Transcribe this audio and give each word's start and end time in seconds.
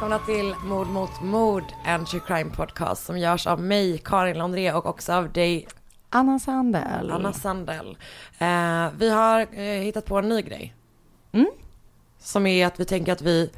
välkomna 0.00 0.18
till 0.18 0.54
Mord 0.64 0.86
mot 0.86 1.22
mord, 1.22 1.64
en 1.84 2.04
true 2.04 2.20
crime 2.26 2.50
podcast 2.50 3.04
som 3.06 3.18
görs 3.18 3.46
av 3.46 3.60
mig, 3.62 3.98
Karin 3.98 4.38
Londré 4.38 4.72
och 4.72 4.86
också 4.86 5.12
av 5.12 5.32
dig, 5.32 5.68
Anna 6.10 6.38
Sandell. 6.38 7.10
Anna 7.10 7.32
Sandell. 7.32 7.96
Eh, 8.38 8.88
vi 8.98 9.10
har 9.10 9.40
eh, 9.40 9.62
hittat 9.82 10.04
på 10.04 10.18
en 10.18 10.28
ny 10.28 10.42
grej. 10.42 10.74
Mm. 11.32 11.46
Som 12.18 12.46
är 12.46 12.66
att 12.66 12.80
vi 12.80 12.84
tänker 12.84 13.12
att 13.12 13.22
vi 13.22 13.50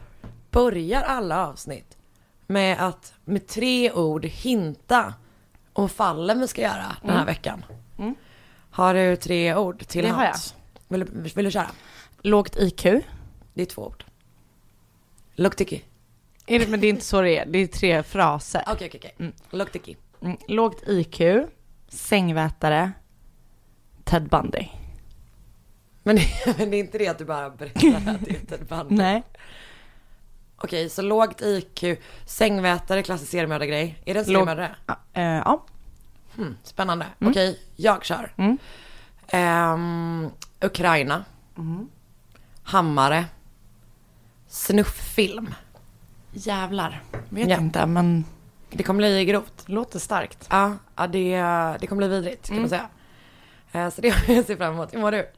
börjar 0.50 1.02
alla 1.02 1.46
avsnitt 1.48 1.98
med 2.46 2.86
att 2.86 3.14
med 3.24 3.46
tre 3.46 3.92
ord 3.92 4.24
hinta 4.24 5.14
om 5.72 5.88
fallen 5.88 6.40
vi 6.40 6.48
ska 6.48 6.62
göra 6.62 6.96
den 7.00 7.10
här 7.10 7.16
Mm. 7.16 7.26
veckan. 7.26 7.64
Mm. 7.98 8.14
Har 8.70 8.94
du 8.94 9.16
tre 9.16 9.54
ord 9.56 9.86
till 9.86 10.04
Det 10.04 10.10
hands? 10.10 10.54
Vill, 10.88 11.00
du- 11.00 11.30
vill 11.34 11.44
du 11.44 11.50
köra? 11.50 11.70
Lågt 12.22 12.56
IQ. 12.56 12.82
Det 13.54 13.62
är 13.62 13.66
två 13.66 13.82
ord. 13.86 14.04
Är 15.36 15.42
det, 15.56 15.80
men 16.58 16.80
det 16.80 16.86
är 16.86 16.90
inte 16.90 17.04
så 17.04 17.22
det 17.22 17.38
är. 17.38 17.46
Det 17.46 17.58
är 17.58 17.66
tre 17.66 18.02
fraser. 18.02 18.62
Okej, 18.66 18.74
okej, 18.88 19.00
okej. 19.00 19.14
Mm. 19.18 19.32
Luktiki. 19.50 19.96
Mm. 20.22 20.36
Lågt 20.48 20.82
IQ, 20.88 21.20
sängvätare, 21.88 22.92
Ted 24.04 24.28
Bundy. 24.28 24.66
Men, 26.02 26.18
men 26.58 26.70
det 26.70 26.76
är 26.76 26.80
inte 26.80 26.98
det 26.98 27.08
att 27.08 27.18
du 27.18 27.24
bara 27.24 27.50
berättar 27.50 27.88
att 28.14 28.24
det 28.24 28.30
är 28.30 28.46
Ted 28.46 28.66
Bundy. 28.66 28.94
Nej. 29.02 29.22
Okej, 30.56 30.88
så 30.88 31.02
lågt 31.02 31.42
IQ, 31.42 31.84
sängvätare, 32.26 33.02
klassisk 33.02 33.30
seriemördargrej. 33.30 34.02
Är 34.06 34.14
det 34.14 34.20
en 34.20 34.26
seriemördare? 34.26 34.76
Ja, 34.86 34.98
eh, 35.12 35.22
ja. 35.24 35.66
Hmm, 36.36 36.56
spännande. 36.62 37.06
Mm. 37.20 37.30
Okej, 37.30 37.58
jag 37.76 38.04
kör. 38.04 38.32
Mm. 38.36 38.58
Ehm, 39.28 40.30
Ukraina, 40.60 41.24
Mm. 41.58 41.88
hammare, 42.62 43.24
snufffilm. 44.48 45.54
Jävlar. 46.32 47.02
Vet 47.28 47.48
Ja. 47.48 47.56
inte, 47.56 47.86
men 47.86 48.24
Det 48.70 48.82
kommer 48.82 48.98
bli 48.98 49.24
grovt. 49.24 49.62
låter 49.66 49.98
starkt. 49.98 50.46
Ja, 50.50 50.72
ja 50.96 51.06
det, 51.06 51.36
det 51.80 51.86
kommer 51.86 51.96
bli 52.00 52.08
vidrigt 52.08 52.46
kan 52.46 52.56
Mm. 52.56 52.62
man 52.62 52.68
säga. 52.68 52.88
Eh, 53.72 53.90
så 53.90 54.00
det 54.00 54.10
har 54.10 54.34
jag 54.34 54.44
ser 54.44 54.56
fram 54.56 54.74
emot. 54.74 54.94
Hur 54.94 54.98
mår 55.00 55.12
du? 55.12 55.28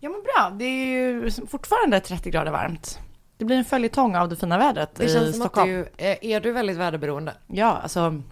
Ja 0.00 0.10
men 0.10 0.22
bra, 0.22 0.50
det 0.58 0.64
är 0.64 0.86
ju 0.86 1.30
fortfarande 1.50 2.00
30 2.00 2.30
grader 2.30 2.50
varmt. 2.52 2.98
Det 3.36 3.44
blir 3.44 3.56
en 3.56 3.64
följetong 3.64 4.16
av 4.16 4.28
det 4.28 4.36
fina 4.36 4.58
vädret 4.58 4.94
Det 4.94 5.04
i 5.04 5.08
känns 5.12 5.30
som 5.30 5.40
Stockholm. 5.40 5.80
att 5.80 5.98
du, 5.98 6.06
är 6.34 6.40
du 6.40 6.52
väldigt 6.52 6.76
väderberoende? 6.76 7.34
Ja, 7.46 7.78
alltså. 7.82 8.22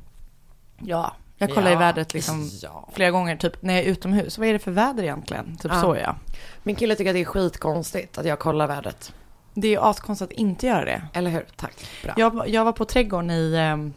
Ja, 0.78 1.12
jag 1.38 1.50
kollar 1.54 1.70
Ja. 1.70 1.76
i 1.76 1.78
vädret 1.78 2.14
liksom 2.14 2.50
Ja. 2.62 2.88
flera 2.92 3.10
gånger, 3.10 3.36
typ 3.36 3.62
när 3.62 3.74
jag 3.74 3.82
är 3.82 3.86
utomhus. 3.88 4.38
Vad 4.38 4.48
är 4.48 4.52
det 4.52 4.58
för 4.58 4.70
väder 4.70 5.02
egentligen? 5.02 5.56
Typ 5.56 5.72
Ja. 5.74 5.80
så 5.80 5.92
är 5.94 6.00
jag. 6.00 6.14
Min 6.62 6.76
kille 6.76 6.94
tycker 6.96 7.10
att 7.10 7.14
det 7.14 7.20
är 7.20 7.24
skitkonstigt 7.24 8.18
att 8.18 8.26
jag 8.26 8.38
kollar 8.38 8.66
vädret. 8.66 9.12
Det 9.54 9.66
är 9.68 9.70
ju 9.72 9.80
askonstigt 9.80 10.30
att 10.32 10.38
inte 10.38 10.66
göra 10.66 10.84
det. 10.84 11.02
Eller 11.12 11.30
hur? 11.30 11.46
Tack. 11.56 11.74
Bra. 12.02 12.14
Jag, 12.16 12.48
jag 12.48 12.64
var 12.64 12.72
på 12.72 12.84
trädgården 12.84 13.30
i... 13.30 13.54
ehm, 13.56 13.92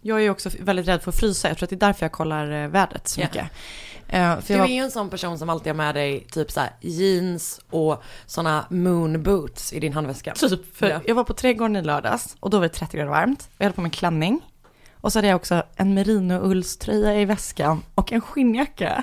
jag 0.00 0.18
är 0.18 0.22
ju 0.22 0.30
också 0.30 0.50
väldigt 0.60 0.88
rädd 0.88 1.02
för 1.02 1.10
att 1.10 1.16
frysa. 1.20 1.48
Jag 1.48 1.56
tror 1.58 1.66
att 1.66 1.70
det 1.70 1.76
är 1.76 1.86
därför 1.86 2.04
jag 2.04 2.12
kollar 2.12 2.50
eh, 2.50 2.68
vädret 2.68 3.08
så 3.08 3.20
mycket. 3.20 3.50
Eh, 4.08 4.40
för 4.40 4.46
Du 4.46 4.52
jag 4.52 4.56
är 4.56 4.58
var, 4.58 4.66
ju 4.68 4.76
en 4.80 4.90
sån 4.90 5.10
person 5.10 5.38
som 5.38 5.50
alltid 5.50 5.66
har 5.72 5.74
med 5.76 5.94
dig 5.94 6.26
typ 6.32 6.50
så 6.50 6.60
här 6.60 6.70
jeans 6.80 7.60
och 7.70 8.02
såna 8.26 8.66
moon 8.70 9.22
boots 9.22 9.72
i 9.72 9.80
din 9.80 9.92
handväska. 9.92 10.34
typ, 10.34 10.76
för 10.76 10.90
Ja. 10.90 11.00
jag 11.06 11.14
var 11.14 11.24
på 11.24 11.34
trädgården 11.34 11.76
i 11.76 11.82
lördags 11.82 12.36
och 12.40 12.50
då 12.50 12.56
var 12.58 12.62
det 12.62 12.68
30 12.68 12.96
grader 12.96 13.10
varmt. 13.10 13.48
Jag 13.58 13.64
hade 13.64 13.74
på 13.74 13.80
mig 13.80 13.90
klänning. 13.90 14.40
Och 15.00 15.12
så 15.12 15.18
hade 15.18 15.28
jag 15.28 15.36
också 15.36 15.62
en 15.76 15.98
merino-ullströja 15.98 17.20
i 17.20 17.24
väskan 17.24 17.82
och 17.94 18.12
en 18.12 18.20
skinnjacka. 18.20 19.02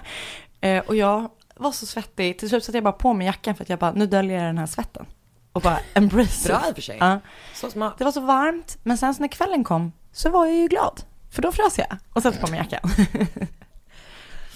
Eh, 0.62 0.84
och 0.88 0.96
jag 0.96 1.30
var 1.56 1.72
så 1.72 1.86
svettig. 1.86 2.40
Till 2.40 2.50
slut 2.50 2.64
satte 2.64 2.78
jag 2.78 2.84
bara 2.84 2.94
på 2.94 3.14
mig 3.14 3.28
jackan 3.28 3.56
för 3.56 3.64
att 3.64 3.70
jag 3.70 3.80
bara, 3.80 3.92
nu 3.92 4.08
döljer 4.08 4.38
jag 4.38 4.46
den 4.46 4.58
här 4.58 4.66
svetten. 4.66 5.06
Och 5.54 5.62
bara 5.62 5.80
embrace 5.94 6.48
Bra 6.50 6.68
i 6.68 6.72
och 6.72 6.76
för 6.76 6.82
sig. 6.82 6.98
Ja. 7.00 7.20
Så 7.54 7.70
smart. 7.70 7.94
Det 7.98 8.04
var 8.04 8.12
så 8.12 8.22
varmt, 8.22 8.78
men 8.84 8.98
sen 8.98 9.16
så 9.16 9.22
när 9.22 9.28
kvällen 9.28 9.64
kom 9.64 9.92
så 10.12 10.30
var 10.30 10.46
jag 10.46 10.56
ju 10.56 10.68
glad. 10.68 11.02
För 11.30 11.42
då 11.42 11.52
frös 11.52 11.78
jag 11.78 11.98
och 12.14 12.22
satte 12.24 12.38
på 12.38 12.52
mig 12.52 12.60
jackan. 12.60 12.90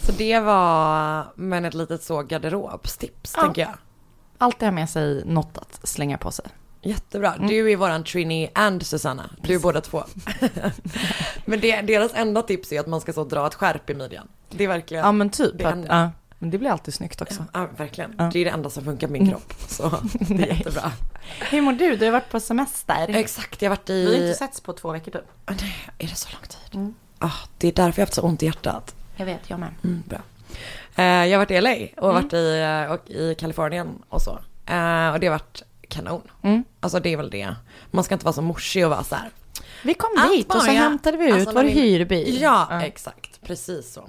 Så 0.01 0.11
det 0.11 0.39
var, 0.39 1.25
men 1.35 1.65
ett 1.65 1.73
litet 1.73 2.03
så 2.03 2.21
garderobstips 2.23 3.33
Ja. 3.35 3.41
tänker 3.41 3.61
jag. 3.61 3.73
Alltid 4.37 4.67
ha 4.67 4.71
med 4.71 4.89
sig 4.89 5.23
något 5.25 5.57
att 5.57 5.87
slänga 5.87 6.17
på 6.17 6.31
sig. 6.31 6.45
Jättebra. 6.81 7.33
Mm. 7.33 7.47
Du 7.47 7.71
är 7.71 7.75
våran 7.75 8.03
Trini 8.03 8.49
and 8.55 8.85
Susanna. 8.85 9.29
Du 9.41 9.55
är 9.55 9.59
båda 9.59 9.81
två. 9.81 10.03
men 11.45 11.59
det, 11.59 11.81
deras 11.81 12.11
enda 12.15 12.41
tips 12.41 12.71
är 12.71 12.79
att 12.79 12.87
man 12.87 13.01
ska 13.01 13.13
så 13.13 13.23
dra 13.23 13.47
ett 13.47 13.55
skärp 13.55 13.89
i 13.89 13.93
midjan. 13.93 14.27
Det 14.49 14.63
är 14.63 14.67
verkligen, 14.67 15.05
Ja 15.05 15.11
men 15.11 15.29
typ. 15.29 15.57
Det 15.57 15.87
Att. 15.89 16.11
Men 16.39 16.49
det 16.49 16.57
blir 16.57 16.69
alltid 16.69 16.93
snyggt 16.93 17.21
också. 17.21 17.45
ja, 17.53 17.67
verkligen. 17.77 18.15
Ja. 18.17 18.29
Det 18.33 18.39
är 18.39 18.45
det 18.45 18.51
enda 18.51 18.69
som 18.69 18.83
funkar 18.83 19.07
på 19.07 19.13
min 19.13 19.21
Mm. 19.21 19.31
kropp. 19.33 19.53
Så 19.67 19.89
det 20.19 20.43
är 20.43 20.47
jättebra. 20.57 20.91
Hur 21.49 21.61
mår 21.61 21.73
du? 21.73 21.95
Du 21.95 22.05
har 22.05 22.11
varit 22.11 22.29
på 22.29 22.39
semester. 22.39 23.05
Exakt, 23.09 23.61
jag 23.61 23.69
har 23.69 23.75
varit 23.75 23.89
Vi 23.89 24.05
har 24.05 24.13
i... 24.13 24.27
inte 24.27 24.37
setts 24.37 24.61
på 24.61 24.73
två 24.73 24.91
veckor 24.91 25.11
typ. 25.11 25.21
Nej, 25.61 25.75
är 25.97 26.07
det 26.07 26.15
så 26.15 26.29
lång 26.31 26.41
tid? 26.41 26.79
Mm. 26.79 26.93
Ah, 27.19 27.31
det 27.57 27.67
är 27.67 27.71
därför 27.71 27.99
jag 28.01 28.05
har 28.05 28.07
haft 28.07 28.13
så 28.13 28.21
ont 28.21 28.43
i 28.43 28.45
hjärtat. 28.45 28.95
Jag 29.15 29.25
vet, 29.25 29.49
jag 29.49 29.59
med. 29.59 29.69
Mm, 29.83 30.03
bra. 30.07 30.19
Eh, 30.95 31.05
jag 31.05 31.39
har 31.39 31.45
varit 31.45 31.51
i 31.51 31.61
LA 31.61 31.71
och 31.97 32.09
Mm. 32.11 32.23
varit 32.23 32.33
i, 32.33 32.59
eh, 32.59 32.91
och 32.91 33.09
i 33.09 33.35
Kalifornien 33.35 33.89
och 34.09 34.21
så. 34.21 34.31
Eh, 34.65 35.09
och 35.09 35.19
det 35.19 35.27
har 35.27 35.29
varit 35.29 35.63
kanon. 35.89 36.21
Mm. 36.41 36.63
Alltså 36.79 36.99
det 36.99 37.13
är 37.13 37.17
väl 37.17 37.29
det. 37.29 37.55
Man 37.91 38.03
ska 38.03 38.15
inte 38.15 38.25
vara 38.25 38.33
så 38.33 38.41
morsig 38.41 38.83
och 38.85 38.89
vara 38.91 39.03
så 39.03 39.15
här. 39.15 39.29
Vi 39.83 39.93
kom 39.93 40.09
Allt 40.19 40.31
dit 40.31 40.55
och 40.55 40.61
så 40.61 40.71
hämtade 40.71 41.17
vi 41.17 41.25
ut 41.27 41.33
Alltså, 41.33 41.51
vår 41.51 41.63
hyrbil. 41.63 42.41
Ja, 42.41 42.81
exakt. 42.83 43.36
Precis 43.47 43.93
så. 43.93 43.99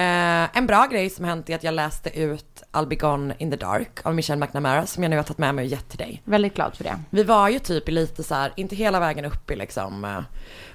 Eh, 0.00 0.56
en 0.56 0.66
bra 0.66 0.86
grej 0.86 1.10
som 1.10 1.24
hänt 1.24 1.50
är 1.50 1.54
att 1.54 1.62
jag 1.64 1.74
läste 1.74 2.20
ut 2.20 2.62
I'll 2.72 2.86
be 2.86 2.94
gone 2.96 3.34
in 3.38 3.50
the 3.50 3.56
dark 3.56 4.06
av 4.06 4.14
Michelle 4.14 4.40
McNamara 4.40 4.86
som 4.86 5.02
jag 5.02 5.10
nu 5.10 5.16
har 5.16 5.22
tagit 5.22 5.38
med 5.38 5.54
mig 5.54 5.64
och 5.64 5.70
gett 5.70 5.88
till 5.88 5.98
dig. 5.98 6.22
Väldigt 6.24 6.54
glad 6.54 6.76
för 6.76 6.84
det. 6.84 7.00
Vi 7.10 7.22
var 7.24 7.48
ju 7.48 7.58
typ 7.58 7.88
lite 7.88 8.22
så 8.22 8.34
här, 8.34 8.52
inte 8.56 8.76
hela 8.76 9.00
vägen 9.00 9.24
upp 9.24 9.50
i 9.50 9.56
liksom, 9.56 10.04
eh, 10.04 10.18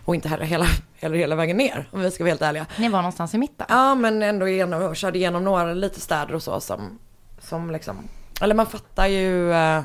och 0.06 0.16
inte 0.16 0.30
heller 0.30 0.46
hela, 0.46 0.66
heller 1.00 1.18
hela 1.18 1.36
vägen 1.36 1.58
ner 1.58 1.90
om 1.92 2.02
vi 2.02 2.12
ska 2.12 2.24
vara 2.24 2.31
helt 2.31 2.42
ärliga. 2.42 2.66
Ni 2.78 2.90
var 2.90 3.00
någonstans 3.02 3.34
i 3.34 3.38
mitten. 3.38 3.66
Ja 3.70 3.96
men 3.96 4.24
ändå 4.24 4.47
igenom, 4.47 4.81
och 4.84 4.96
körde 4.96 5.18
igenom 5.18 5.44
några 5.44 5.74
lite 5.74 6.02
städer 6.02 6.36
och 6.36 6.44
så 6.44 6.59
som, 6.59 7.00
som 7.41 7.72
liksom, 7.72 8.08
eller 8.41 8.56
man 8.56 8.66
fattar 8.66 9.08
ju 9.08 9.53
eh, 9.53 9.81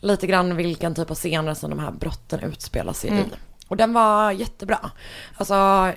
lite 0.00 0.26
grann 0.26 0.56
vilken 0.56 0.94
typ 0.94 1.10
av 1.10 1.14
scener 1.16 1.54
som 1.54 1.70
de 1.70 1.78
här 1.78 1.90
brotten 1.90 2.40
utspelar 2.40 2.92
sig 2.92 3.10
Mm. 3.10 3.22
i. 3.22 3.28
Och 3.68 3.76
den 3.76 3.92
var 3.92 4.30
jättebra. 4.32 4.90
Alltså, 5.36 5.92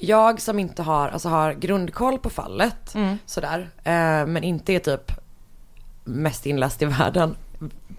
jag 0.00 0.40
som 0.40 0.58
inte 0.58 0.82
har, 0.82 1.08
alltså 1.08 1.28
har 1.28 1.52
grundkoll 1.52 2.18
på 2.18 2.30
fallet, 2.30 2.94
Mm. 2.94 3.18
sådär, 3.26 3.70
eh, 3.84 4.26
men 4.26 4.44
inte 4.44 4.72
är 4.72 4.78
typ 4.78 5.12
mest 6.04 6.46
inläst 6.46 6.82
i 6.82 6.84
världen, 6.84 7.36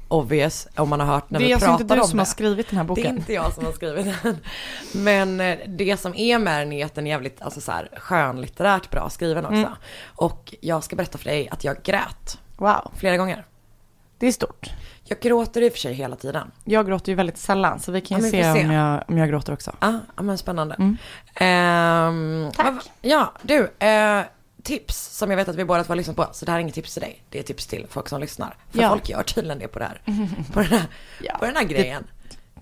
obvious, 0.08 0.68
om 0.78 0.90
man 0.90 1.00
har 1.00 1.08
hört 1.08 1.30
när 1.30 1.40
det 1.40 1.46
är 1.46 1.48
vi 1.48 1.54
alltså 1.54 1.68
pratar 1.70 1.82
inte 1.84 1.96
du 1.96 2.02
om 2.02 2.08
som 2.08 2.18
det. 2.18 2.22
har 2.22 2.26
skrivit 2.26 2.70
den 2.70 2.78
här 2.78 2.84
Det 2.84 2.92
är 2.92 2.96
boken. 2.96 3.18
inte 3.18 3.34
jag 3.34 3.54
som 3.54 3.66
har 3.66 3.72
skrivit 3.72 4.06
den. 4.24 4.38
Men 4.94 5.40
eh, 5.42 5.58
det 5.68 5.98
som 6.00 6.16
är 6.16 6.40
med 6.40 6.62
den 6.62 6.74
är 6.74 6.86
att 6.86 6.96
den 6.96 7.08
är 7.08 7.12
jävligt 7.12 7.42
alltså 7.42 7.62
så 7.62 7.72
här, 7.72 7.90
skönlitterärt 7.98 8.90
bra 8.90 9.10
skriven 9.10 9.46
också. 9.46 9.56
Mm. 9.58 9.72
Och 10.16 10.56
jag 10.62 10.84
ska 10.84 10.96
berätta 10.96 11.18
för 11.18 11.26
dig 11.26 11.50
att 11.50 11.64
jag 11.64 11.84
grät 11.84 12.40
Wow, 12.58 12.92
flera 12.96 13.18
gånger. 13.18 13.46
Det 14.22 14.28
är 14.28 14.32
stort. 14.32 14.70
Jag 15.04 15.20
gråter 15.20 15.62
i 15.62 15.68
och 15.70 15.72
för 15.72 15.80
sig 15.80 15.94
hela 15.94 16.16
tiden. 16.16 16.52
Jag 16.64 16.88
gråter 16.88 17.10
ju 17.12 17.16
väldigt 17.16 17.38
sällan 17.38 17.80
så 17.80 17.92
vi 17.92 18.02
kan 18.02 18.18
Ja, 18.20 18.26
ju 18.26 18.32
vi 18.32 18.44
se, 18.44 18.54
se. 18.54 18.66
Om, 18.66 18.72
jag, 18.72 19.04
om 19.08 19.18
jag 19.18 19.30
gråter 19.30 19.54
också. 19.54 19.76
Ja, 19.80 20.00
ah, 20.16 20.22
men 20.24 20.38
spännande. 20.38 20.76
Mm. 20.76 20.98
Ehm, 21.36 22.52
Tack. 22.56 22.66
vad- 22.66 22.84
ja, 23.02 23.34
du. 23.42 23.72
Eh, 23.86 24.22
tips 24.64 25.18
som 25.18 25.30
jag 25.30 25.38
vet 25.38 25.48
att 25.48 25.56
vi 25.56 25.66
båda 25.66 25.84
två 25.84 25.92
har 25.92 25.96
lyssnat 25.96 26.16
på. 26.16 26.28
Så 26.34 26.46
det 26.46 26.52
här 26.52 26.60
är 26.60 26.62
inget 26.62 26.76
tips 26.76 26.94
till 26.94 27.02
dig. 27.02 27.24
Det 27.30 27.40
är 27.40 27.44
tips 27.44 27.68
till 27.68 27.86
folk 27.90 28.10
som 28.10 28.22
lyssnar. 28.22 28.56
För 28.72 28.82
Ja. 28.82 28.90
folk 28.90 29.10
gör 29.10 29.24
tydligen 29.24 29.60
det 29.60 29.68
på 29.68 29.80
det 29.80 29.86
här. 29.86 30.02
På 30.54 30.60
den 30.60 30.70
här, 30.70 30.86
Ja, 31.22 31.36
på 31.40 31.46
den 31.46 31.56
här 31.56 31.64
grejen. 31.64 32.04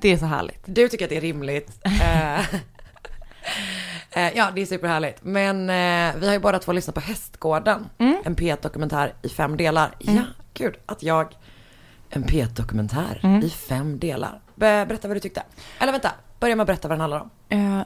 Det 0.02 0.10
är 0.14 0.18
så 0.18 0.26
härligt. 0.26 0.62
Du 0.66 0.88
tycker 0.88 1.06
att 1.06 1.10
det 1.10 1.18
är 1.18 1.22
rimligt. 1.22 1.72
Eh, 4.12 4.26
eh, 4.28 4.38
ja, 4.38 4.52
det 4.56 4.62
är 4.62 4.66
superhärligt. 4.66 5.20
Men 5.24 5.70
eh, 5.70 6.16
vi 6.20 6.26
har 6.28 6.34
ju 6.34 6.40
båda 6.40 6.60
två 6.60 6.72
lyssnat 6.72 6.96
på 6.96 7.02
Hästgården. 7.02 7.90
Mm. 7.98 8.18
En 8.26 8.36
P1-dokumentär 8.36 9.14
i 9.22 9.30
fem 9.30 9.58
delar. 9.58 9.92
Ja, 10.00 10.22
gud 10.54 10.76
att 10.86 11.04
jag... 11.04 11.36
En 12.10 12.24
P1-dokumentär 12.24 13.20
Mm. 13.24 13.42
i 13.44 13.50
fem 13.50 14.00
delar. 14.00 14.42
Be- 14.56 14.86
berätta 14.86 15.08
vad 15.08 15.18
du 15.18 15.22
tyckte. 15.22 15.44
Eller 15.80 15.92
vänta, 15.92 16.12
börja 16.40 16.56
med 16.56 16.64
att 16.64 16.68
berätta 16.68 16.88
vad 16.88 16.94
den 16.98 17.02
handlar 17.02 17.20
om. 17.20 17.30
Eh, 17.50 17.82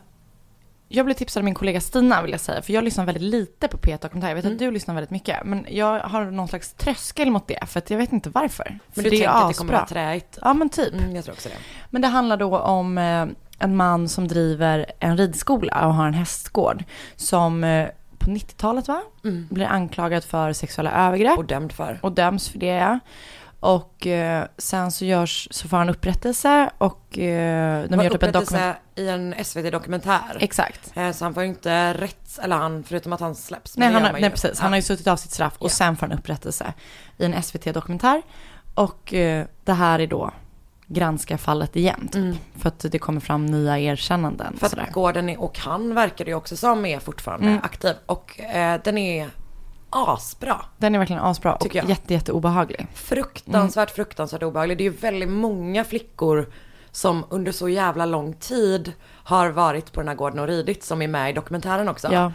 jag 0.87 1.05
blev 1.05 1.15
tipsad 1.15 1.41
av 1.41 1.45
min 1.45 1.53
kollega 1.53 1.81
Stina 1.81 2.21
vill 2.21 2.31
jag 2.31 2.39
säga, 2.39 2.61
för 2.61 2.73
jag 2.73 2.83
lyssnar 2.83 3.05
väldigt 3.05 3.23
lite 3.23 3.67
på 3.67 3.77
P1 3.77 4.01
Dokumentär. 4.01 4.27
Jag 4.27 4.35
vet 4.35 4.45
Mm. 4.45 4.55
att 4.55 4.59
du 4.59 4.71
lyssnar 4.71 4.95
väldigt 4.95 5.11
mycket, 5.11 5.45
men 5.45 5.65
jag 5.69 5.99
har 5.99 6.25
någon 6.25 6.47
slags 6.47 6.73
tröskel 6.73 7.31
mot 7.31 7.47
det, 7.47 7.65
för 7.67 7.77
att 7.79 7.89
jag 7.89 7.97
vet 7.97 8.11
inte 8.13 8.29
varför. 8.29 8.79
Men 8.93 9.03
du 9.03 9.09
tänker 9.09 9.27
att 9.29 9.47
det 9.49 9.53
kommer 9.53 9.73
asbra. 9.73 9.77
vara 9.77 9.85
träigt? 9.87 10.37
Ja 10.41 10.53
men 10.53 10.69
typ. 10.69 10.93
Mm, 10.93 11.15
jag 11.15 11.25
tror 11.25 11.33
också 11.35 11.49
det. 11.49 11.55
Men 11.89 12.01
det 12.01 12.07
handlar 12.07 12.37
då 12.37 12.59
om 12.59 12.97
eh, 12.97 13.25
en 13.59 13.75
man 13.75 14.09
som 14.09 14.27
driver 14.27 14.85
en 14.99 15.17
ridskola 15.17 15.87
och 15.87 15.93
har 15.93 16.07
en 16.07 16.13
hästgård. 16.13 16.83
Som 17.15 17.63
eh, 17.63 17.87
på 18.17 18.29
90-talet 18.29 18.87
va? 18.87 19.01
Mm. 19.23 19.47
Blir 19.51 19.65
anklagad 19.65 20.23
för 20.23 20.53
sexuella 20.53 20.91
övergrepp. 21.07 21.37
Och 21.37 21.45
dömd 21.45 21.71
för. 21.71 21.99
och 22.01 22.11
döms 22.11 22.49
för 22.49 22.59
det. 22.59 22.65
ja. 22.65 22.99
Och 23.63 24.07
eh, 24.07 24.45
sen 24.57 24.91
så 24.91 25.05
görs, 25.05 25.47
så 25.51 25.67
får 25.67 25.77
han 25.77 25.89
upprättelse 25.89 26.69
och 26.77 27.19
eh, 27.19 27.83
de 27.89 28.03
gör 28.03 28.09
typ 28.09 28.23
en 28.23 28.31
dokument. 28.31 28.35
upprättelse 28.35 28.75
i 28.95 29.09
en 29.09 29.35
SVT-dokumentär. 29.45 30.37
Exakt. 30.39 30.91
Eh, 30.95 31.11
Så 31.11 31.25
han 31.25 31.33
får 31.33 31.43
ju 31.43 31.49
inte 31.49 31.93
rätt, 31.93 32.39
eller 32.43 32.55
han, 32.55 32.83
förutom 32.83 33.13
att 33.13 33.19
han 33.19 33.35
släpps. 33.35 33.77
Nej, 33.77 33.91
han, 33.93 34.03
har- 34.03 34.11
nej 34.13 34.29
precis, 34.29 34.59
han 34.59 34.71
har 34.71 34.77
ju 34.77 34.81
suttit 34.81 35.07
av 35.07 35.15
sitt 35.17 35.31
straff 35.31 35.53
och 35.57 35.71
sen 35.71 35.95
får 35.95 36.07
han 36.07 36.17
upprättelse 36.19 36.73
i 37.17 37.25
en 37.25 37.43
SVT-dokumentär. 37.43 38.21
Och 38.73 39.13
eh, 39.13 39.45
det 39.63 39.73
här 39.73 39.99
är 39.99 40.07
då 40.07 40.31
granska 40.87 41.37
fallet 41.37 41.75
igen. 41.75 42.07
Typ. 42.11 42.35
För 42.61 42.67
att 42.67 42.85
det 42.91 42.99
kommer 42.99 43.19
fram 43.21 43.45
nya 43.45 43.79
erkännanden. 43.79 44.47
Mm. 44.47 44.59
För 44.59 44.69
sådär. 44.69 44.83
att 44.83 44.91
gården 44.93 45.29
är, 45.29 45.41
och 45.41 45.59
han 45.59 45.95
verkar 45.95 46.25
det 46.25 46.31
ju 46.31 46.35
också 46.37 46.57
som 46.57 46.85
är 46.85 46.99
fortfarande 46.99 47.59
aktiv. 47.63 47.93
Och 48.05 48.39
eh, 48.39 48.79
den 48.83 48.97
är 48.97 49.29
asbra. 49.93 50.65
Den 50.77 50.95
är 50.95 50.99
verkligen 50.99 51.21
asbra 51.21 51.55
och 51.55 51.75
jag. 51.75 51.89
jätte, 51.89 52.13
jätte 52.13 52.31
obehaglig. 52.31 52.87
Fruktansvärt, 52.93 53.91
fruktansvärt 53.91 54.43
obehaglig. 54.43 54.77
Det 54.77 54.81
är 54.83 54.91
ju 54.91 54.97
väldigt 54.97 55.29
många 55.29 55.83
flickor 55.83 56.49
som 56.91 57.25
under 57.29 57.51
så 57.51 57.69
jävla 57.69 58.05
lång 58.05 58.33
tid 58.33 58.93
har 59.09 59.49
varit 59.49 59.91
på 59.91 60.01
den 60.01 60.07
här 60.07 60.15
gården 60.15 60.39
och 60.39 60.47
ridit 60.47 60.83
som 60.83 61.01
är 61.01 61.07
med 61.07 61.29
i 61.29 61.33
dokumentären 61.33 61.89
också. 61.89 62.07
Ja. 62.11 62.31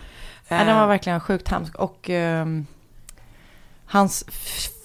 Ja, 0.49 0.57
den 0.59 0.69
Eh, 0.69 0.81
var 0.81 0.87
verkligen 0.87 1.21
sjukt 1.21 1.49
hemsk. 1.49 1.75
Och 1.75 2.11
ehm, 2.11 2.67
hans 3.87 4.25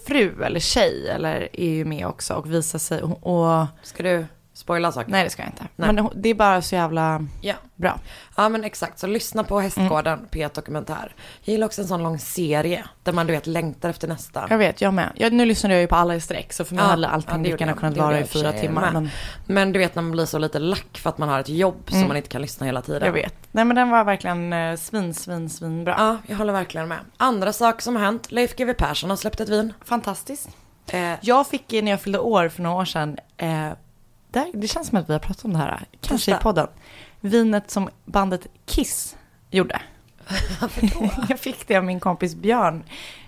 fru 0.05 0.43
eller 0.43 0.59
tjej 0.59 1.09
eller 1.09 1.49
är 1.53 1.69
ju 1.69 1.85
med 1.85 2.07
också 2.07 2.33
och 2.33 2.53
visar 2.53 2.79
sig. 2.79 3.01
Och, 3.01 3.65
Ska 3.83 4.03
du 4.03 4.25
spoila 4.53 4.91
saker? 4.91 5.11
nej 5.11 5.23
det 5.23 5.29
ska 5.29 5.41
jag 5.41 5.49
inte. 5.51 5.67
Nej. 5.75 5.93
Men 5.93 6.09
det 6.15 6.29
är 6.29 6.33
bara 6.33 6.61
så 6.61 6.75
jävla 6.75 7.25
Ja. 7.41 7.53
bra. 7.75 7.99
Ja 8.37 8.49
men 8.49 8.63
exakt, 8.63 8.99
så 8.99 9.07
lyssna 9.07 9.43
på 9.43 9.59
Hästgården, 9.59 10.13
Mm. 10.19 10.27
P1 10.31 10.55
Dokumentär. 10.55 11.15
Jag 11.41 11.51
gillar 11.53 11.65
också 11.67 11.81
en 11.81 11.87
sån 11.87 12.03
lång 12.03 12.19
serie 12.19 12.83
där 13.03 13.13
man 13.13 13.27
du 13.27 13.33
vet 13.33 13.47
längtar 13.47 13.89
efter 13.89 14.07
nästa. 14.07 14.47
Jag 14.49 14.57
vet, 14.57 14.81
jag 14.81 14.93
med. 14.93 15.09
Jag, 15.15 15.33
nu 15.33 15.45
lyssnade 15.45 15.73
jag 15.75 15.81
ju 15.81 15.87
på 15.87 15.95
alla 15.95 16.15
i 16.15 16.21
sträck 16.21 16.53
så 16.53 16.65
för 16.65 16.75
mig 16.75 16.83
Ja, 16.83 16.89
hade 16.89 17.07
allting 17.07 17.43
lika 17.43 17.57
gärna 17.65 17.73
kunnat 17.73 17.97
vara 17.97 18.19
i 18.19 18.23
fyra 18.25 18.51
timmar. 18.51 18.91
Men 18.91 19.09
Men 19.45 19.71
du 19.71 19.79
vet 19.79 19.95
när 19.95 20.01
man 20.03 20.11
blir 20.11 20.25
så 20.25 20.37
lite 20.37 20.59
lack 20.59 20.97
för 20.97 21.09
att 21.09 21.17
man 21.17 21.29
har 21.29 21.39
ett 21.39 21.49
jobb 21.49 21.89
som 21.89 22.07
man 22.07 22.17
inte 22.17 22.29
kan 22.29 22.41
lyssna 22.41 22.65
hela 22.65 22.81
tiden. 22.81 23.01
Mm. 23.03 23.15
jag 23.15 23.23
vet. 23.23 23.35
Nej 23.51 23.65
men 23.65 23.75
den 23.75 23.89
var 23.89 24.03
verkligen 24.03 24.53
eh, 24.53 24.75
svin, 24.75 25.13
svin, 25.13 25.49
svin 25.49 25.83
bra. 25.83 25.95
Ja, 25.97 26.17
jag 26.27 26.37
håller 26.37 26.53
verkligen 26.53 26.87
med. 26.87 26.97
Andra 27.17 27.53
saker 27.53 27.81
som 27.81 27.95
har 27.95 28.03
hänt. 28.03 28.31
Leif 28.31 28.55
GW 28.55 28.73
Persson 28.73 29.09
har 29.09 29.17
släppt 29.17 29.39
ett 29.39 29.49
vin. 29.49 29.73
Fantastiskt. 29.85 30.49
Eh, 30.87 31.13
Jag 31.21 31.47
fick 31.47 31.71
när 31.71 31.91
jag 31.91 32.01
fyllde 32.01 32.19
år 32.19 32.49
för 32.49 32.61
några 32.61 32.75
år 32.81 32.85
sedan, 32.85 33.17
eh, 33.37 33.67
det, 34.33 34.51
det 34.53 34.67
känns 34.67 34.87
som 34.87 34.97
att 34.97 35.09
vi 35.09 35.13
har 35.13 35.19
pratat 35.19 35.45
om 35.45 35.53
det 35.53 35.59
här, 35.59 35.85
kanske 36.01 36.31
Testa. 36.31 36.39
i 36.39 36.43
podden. 36.43 36.67
Vinet 37.19 37.71
som 37.71 37.89
bandet 38.05 38.47
Kiss 38.65 39.15
gjorde. 39.51 39.81
jag 41.29 41.39
fick 41.39 41.67
det 41.67 41.77
av 41.77 41.83
min 41.83 41.99
kompis 41.99 42.35
Björn. 42.35 42.83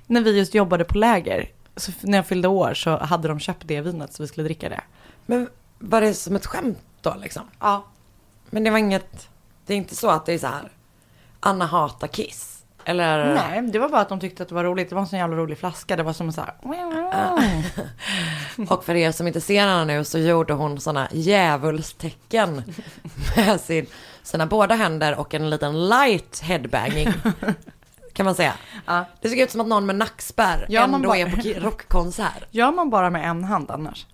När 0.08 0.22
vi 0.22 0.38
just 0.38 0.54
jobbade 0.54 0.84
på 0.84 0.98
läger. 0.98 1.50
Så 1.76 1.92
när 2.02 2.18
jag 2.18 2.28
fyllde 2.28 2.48
år 2.48 2.74
så 2.74 2.98
hade 2.98 3.28
de 3.28 3.40
köpt 3.40 3.68
det 3.68 3.82
vinet 3.82 4.14
så 4.14 4.24
vi 4.24 4.28
skulle 4.28 4.44
dricka 4.44 4.70
det. 4.70 4.82
men 5.26 5.50
var 5.80 6.02
det 6.02 6.14
som 6.14 6.36
ett 6.36 6.46
skämt 6.46 6.80
då 7.02 7.16
liksom? 7.22 7.44
Ja. 7.60 7.86
Men 8.50 8.64
det 8.64 8.70
var 8.70 8.78
inget, 8.78 9.30
det 9.66 9.74
är 9.74 9.78
inte 9.78 9.96
så 9.96 10.10
att 10.10 10.26
det 10.26 10.34
är 10.34 10.38
så 10.38 10.48
här, 10.48 10.72
Anna 11.40 11.66
hatar 11.66 12.08
Kiss. 12.08 12.55
Eller? 12.86 13.34
Nej, 13.36 13.62
det 13.62 13.80
var 13.80 13.90
bara 13.90 14.02
att 14.02 14.10
de 14.10 14.20
tyckte 14.20 14.44
att 14.44 14.50
det 14.50 14.56
var 14.56 14.64
roligt. 14.64 14.90
Det 14.90 14.96
var 14.96 15.02
en 15.02 15.08
sån 15.08 15.20
jävla 15.20 15.36
rolig 15.38 15.58
flaska. 15.58 15.96
Det 15.96 16.04
var 16.04 16.14
som 16.14 16.32
så 16.32 16.42
här. 16.42 16.54
Och 18.70 18.84
för 18.86 18.96
er 18.96 19.12
som 19.12 19.28
inte 19.28 19.42
ser 19.42 19.68
henne 19.68 19.86
nu 19.86 20.04
så 20.04 20.18
gjorde 20.20 20.54
hon 20.54 20.80
sådana 20.80 21.08
djävulstecken 21.12 22.64
med 23.36 23.62
sin, 23.62 23.86
sina 24.24 24.46
båda 24.46 24.76
händer 24.76 25.20
och 25.20 25.34
en 25.34 25.50
liten 25.50 25.88
light 25.90 26.40
headbanging. 26.40 27.14
Kan 28.14 28.26
man 28.26 28.36
säga. 28.36 28.54
Ja. 28.86 29.06
Det 29.22 29.30
såg 29.30 29.38
ut 29.40 29.52
som 29.52 29.62
att 29.62 29.68
någon 29.68 29.86
med 29.86 29.96
nackspärr 29.96 30.66
ändå 30.96 31.08
bara- 31.08 31.18
är 31.18 31.60
på 31.60 31.66
rockkonsert. 31.68 32.44
Gör 32.52 32.72
man 32.72 32.90
bara 32.90 33.10
med 33.10 33.30
en 33.30 33.44
hand 33.44 33.72
annars? 33.72 34.06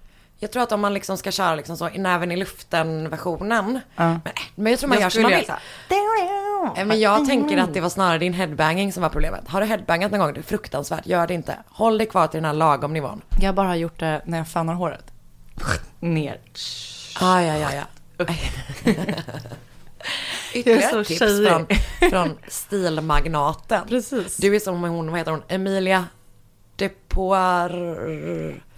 Jag 0.44 0.52
tror 0.52 0.64
att 0.64 0.72
om 0.72 0.82
man 0.82 0.94
liksom 0.94 1.18
ska 1.18 1.32
köra 1.32 1.56
liksom 1.56 1.78
så 1.78 1.90
i 1.90 1.98
näven 1.98 2.32
i 2.32 2.36
luften 2.36 3.10
versionen. 3.10 3.80
Ja. 3.96 4.10
Men, 4.10 4.22
men 4.56 4.72
jag 4.72 4.80
tror 4.80 4.90
man 4.90 5.02
gör 5.02 5.10
som 5.10 5.22
man 5.22 5.32
vill. 5.32 5.50
Eh, 6.78 6.86
Men 6.86 7.00
jag 7.00 7.26
tänker 7.28 7.58
att 7.58 7.74
det 7.74 7.82
var 7.82 7.90
snarare 7.90 8.18
din 8.18 8.34
headbanging 8.34 8.94
som 8.94 9.04
var 9.04 9.10
problemet. 9.10 9.48
Har 9.48 9.62
du 9.62 9.68
headbangat 9.68 10.12
någon 10.12 10.20
gång? 10.20 10.34
Det 10.34 10.40
är 10.40 10.44
fruktansvärt. 10.44 11.06
Gör 11.06 11.28
det 11.28 11.34
inte. 11.34 11.58
Håll 11.68 11.98
dig 11.98 12.08
kvar 12.08 12.28
till 12.28 12.38
den 12.38 12.46
här 12.46 12.54
lagom 12.54 12.94
nivån. 12.94 13.22
Jag 13.42 13.56
bara 13.56 13.68
har 13.68 13.76
gjort 13.76 14.00
det 14.00 14.22
när 14.26 14.38
jag 14.38 14.48
fönar 14.48 14.74
håret. 14.74 15.06
Ner. 16.00 16.40
Ah, 17.20 17.42
ja, 17.42 17.58
ja, 17.58 17.70
ja. 17.74 17.84
Jag 20.54 20.60
Ytterligare 20.60 21.06
tips 21.06 21.20
från, 21.20 21.68
från 22.10 22.38
stilmagnaten. 22.48 23.88
Precis. 23.88 24.38
Du 24.38 24.56
är 24.56 24.60
som 24.60 24.84
hon, 24.84 25.12
vad 25.12 25.20
heter 25.20 25.32
hon, 25.32 25.44
Emilia 25.48 26.06
Depoir... 26.76 27.70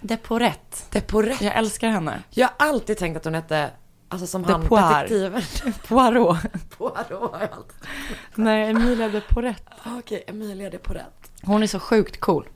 Deporett. 0.08 0.86
Deporet. 0.90 1.40
Jag 1.40 1.56
älskar 1.56 1.88
henne. 1.88 2.22
Jag 2.30 2.48
har 2.58 2.66
alltid 2.68 2.98
tänkt 2.98 3.16
att 3.16 3.24
hon 3.24 3.34
hette, 3.34 3.70
alltså 4.08 4.26
som 4.26 4.44
han 4.44 4.60
Depoir. 4.60 4.92
detektiven. 4.94 5.42
Poirot. 5.88 6.36
Poirot 6.78 7.32
har 7.32 7.40
jag 7.40 7.52
alltid. 7.52 7.88
Nej, 8.34 8.70
Emilia 8.70 9.08
Deporett. 9.08 9.62
Ah, 9.82 9.98
Okej, 9.98 10.24
Emilia 10.26 10.70
Deporet. 10.70 11.30
Hon 11.42 11.62
är 11.62 11.66
så 11.66 11.80
sjukt 11.80 12.20
cool. 12.20 12.48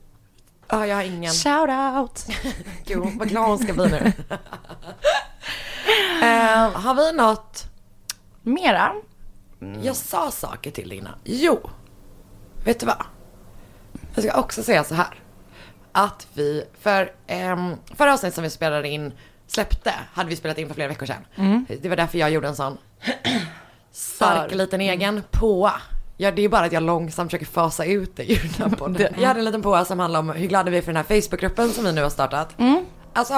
Ja, 0.67 0.87
jag 0.87 0.95
har 0.95 1.03
ingen. 1.03 1.33
Shout 1.33 1.69
out. 1.69 2.25
Gud, 2.85 3.17
vad 3.19 3.29
glad 3.29 3.49
hon 3.49 3.59
ska 3.59 3.73
bli 3.73 3.87
nu. 3.89 4.13
Eh, 6.21 6.71
har 6.71 6.95
vi 6.95 7.11
något? 7.17 7.63
Mera? 8.41 8.93
Jag 9.83 9.95
sa 9.95 10.31
saker 10.31 10.71
till 10.71 10.89
dig 10.89 10.97
innan. 10.97 11.13
Jo, 11.23 11.69
vet 12.65 12.79
du 12.79 12.85
vad? 12.85 13.03
Jag 14.15 14.23
ska 14.23 14.39
också 14.39 14.63
säga 14.63 14.83
så 14.83 14.95
här. 14.95 15.19
Att 15.91 16.27
vi, 16.33 16.63
för 16.81 17.11
um, 17.53 17.75
förra 17.95 18.13
avsnittet 18.13 18.35
som 18.35 18.43
vi 18.43 18.49
spelade 18.49 18.87
in, 18.87 19.13
släppte, 19.47 19.93
hade 20.13 20.29
vi 20.29 20.35
spelat 20.35 20.57
in 20.57 20.67
för 20.67 20.75
flera 20.75 20.87
veckor 20.87 21.05
sedan. 21.05 21.25
Det 21.81 21.89
var 21.89 21.95
därför 21.95 22.17
jag 22.17 22.31
gjorde 22.31 22.47
en 22.47 22.55
sån 22.55 22.77
stark 23.91 24.53
liten 24.55 24.81
egen 24.81 25.23
påa. 25.31 25.73
Ja, 26.17 26.31
det 26.31 26.41
är 26.41 26.49
bara 26.49 26.65
att 26.65 26.71
jag 26.71 26.83
långsamt 26.83 27.31
försöker 27.31 27.45
fasa 27.45 27.85
ut 27.85 28.15
det 28.15 28.31
ur 28.31 28.51
den 28.57 28.69
här 28.71 28.77
podden. 28.77 29.13
Jag 29.19 29.27
hade 29.27 29.39
en 29.39 29.45
liten 29.45 29.61
påa 29.61 29.85
som 29.85 29.99
handlar 29.99 30.19
om 30.19 30.29
hur 30.29 30.47
glada 30.47 30.71
vi 30.71 30.77
är 30.77 30.81
för 30.81 30.93
den 30.93 31.03
här 31.07 31.21
Facebookgruppen 31.21 31.69
som 31.69 31.83
vi 31.85 31.91
nu 31.91 32.03
har 32.03 32.09
startat. 32.09 32.53
Alltså, 33.13 33.33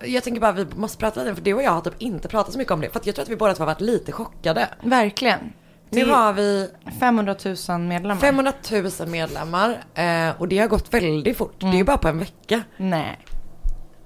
jag 0.00 0.24
tänker 0.24 0.40
bara 0.40 0.52
vi 0.52 0.66
måste 0.76 0.98
prata 0.98 1.20
lite, 1.22 1.34
för 1.34 1.42
du 1.42 1.54
och 1.54 1.62
jag 1.62 1.70
har 1.70 1.80
typ 1.80 1.94
inte 2.02 2.28
pratat 2.28 2.52
så 2.52 2.58
mycket 2.58 2.72
om 2.72 2.80
det. 2.80 2.90
För 2.90 3.00
att 3.00 3.06
jag 3.06 3.14
tror 3.14 3.22
att 3.22 3.28
vi 3.28 3.36
båda 3.36 3.54
två 3.54 3.60
har 3.60 3.66
varit 3.66 3.80
lite 3.80 4.12
chockade. 4.12 4.68
Verkligen. 4.82 5.52
Nu 5.90 6.04
har 6.10 6.32
vi 6.32 6.68
500 7.00 7.36
000 7.68 7.78
medlemmar. 7.80 8.20
500 8.20 8.52
000 9.00 9.08
medlemmar 9.08 9.84
eh, 9.94 10.30
och 10.40 10.48
det 10.48 10.58
har 10.58 10.66
gått 10.68 10.94
väldigt 10.94 11.36
fort. 11.36 11.54
Det 11.60 11.66
är 11.66 11.72
ju 11.74 11.84
bara 11.84 11.98
på 11.98 12.08
en 12.08 12.18
vecka. 12.18 12.62
Nej. 12.76 13.18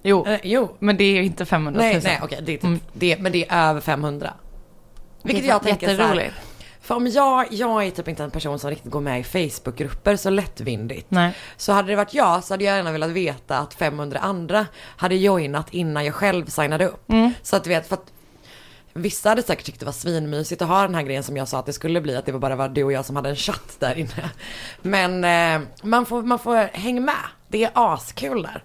Jo, 0.03 0.27
Eh, 0.27 0.41
jo. 0.43 0.77
men 0.79 0.97
det 0.97 1.05
är 1.05 1.23
inte 1.23 1.45
500 1.45 1.81
000. 1.83 1.93
Nej, 1.93 2.01
nej, 2.05 2.21
okej, 2.23 2.39
det 2.43 2.53
är 2.55 2.59
typ, 2.59 2.83
det, 2.93 3.19
men 3.21 3.33
det 3.33 3.47
är 3.49 3.69
över 3.71 3.81
500. 3.81 4.35
Vilket 5.23 5.45
jag 5.45 5.63
tänker 5.63 5.89
jätteroligt. 5.89 6.35
För 6.81 6.95
om 6.95 7.07
jag, 7.07 7.47
jag 7.51 7.87
är 7.87 7.91
typ 7.91 8.09
inte 8.09 8.25
en 8.25 8.31
person 8.31 8.59
som 8.59 8.71
riktigt 8.71 8.91
går 8.93 9.01
med 9.01 9.21
i 9.21 9.25
Facebookgrupper 9.25 10.17
så 10.17 10.31
lättvindigt. 10.31 11.07
Nej. 11.09 11.33
Så 11.57 11.73
hade 11.73 11.89
det 11.89 11.97
varit 11.97 12.15
jag 12.15 12.45
så 12.45 12.55
hade 12.55 12.65
jag 12.65 12.77
gärna 12.77 12.93
velat 12.93 13.11
veta 13.11 13.59
att 13.59 13.75
500 13.75 14.19
andra 14.19 14.67
hade 14.97 15.15
joinat 15.15 15.75
innan 15.75 16.05
jag 16.05 16.15
själv 16.15 16.47
signade 16.47 16.87
upp. 16.89 17.11
Mm. 17.11 17.33
Så 17.43 17.57
att 17.57 17.65
du 17.65 17.71
vet, 17.71 17.89
för 17.89 17.95
att 17.95 18.13
vissa 18.93 19.29
hade 19.29 19.43
säkert 19.43 19.67
tyckt 19.67 19.81
det 19.81 19.87
var 19.87 19.93
svinmysigt 19.93 20.63
att 20.63 20.69
ha 20.69 20.83
den 20.83 20.95
här 20.95 21.03
grejen 21.03 21.23
som 21.23 21.37
jag 21.37 21.49
sa 21.49 21.59
att 21.59 21.67
det 21.67 21.73
skulle 21.73 22.01
bli, 22.01 22.17
att 22.17 22.27
det 22.27 22.33
var 22.33 22.39
bara 22.39 22.57
var 22.57 22.69
du 22.69 22.85
och 22.85 22.93
jag 22.93 23.05
som 23.05 23.17
hade 23.17 23.29
en 23.29 23.37
chatt 23.37 23.77
där 23.79 23.99
inne. 23.99 24.31
Men 24.83 25.25
eh, 25.25 25.69
man, 25.83 26.07
får, 26.07 26.23
man 26.23 26.39
får 26.39 26.57
hänga 26.57 27.01
med, 27.01 27.15
det 27.49 27.65
är 27.65 27.71
askul 27.75 28.43
där. 28.43 28.65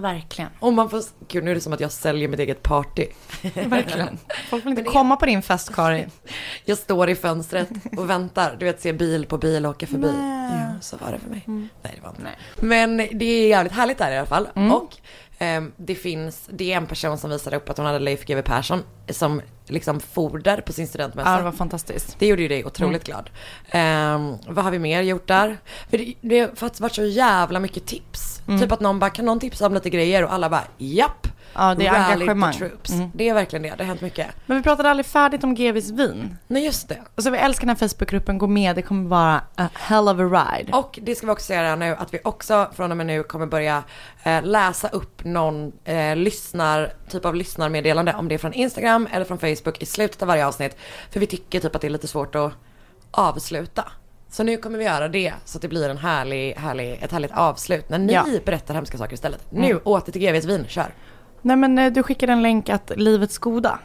Verkligen. 0.00 0.50
Och 0.60 0.72
man 0.72 0.90
får, 0.90 1.02
gud 1.28 1.44
nu 1.44 1.50
är 1.50 1.54
det 1.54 1.60
som 1.60 1.72
att 1.72 1.80
jag 1.80 1.92
säljer 1.92 2.28
mitt 2.28 2.40
eget 2.40 2.62
party. 2.62 3.06
Verkligen. 3.54 4.18
Folk 4.50 4.64
vill 4.64 4.70
inte 4.70 4.82
Men 4.84 4.92
komma 4.92 5.16
på 5.16 5.26
din 5.26 5.42
fest, 5.42 5.74
Kari. 5.74 6.06
Jag 6.64 6.78
står 6.78 7.10
i 7.10 7.14
fönstret 7.14 7.68
och 7.96 8.10
väntar, 8.10 8.56
du 8.58 8.64
vet 8.66 8.80
ser 8.80 8.92
bil 8.92 9.26
på 9.26 9.38
bil 9.38 9.66
åka 9.66 9.86
förbi. 9.86 10.12
Ja, 10.50 10.80
så 10.80 10.96
var 10.96 11.12
det 11.12 11.18
för 11.18 11.30
mig. 11.30 11.42
Nej 11.46 11.92
det 11.96 12.00
var 12.02 12.10
inte. 12.10 12.22
Nej. 12.22 12.38
Men 12.56 12.96
det 12.96 13.24
är 13.24 13.48
jävligt 13.48 13.72
härligt 13.72 13.98
där 13.98 14.10
i 14.10 14.18
alla 14.18 14.26
fall. 14.26 14.48
Och 14.54 14.96
ehm, 15.38 15.72
det 15.76 15.94
finns, 15.94 16.48
det 16.52 16.72
är 16.72 16.76
en 16.76 16.86
person 16.86 17.18
som 17.18 17.30
visade 17.30 17.56
upp 17.56 17.70
att 17.70 17.76
hon 17.76 17.86
hade 17.86 17.98
Leif 17.98 18.24
GW 18.24 18.42
Persson 18.42 18.82
som 19.08 19.42
liksom 19.70 20.00
foder 20.00 20.60
på 20.60 20.72
sin 20.72 20.86
studentmässa. 20.86 21.30
Ja, 21.30 21.36
det 21.36 21.42
var 21.42 21.52
fantastiskt. 21.52 22.16
Det 22.18 22.26
gjorde 22.26 22.42
ju 22.42 22.48
dig 22.48 22.64
otroligt 22.64 23.04
glad. 23.04 23.30
Ehm, 23.70 24.36
vad 24.48 24.64
har 24.64 24.70
vi 24.70 24.78
mer 24.78 25.02
gjort 25.02 25.28
där? 25.28 25.58
För 25.90 25.98
det, 25.98 26.14
det 26.20 26.40
har 26.40 26.80
varit 26.80 26.94
så 26.94 27.04
jävla 27.04 27.60
mycket 27.60 27.86
tips. 27.86 28.40
Typ 28.60 28.72
att 28.72 28.80
någon 28.80 28.98
bara, 28.98 29.10
kan 29.10 29.24
någon 29.24 29.40
tipsa 29.40 29.66
om 29.66 29.74
lite 29.74 29.90
grejer? 29.90 30.24
Och 30.24 30.32
alla 30.32 30.50
bara, 30.50 30.64
japp! 30.78 31.26
Ja, 31.54 31.74
det 31.74 31.86
är 31.86 31.92
Rally 31.92 32.04
the 32.06 32.12
engagemang. 32.12 32.52
Troops. 32.52 32.90
Mm. 32.90 33.10
Det 33.14 33.28
är 33.28 33.34
verkligen 33.34 33.62
det, 33.62 33.68
det 33.76 33.82
har 33.84 33.88
hänt 33.88 34.00
mycket. 34.00 34.26
Men 34.46 34.56
vi 34.56 34.62
pratade 34.62 34.90
aldrig 34.90 35.06
färdigt 35.06 35.44
om 35.44 35.54
GVs 35.54 35.90
vin. 35.90 36.38
Nej 36.46 36.64
just 36.64 36.88
det. 36.88 36.98
Och 37.14 37.22
så 37.22 37.30
vi 37.30 37.38
älskar 37.38 37.66
den 37.66 37.76
här 37.80 37.88
Facebookgruppen, 37.88 38.38
gå 38.38 38.46
med, 38.46 38.76
det 38.76 38.82
kommer 38.82 39.08
vara 39.08 39.40
a 39.56 39.68
hell 39.74 40.08
of 40.08 40.18
a 40.18 40.22
ride. 40.56 40.72
Och 40.72 40.98
det 41.02 41.14
ska 41.14 41.26
vi 41.26 41.32
också 41.32 41.46
säga 41.46 41.76
nu 41.76 41.96
att 41.98 42.14
vi 42.14 42.18
också 42.24 42.68
från 42.76 42.90
och 42.90 42.96
med 42.96 43.06
nu 43.06 43.22
kommer 43.22 43.46
börja 43.46 43.82
eh, 44.22 44.42
läsa 44.42 44.88
upp 44.88 45.24
någon 45.24 45.72
eh, 45.84 46.16
lyssnar, 46.16 46.92
typ 47.10 47.24
av 47.24 47.34
lyssnarmeddelande 47.34 48.14
om 48.14 48.28
det 48.28 48.34
är 48.34 48.38
från 48.38 48.52
Instagram 48.52 49.08
eller 49.12 49.24
från 49.24 49.38
Facebook 49.38 49.82
i 49.82 49.86
slutet 49.86 50.22
av 50.22 50.28
varje 50.28 50.46
avsnitt. 50.46 50.76
För 51.10 51.20
vi 51.20 51.26
tycker 51.26 51.60
typ 51.60 51.74
att 51.74 51.80
det 51.80 51.88
är 51.88 51.90
lite 51.90 52.08
svårt 52.08 52.34
att 52.34 52.52
avsluta. 53.10 53.84
Så 54.30 54.42
nu 54.42 54.56
kommer 54.56 54.78
vi 54.78 54.84
göra 54.84 55.08
det 55.08 55.32
så 55.44 55.58
att 55.58 55.62
det 55.62 55.68
blir 55.68 55.88
en 55.88 55.98
härlig, 55.98 56.54
härlig, 56.54 56.98
ett 57.02 57.12
härligt 57.12 57.30
avslut 57.32 57.88
när 57.88 57.98
ni 57.98 58.12
Ja. 58.12 58.24
berättar 58.44 58.74
hemska 58.74 58.98
saker 58.98 59.14
istället. 59.14 59.40
Nu 59.50 59.76
åter 59.76 60.12
till 60.12 60.22
GVs 60.22 60.44
vin, 60.44 60.64
kör. 60.68 60.94
Nej 61.48 61.56
men 61.56 61.78
eh, 61.78 61.92
du 61.92 62.02
skickade 62.02 62.32
en 62.32 62.42
länk 62.42 62.68
att 62.68 62.92
Livets 62.96 63.38
Goda 63.38 63.78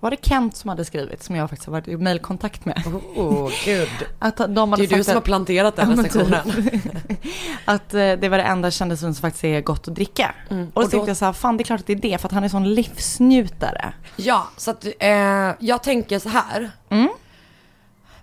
var 0.00 0.10
det 0.10 0.24
Kent 0.24 0.56
som 0.56 0.68
hade 0.68 0.84
skrivit, 0.84 1.22
som 1.22 1.36
jag 1.36 1.50
faktiskt 1.50 1.66
har 1.66 1.72
varit 1.72 1.88
i 1.88 1.96
mejlkontakt 1.96 2.64
med. 2.64 2.82
Oh, 3.16 3.50
gud. 3.64 3.88
Att 4.18 4.36
de 4.36 4.72
hade 4.72 4.86
Det 4.86 4.94
är 4.94 4.96
du 4.98 5.04
sagt 5.04 5.04
som 5.04 5.12
har 5.14 5.18
att, 5.18 5.24
planterat 5.24 5.76
den 5.76 5.90
Ja, 5.90 5.96
men 5.96 6.04
recensionen. 6.04 6.42
att 7.64 7.94
eh, 7.94 8.12
det 8.12 8.28
var 8.28 8.38
det 8.38 8.44
enda 8.44 8.70
kändisvin 8.70 9.14
som 9.14 9.20
faktiskt 9.20 9.44
är 9.44 9.60
gott 9.60 9.88
att 9.88 9.94
dricka. 9.94 10.34
Mm. 10.50 10.66
Och 10.66 10.70
då 10.74 10.80
Och 10.80 10.82
då- 10.84 10.90
tänkte 10.90 11.10
jag 11.10 11.16
så 11.16 11.24
här, 11.24 11.32
fan 11.32 11.56
det 11.56 11.62
är 11.62 11.64
klart 11.64 11.80
att 11.80 11.86
det 11.86 11.92
är 11.92 11.96
det, 11.96 12.18
för 12.20 12.28
att 12.28 12.32
han 12.32 12.44
är 12.44 12.48
sån 12.48 12.74
livsnjutare. 12.74 13.92
Ja, 14.16 14.48
så 14.56 14.70
att 14.70 14.86
eh, 14.98 15.10
jag 15.58 15.82
tänker 15.82 16.18
så 16.18 16.28
här. 16.28 16.70
Mm. 16.88 17.08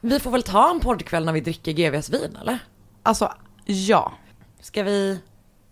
Vi 0.01 0.19
får 0.19 0.31
väl 0.31 0.43
ta 0.43 0.69
en 0.71 0.79
poddkväll 0.79 1.25
när 1.25 1.33
vi 1.33 1.41
dricker 1.41 1.71
GVs 1.71 2.09
vin 2.09 2.37
eller? 2.41 2.59
Alltså, 3.03 3.33
ja. 3.65 4.11
Ska 4.61 4.83
vi? 4.83 5.19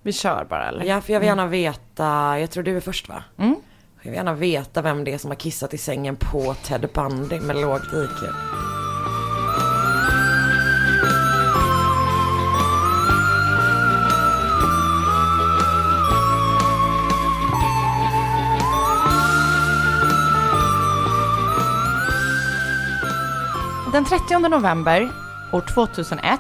Vi 0.08 0.14
kör 0.14 0.46
bara 0.50 0.68
eller? 0.68 0.86
Ja, 0.86 1.02
för 1.02 1.14
jag 1.14 1.20
vill 1.20 1.28
gärna 1.28 1.48
veta, 1.48 2.40
jag 2.40 2.52
tror 2.52 2.64
du 2.64 2.78
är 2.78 2.82
först 2.82 3.10
va? 3.10 3.24
Mm. 3.38 3.56
Jag 4.02 4.12
vill 4.12 4.18
gärna 4.18 4.34
veta 4.34 4.82
vem 4.82 5.04
det 5.04 5.14
är 5.14 5.18
som 5.18 5.32
har 5.32 5.36
kissat 5.36 5.74
i 5.74 5.78
sängen 5.78 6.16
på 6.16 6.54
Ted 6.54 6.90
Bundy 6.94 7.40
med 7.40 7.56
lågt 7.56 7.82
IQ. 7.94 8.30
Den 23.94 24.06
30 24.06 24.50
november 24.50 25.10
år 25.52 25.62
2001 25.62 26.40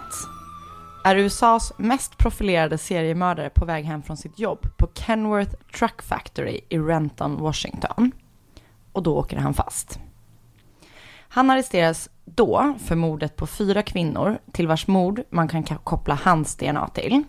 är 1.07 1.15
USAs 1.15 1.73
mest 1.77 2.17
profilerade 2.17 2.77
seriemördare 2.77 3.49
på 3.49 3.65
väg 3.65 3.85
hem 3.85 4.03
från 4.03 4.17
sitt 4.17 4.39
jobb 4.39 4.77
på 4.77 4.89
Kenworth 4.93 5.55
Truck 5.77 6.01
Factory 6.01 6.61
i 6.69 6.77
Renton, 6.77 7.37
Washington. 7.41 8.11
Och 8.91 9.03
då 9.03 9.17
åker 9.17 9.37
han 9.37 9.53
fast. 9.53 9.99
Han 11.29 11.49
arresteras 11.49 12.09
då 12.25 12.75
för 12.85 12.95
mordet 12.95 13.35
på 13.35 13.47
fyra 13.47 13.83
kvinnor 13.83 14.37
till 14.51 14.67
vars 14.67 14.87
mord 14.87 15.21
man 15.29 15.47
kan 15.47 15.63
ka- 15.63 15.83
koppla 15.83 16.19
hans 16.23 16.55
DNA 16.55 16.87
till. 16.87 17.23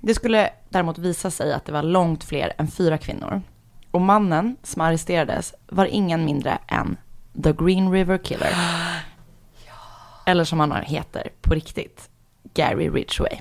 Det 0.00 0.14
skulle 0.14 0.50
däremot 0.68 0.98
visa 0.98 1.30
sig 1.30 1.52
att 1.52 1.64
det 1.64 1.72
var 1.72 1.82
långt 1.82 2.24
fler 2.24 2.52
än 2.58 2.68
fyra 2.68 2.98
kvinnor. 2.98 3.42
Och 3.90 4.00
mannen 4.00 4.56
som 4.62 4.82
arresterades 4.82 5.54
var 5.66 5.86
ingen 5.86 6.24
mindre 6.24 6.58
än 6.68 6.96
The 7.42 7.52
Green 7.52 7.92
River 7.92 8.18
Killer. 8.18 8.52
Eller 10.26 10.44
som 10.44 10.60
han 10.60 10.72
heter 10.72 11.28
på 11.40 11.54
riktigt, 11.54 12.08
Gary 12.54 12.88
Ridgway. 12.90 13.38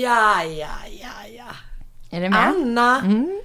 Ja, 0.00 0.42
ja, 0.44 0.68
ja, 1.00 1.28
ja. 1.36 1.44
Är 2.10 2.20
det 2.20 2.30
med? 2.30 2.48
Anna, 2.48 2.98
Mm. 3.04 3.40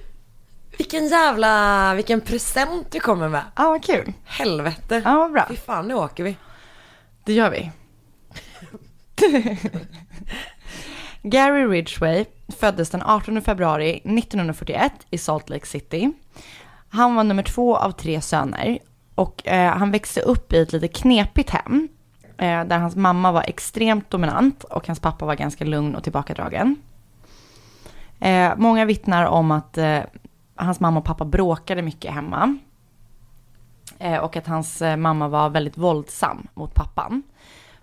vilken 0.78 1.06
jävla, 1.08 1.94
vilken 1.94 2.20
present 2.20 2.92
du 2.92 3.00
kommer 3.00 3.28
med. 3.28 3.42
Ja, 3.56 3.68
vad 3.70 3.84
kul. 3.84 4.12
Helvete. 4.24 5.02
Ja, 5.04 5.14
vad 5.16 5.32
bra. 5.32 5.46
Fy 5.48 5.56
fan, 5.56 5.88
nu 5.88 5.94
åker 5.94 6.24
vi. 6.24 6.36
Det 7.24 7.32
gör 7.32 7.50
vi. 7.50 7.70
Gary 11.22 11.66
Ridgway 11.66 12.24
föddes 12.58 12.90
den 12.90 13.02
18 13.02 13.42
februari 13.42 13.90
1941 13.90 14.92
i 15.10 15.18
Salt 15.18 15.48
Lake 15.48 15.66
City. 15.66 16.12
Han 16.88 17.14
var 17.14 17.24
nummer 17.24 17.42
två 17.42 17.76
av 17.76 17.90
tre 17.92 18.20
söner 18.20 18.78
och 19.14 19.46
eh, 19.48 19.72
han 19.76 19.90
växte 19.90 20.20
upp 20.20 20.52
i 20.52 20.58
ett 20.58 20.72
lite 20.72 20.88
knepigt 20.88 21.50
hem 21.50 21.88
där 22.46 22.78
hans 22.78 22.96
mamma 22.96 23.32
var 23.32 23.44
extremt 23.46 24.10
dominant 24.10 24.64
och 24.64 24.86
hans 24.86 25.00
pappa 25.00 25.26
var 25.26 25.34
ganska 25.34 25.64
lugn 25.64 25.94
och 25.94 26.02
tillbakadragen. 26.02 26.76
Eh, 28.20 28.52
många 28.56 28.84
vittnar 28.84 29.24
om 29.24 29.50
att 29.50 29.78
eh, 29.78 30.00
hans 30.54 30.80
mamma 30.80 31.00
och 31.00 31.06
pappa 31.06 31.24
bråkade 31.24 31.82
mycket 31.82 32.12
hemma. 32.14 32.58
Eh, 33.98 34.18
och 34.18 34.36
att 34.36 34.46
hans 34.46 34.82
eh, 34.82 34.96
mamma 34.96 35.28
var 35.28 35.50
väldigt 35.50 35.78
våldsam 35.78 36.46
mot 36.54 36.74
pappan. 36.74 37.22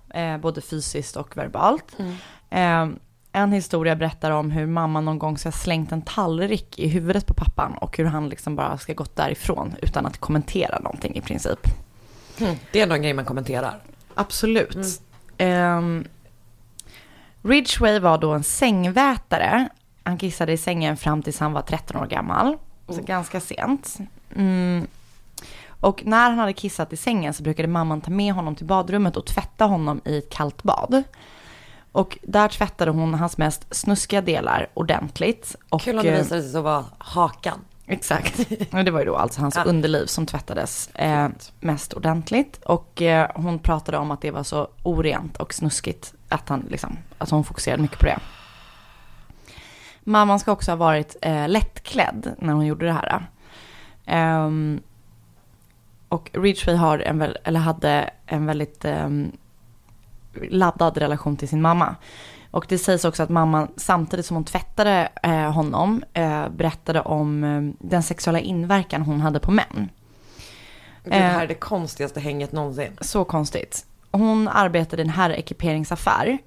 Eh, 0.10 0.38
både 0.38 0.62
fysiskt 0.62 1.16
och 1.16 1.38
verbalt. 1.38 1.98
Eh, 2.50 2.88
en 3.32 3.52
historia 3.52 3.96
berättar 3.96 4.32
om 4.32 4.52
hur 4.52 4.66
mamma 4.66 5.02
någon 5.02 5.20
gång 5.20 5.38
ska 5.38 5.48
ha 5.48 5.54
slängt 5.54 5.92
en 5.92 6.02
tallrik 6.02 6.80
i 6.80 6.88
huvudet 6.88 7.26
på 7.26 7.34
pappan 7.34 7.74
och 7.74 7.98
hur 7.98 8.06
han 8.06 8.30
liksom 8.30 8.56
bara 8.56 8.78
ska 8.78 8.94
gått 8.94 9.16
därifrån 9.16 9.76
utan 9.82 10.06
att 10.06 10.18
kommentera 10.18 10.80
någonting 10.80 11.16
i 11.16 11.22
princip. 11.22 11.60
Mm, 12.40 12.56
det 12.72 12.80
är 12.80 12.84
ändå 12.84 12.96
en 12.96 13.02
grej 13.02 13.14
man 13.14 13.26
kommenterar. 13.26 13.82
Absolut. 14.18 15.02
Ehm, 15.38 16.08
Ridgway 17.42 18.00
var 18.00 18.18
då 18.18 18.32
en 18.34 18.44
sängvätare. 18.44 19.70
Han 20.04 20.18
kissade 20.18 20.52
i 20.52 20.58
sängen 20.58 20.98
fram 20.98 21.24
tills 21.24 21.40
han 21.40 21.54
var 21.54 21.62
13 21.62 22.02
år 22.02 22.06
gammal. 22.06 22.58
Så 22.90 23.02
ganska 23.02 23.40
sent. 23.40 23.98
Mm. 24.36 24.88
Och 25.80 26.02
när 26.06 26.30
han 26.30 26.40
hade 26.40 26.54
kissat 26.54 26.94
i 26.94 26.98
sängen 26.98 27.34
så 27.34 27.44
brukade 27.44 27.68
mamman 27.68 28.02
ta 28.02 28.12
med 28.12 28.34
honom 28.34 28.56
till 28.56 28.66
badrummet 28.66 29.18
och 29.18 29.26
tvätta 29.26 29.66
honom 29.66 30.02
i 30.06 30.18
ett 30.18 30.30
kallt 30.30 30.64
bad. 30.64 31.04
Och 31.92 32.18
där 32.22 32.48
tvättade 32.48 32.92
hon 32.92 33.14
hans 33.14 33.38
mest 33.38 33.76
snuskiga 33.76 34.22
delar 34.22 34.68
ordentligt. 34.74 35.56
Och, 35.70 35.82
Kul 35.82 35.98
om 35.98 36.04
det 36.04 36.12
eh, 36.12 36.18
visade 36.18 36.42
sig 36.42 36.52
så 36.52 36.62
vara 36.62 36.86
hakan. 36.98 37.60
Exakt. 37.88 38.40
Och 38.74 38.86
det 38.86 38.92
var 38.92 39.00
ju 39.00 39.06
då 39.06 39.16
alltså 39.16 39.42
hans 39.42 39.56
Ja. 39.56 39.64
underliv 39.64 40.06
som 40.06 40.26
tvättades 40.26 40.88
eh, 40.96 41.30
mest 41.60 41.94
ordentligt. 41.94 42.60
Och 42.66 43.02
eh, 43.02 43.32
hon 43.36 43.60
pratade 43.60 43.98
om 43.98 44.12
att 44.12 44.22
det 44.22 44.32
var 44.32 44.44
så 44.44 44.68
orent 44.84 45.38
och 45.38 45.54
snuskigt 45.54 46.14
att 46.30 46.50
han 46.50 46.66
liksom, 46.70 46.98
alltså 47.18 47.36
hon 47.36 47.44
fokuserade 47.44 47.82
mycket 47.82 48.00
på 48.00 48.06
det. 48.06 48.20
Mamman 50.04 50.40
ska 50.40 50.52
också 50.52 50.72
ha 50.72 50.76
varit 50.76 51.16
eh, 51.22 51.50
lättklädd 51.50 52.36
när 52.38 52.54
hon 52.54 52.66
gjorde 52.66 52.86
det 52.86 52.94
här. 52.94 53.28
Ehm, 54.06 54.82
och 56.10 56.30
Ridgway 56.34 56.76
har 56.76 57.00
en, 57.00 57.22
eller 57.44 57.60
hade 57.60 58.10
en 58.26 58.46
väldigt 58.46 58.86
ehm, 58.86 59.32
laddad 60.50 60.98
relation 60.98 61.38
till 61.38 61.50
sin 61.50 61.62
mamma. 61.62 61.96
Och 62.52 62.66
det 62.70 62.78
sägs 62.78 63.06
också 63.06 63.24
att 63.24 63.30
mamman 63.30 63.68
samtidigt 63.78 64.26
som 64.26 64.36
hon 64.36 64.44
tvättade 64.44 65.10
eh, 65.24 65.52
honom 65.52 66.04
eh, 66.14 66.50
berättade 66.50 67.02
om 67.02 67.44
eh, 67.44 67.88
den 67.90 68.04
sexuella 68.04 68.40
inverkan 68.40 69.02
hon 69.02 69.22
hade 69.22 69.40
på 69.40 69.52
män. 69.52 69.90
Det 71.04 71.14
här 71.16 71.36
Eh. 71.36 71.42
är 71.42 71.48
det 71.48 71.54
konstigaste 71.54 72.20
hänget 72.20 72.52
någonsin. 72.52 72.98
Så 73.02 73.24
konstigt. 73.24 73.86
Hon 74.12 74.48
arbetade 74.48 75.02
i 75.02 75.06
en 75.06 75.10
herrekiperingaffär. 75.10 76.38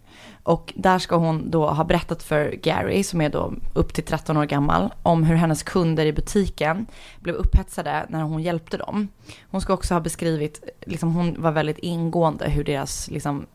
Och 0.42 0.72
där 0.76 0.98
ska 0.98 1.16
hon 1.16 1.50
då 1.50 1.66
ha 1.66 1.84
berättat 1.84 2.22
för 2.22 2.50
Gary, 2.62 3.02
som 3.04 3.20
är 3.20 3.28
då 3.28 3.52
upp 3.74 3.94
till 3.94 4.04
13 4.04 4.36
år 4.36 4.44
gammal, 4.44 4.94
om 5.02 5.24
hur 5.24 5.34
hennes 5.34 5.62
kunder 5.62 6.06
i 6.06 6.12
butiken 6.12 6.86
blev 7.20 7.34
upphetsade 7.34 8.06
när 8.08 8.22
hon 8.22 8.42
hjälpte 8.42 8.76
dem. 8.76 9.08
Hon 9.50 9.60
ska 9.60 9.72
också 9.72 9.94
ha 9.94 10.00
beskrivit, 10.00 10.62
liksom 10.86 11.14
hon 11.14 11.42
var 11.42 11.50
väldigt 11.52 11.78
ingående 11.78 12.50
hur 12.50 12.64
deras 12.64 13.10
liksom, 13.10 13.46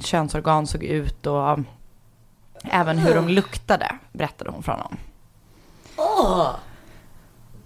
könsorgan 0.00 0.66
såg 0.66 0.84
ut 0.84 1.26
och 1.26 1.58
även 2.64 2.98
hur 2.98 3.14
de 3.14 3.28
luktade, 3.28 3.86
berättade 4.12 4.50
hon 4.50 4.62
för 4.62 4.72
honom. 4.72 4.96
Åh! 5.96 6.50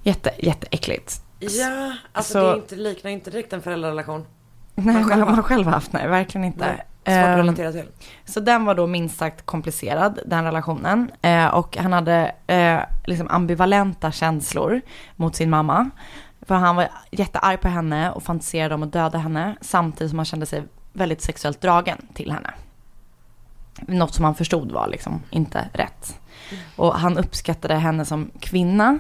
Jätte, 0.03 0.31
jätteäckligt. 0.39 1.21
Ja, 1.39 1.93
alltså 2.13 2.33
Så- 2.33 2.39
det 2.43 2.51
är 2.51 2.57
inte, 2.57 2.77
liknar 2.77 3.11
inte 3.11 3.31
direkt 3.31 3.53
en 3.53 3.63
föräldrarelation. 3.63 4.27
Nej, 4.75 4.95
Man 4.95 5.05
själv 5.05 5.27
man 5.27 5.43
själv 5.43 5.67
haft, 5.67 5.93
nej, 5.93 6.09
verkligen 6.09 6.45
inte. 6.45 6.67
Nej, 6.67 6.77
Svårt 6.77 6.85
att 7.07 7.29
Ehm, 7.29 7.37
relatera 7.37 7.73
till. 7.73 7.89
Så 8.25 8.41
den 8.41 8.65
var 8.65 8.75
då 8.75 8.87
minst 8.87 9.17
sagt 9.19 9.47
komplicerad, 9.47 10.19
den 10.27 10.45
relationen. 10.45 11.11
Eh, 11.23 11.47
och 11.47 11.77
han 11.77 11.93
hade 11.93 12.35
eh, 12.47 12.81
liksom 13.05 13.29
ambivalenta 13.31 14.13
känslor 14.13 14.81
mot 15.17 15.37
sin 15.37 15.51
mamma. 15.51 15.91
För 16.43 16.55
han 16.55 16.77
var 16.77 16.89
jättearg 17.11 17.61
på 17.61 17.69
henne 17.69 18.11
och 18.11 18.23
fantiserade 18.23 18.75
om 18.75 18.83
att 18.83 18.93
döda 18.93 19.19
henne. 19.19 19.57
Samtidigt 19.61 20.11
som 20.11 20.19
han 20.19 20.25
kände 20.27 20.47
sig 20.47 20.63
väldigt 20.93 21.23
sexuellt 21.23 21.61
dragen 21.61 22.07
till 22.15 22.33
henne. 22.33 22.51
Något 23.81 24.15
som 24.15 24.25
han 24.25 24.35
förstod 24.35 24.73
var 24.73 24.89
liksom 24.89 25.23
inte 25.31 25.69
rätt. 25.73 26.21
Och 26.77 26.95
han 26.95 27.19
uppskattade 27.19 27.75
henne 27.75 28.05
som 28.05 28.31
kvinna. 28.41 28.99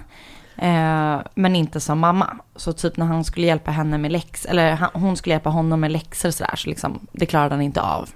Eh, 0.56 1.20
men 1.34 1.56
inte 1.56 1.80
som 1.80 1.98
mamma. 1.98 2.36
Så 2.56 2.72
typ 2.72 2.96
när 2.96 3.06
han 3.06 3.24
skulle 3.24 3.46
hjälpa 3.46 3.70
henne 3.70 3.98
med 3.98 4.12
läx 4.12 4.46
eller 4.46 4.72
han, 4.72 4.90
hon 4.92 5.16
skulle 5.16 5.34
hjälpa 5.34 5.50
honom 5.50 5.80
med 5.80 5.90
läxor 5.92 6.28
och 6.28 6.34
sådär, 6.34 6.56
så 6.56 6.68
liksom, 6.68 7.06
det 7.12 7.26
klarade 7.26 7.54
han 7.54 7.62
inte 7.62 7.80
av. 7.82 8.08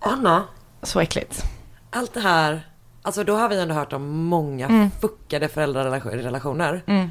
Anna, 0.00 0.44
Så 0.82 1.00
äckligt. 1.00 1.44
allt 1.90 2.14
det 2.14 2.20
här, 2.20 2.60
alltså 3.02 3.24
då 3.24 3.36
har 3.36 3.48
vi 3.48 3.60
ändå 3.60 3.74
hört 3.74 3.92
om 3.92 4.24
många 4.24 4.66
Mm. 4.66 4.90
fuckade 5.00 5.48
föräldrarelationer. 5.48 6.82
Mm. 6.86 7.10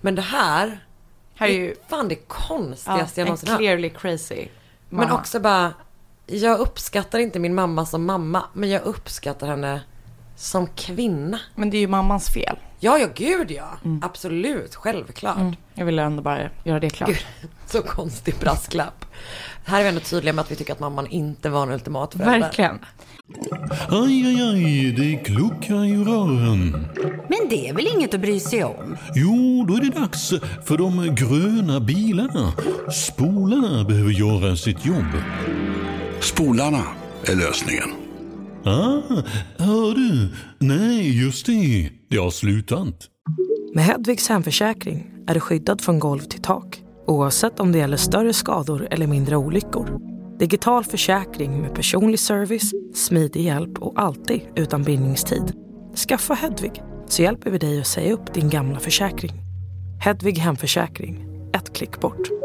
Men 0.00 0.14
det 0.14 0.22
här, 0.22 0.84
Här 1.36 1.46
är 1.48 1.52
ju 1.52 1.74
fan 1.88 2.08
det 2.08 2.14
ja, 2.14 2.20
konstigaste 2.28 3.20
jag 3.20 3.24
en 3.24 3.26
någonsin 3.28 3.48
hört. 3.48 3.58
clearly 3.58 3.90
crazy 3.90 4.48
Men 4.88 5.08
mamma. 5.08 5.20
också 5.20 5.40
bara, 5.40 5.72
jag 6.26 6.58
uppskattar 6.58 7.18
inte 7.18 7.38
min 7.38 7.54
mamma 7.54 7.86
som 7.86 8.04
mamma, 8.06 8.44
men 8.52 8.70
jag 8.70 8.82
uppskattar 8.82 9.46
henne 9.46 9.80
som 10.36 10.66
kvinna. 10.66 11.40
Men 11.54 11.70
det 11.70 11.76
är 11.76 11.80
ju 11.80 11.88
mammans 11.88 12.28
fel. 12.28 12.56
Ja, 12.80 12.98
ja, 12.98 13.08
gud 13.14 13.50
ja. 13.50 13.78
Absolut, 14.02 14.74
självklart. 14.74 15.36
Mm. 15.36 15.56
Jag 15.74 15.84
ville 15.84 16.02
ändå 16.02 16.22
bara 16.22 16.50
göra 16.64 16.80
det 16.80 16.90
klart. 16.90 17.08
Gud, 17.08 17.26
så 17.66 17.82
konstig 17.82 18.34
brasklapp. 18.40 19.04
Här 19.64 19.78
är 19.78 19.82
vi 19.82 19.88
ändå 19.88 20.00
tydliga 20.00 20.32
med 20.32 20.42
att 20.42 20.50
vi 20.50 20.56
tycker 20.56 20.72
att 20.72 20.80
mamman 20.80 21.06
inte 21.06 21.50
var 21.50 21.62
en 21.62 21.70
ultimat 21.70 22.12
förälder. 22.12 22.40
Verkligen. 22.40 22.78
Aj, 23.88 24.26
aj, 24.26 24.42
aj, 24.42 24.92
det 24.92 25.16
kluckar 25.16 25.84
i 25.84 25.96
rören. 25.96 26.86
Men 27.28 27.48
det 27.50 27.68
är 27.68 27.74
väl 27.74 27.86
inget 27.94 28.14
att 28.14 28.20
bry 28.20 28.40
sig 28.40 28.64
om? 28.64 28.96
Jo, 29.14 29.64
då 29.68 29.74
är 29.74 29.80
det 29.80 30.00
dags 30.00 30.30
för 30.64 30.76
de 30.76 31.14
gröna 31.14 31.80
bilarna. 31.80 32.52
Spolarna 32.92 33.84
behöver 33.84 34.10
göra 34.10 34.56
sitt 34.56 34.86
jobb. 34.86 35.06
Spolarna 36.20 36.84
är 37.24 37.36
lösningen. 37.36 37.88
Ah, 38.64 39.22
hör 39.58 39.94
du? 39.94 40.28
Nej, 40.58 41.22
just 41.24 41.46
det. 41.46 41.90
Det 42.10 42.16
har 42.16 42.30
slutat. 42.30 43.08
Med 43.74 43.84
Hedvigs 43.84 44.28
hemförsäkring 44.28 45.10
är 45.26 45.34
du 45.34 45.40
skyddad 45.40 45.80
från 45.80 45.98
golv 45.98 46.20
till 46.20 46.42
tak 46.42 46.80
oavsett 47.06 47.60
om 47.60 47.72
det 47.72 47.78
gäller 47.78 47.96
större 47.96 48.32
skador 48.32 48.88
eller 48.90 49.06
mindre 49.06 49.36
olyckor. 49.36 50.00
Digital 50.38 50.84
försäkring 50.84 51.60
med 51.60 51.74
personlig 51.74 52.20
service, 52.20 52.72
smidig 52.94 53.42
hjälp 53.42 53.78
och 53.78 54.02
alltid 54.02 54.40
utan 54.56 54.82
bindningstid. 54.82 55.52
Skaffa 56.08 56.34
Hedvig 56.34 56.82
så 57.06 57.22
hjälper 57.22 57.50
vi 57.50 57.58
dig 57.58 57.80
att 57.80 57.86
säga 57.86 58.12
upp 58.12 58.34
din 58.34 58.50
gamla 58.50 58.80
försäkring. 58.80 59.32
Hedvig 60.00 60.38
hemförsäkring, 60.38 61.26
ett 61.54 61.76
klick 61.76 62.00
bort. 62.00 62.43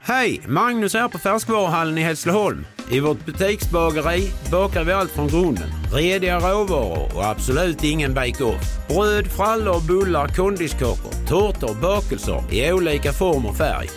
Hej! 0.00 0.40
Magnus 0.48 0.94
här 0.94 1.08
på 1.08 1.18
Färskvaruhallen 1.18 1.98
i 1.98 2.00
Hässleholm. 2.00 2.66
I 2.90 3.00
vårt 3.00 3.26
butiksbageri 3.26 4.30
bakar 4.50 4.84
vi 4.84 4.92
allt 4.92 5.10
från 5.10 5.28
grunden. 5.28 5.68
Rediga 5.94 6.38
råvaror 6.38 7.16
och 7.16 7.24
absolut 7.24 7.84
ingen 7.84 8.14
bake-off. 8.14 8.88
Bröd, 8.88 9.26
frallor, 9.26 9.86
bullar, 9.86 10.28
kondiskakor, 10.28 11.26
tårtor, 11.28 11.80
bakelser 11.82 12.42
i 12.52 12.72
olika 12.72 13.12
form 13.12 13.46
och 13.46 13.56
färg. 13.56 13.88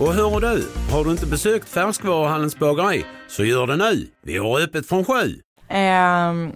Och 0.00 0.12
hör 0.14 0.40
du, 0.40 0.68
har 0.92 1.04
du 1.04 1.10
inte 1.10 1.26
besökt 1.26 1.68
Färskvaruhallens 1.68 2.58
bageri 2.58 3.04
så 3.28 3.44
gör 3.44 3.66
det 3.66 3.76
nu. 3.76 4.06
Vi 4.22 4.38
har 4.38 4.60
öppet 4.60 4.86
från 4.88 5.04
sju. 5.04 5.40
Um, 5.76 6.52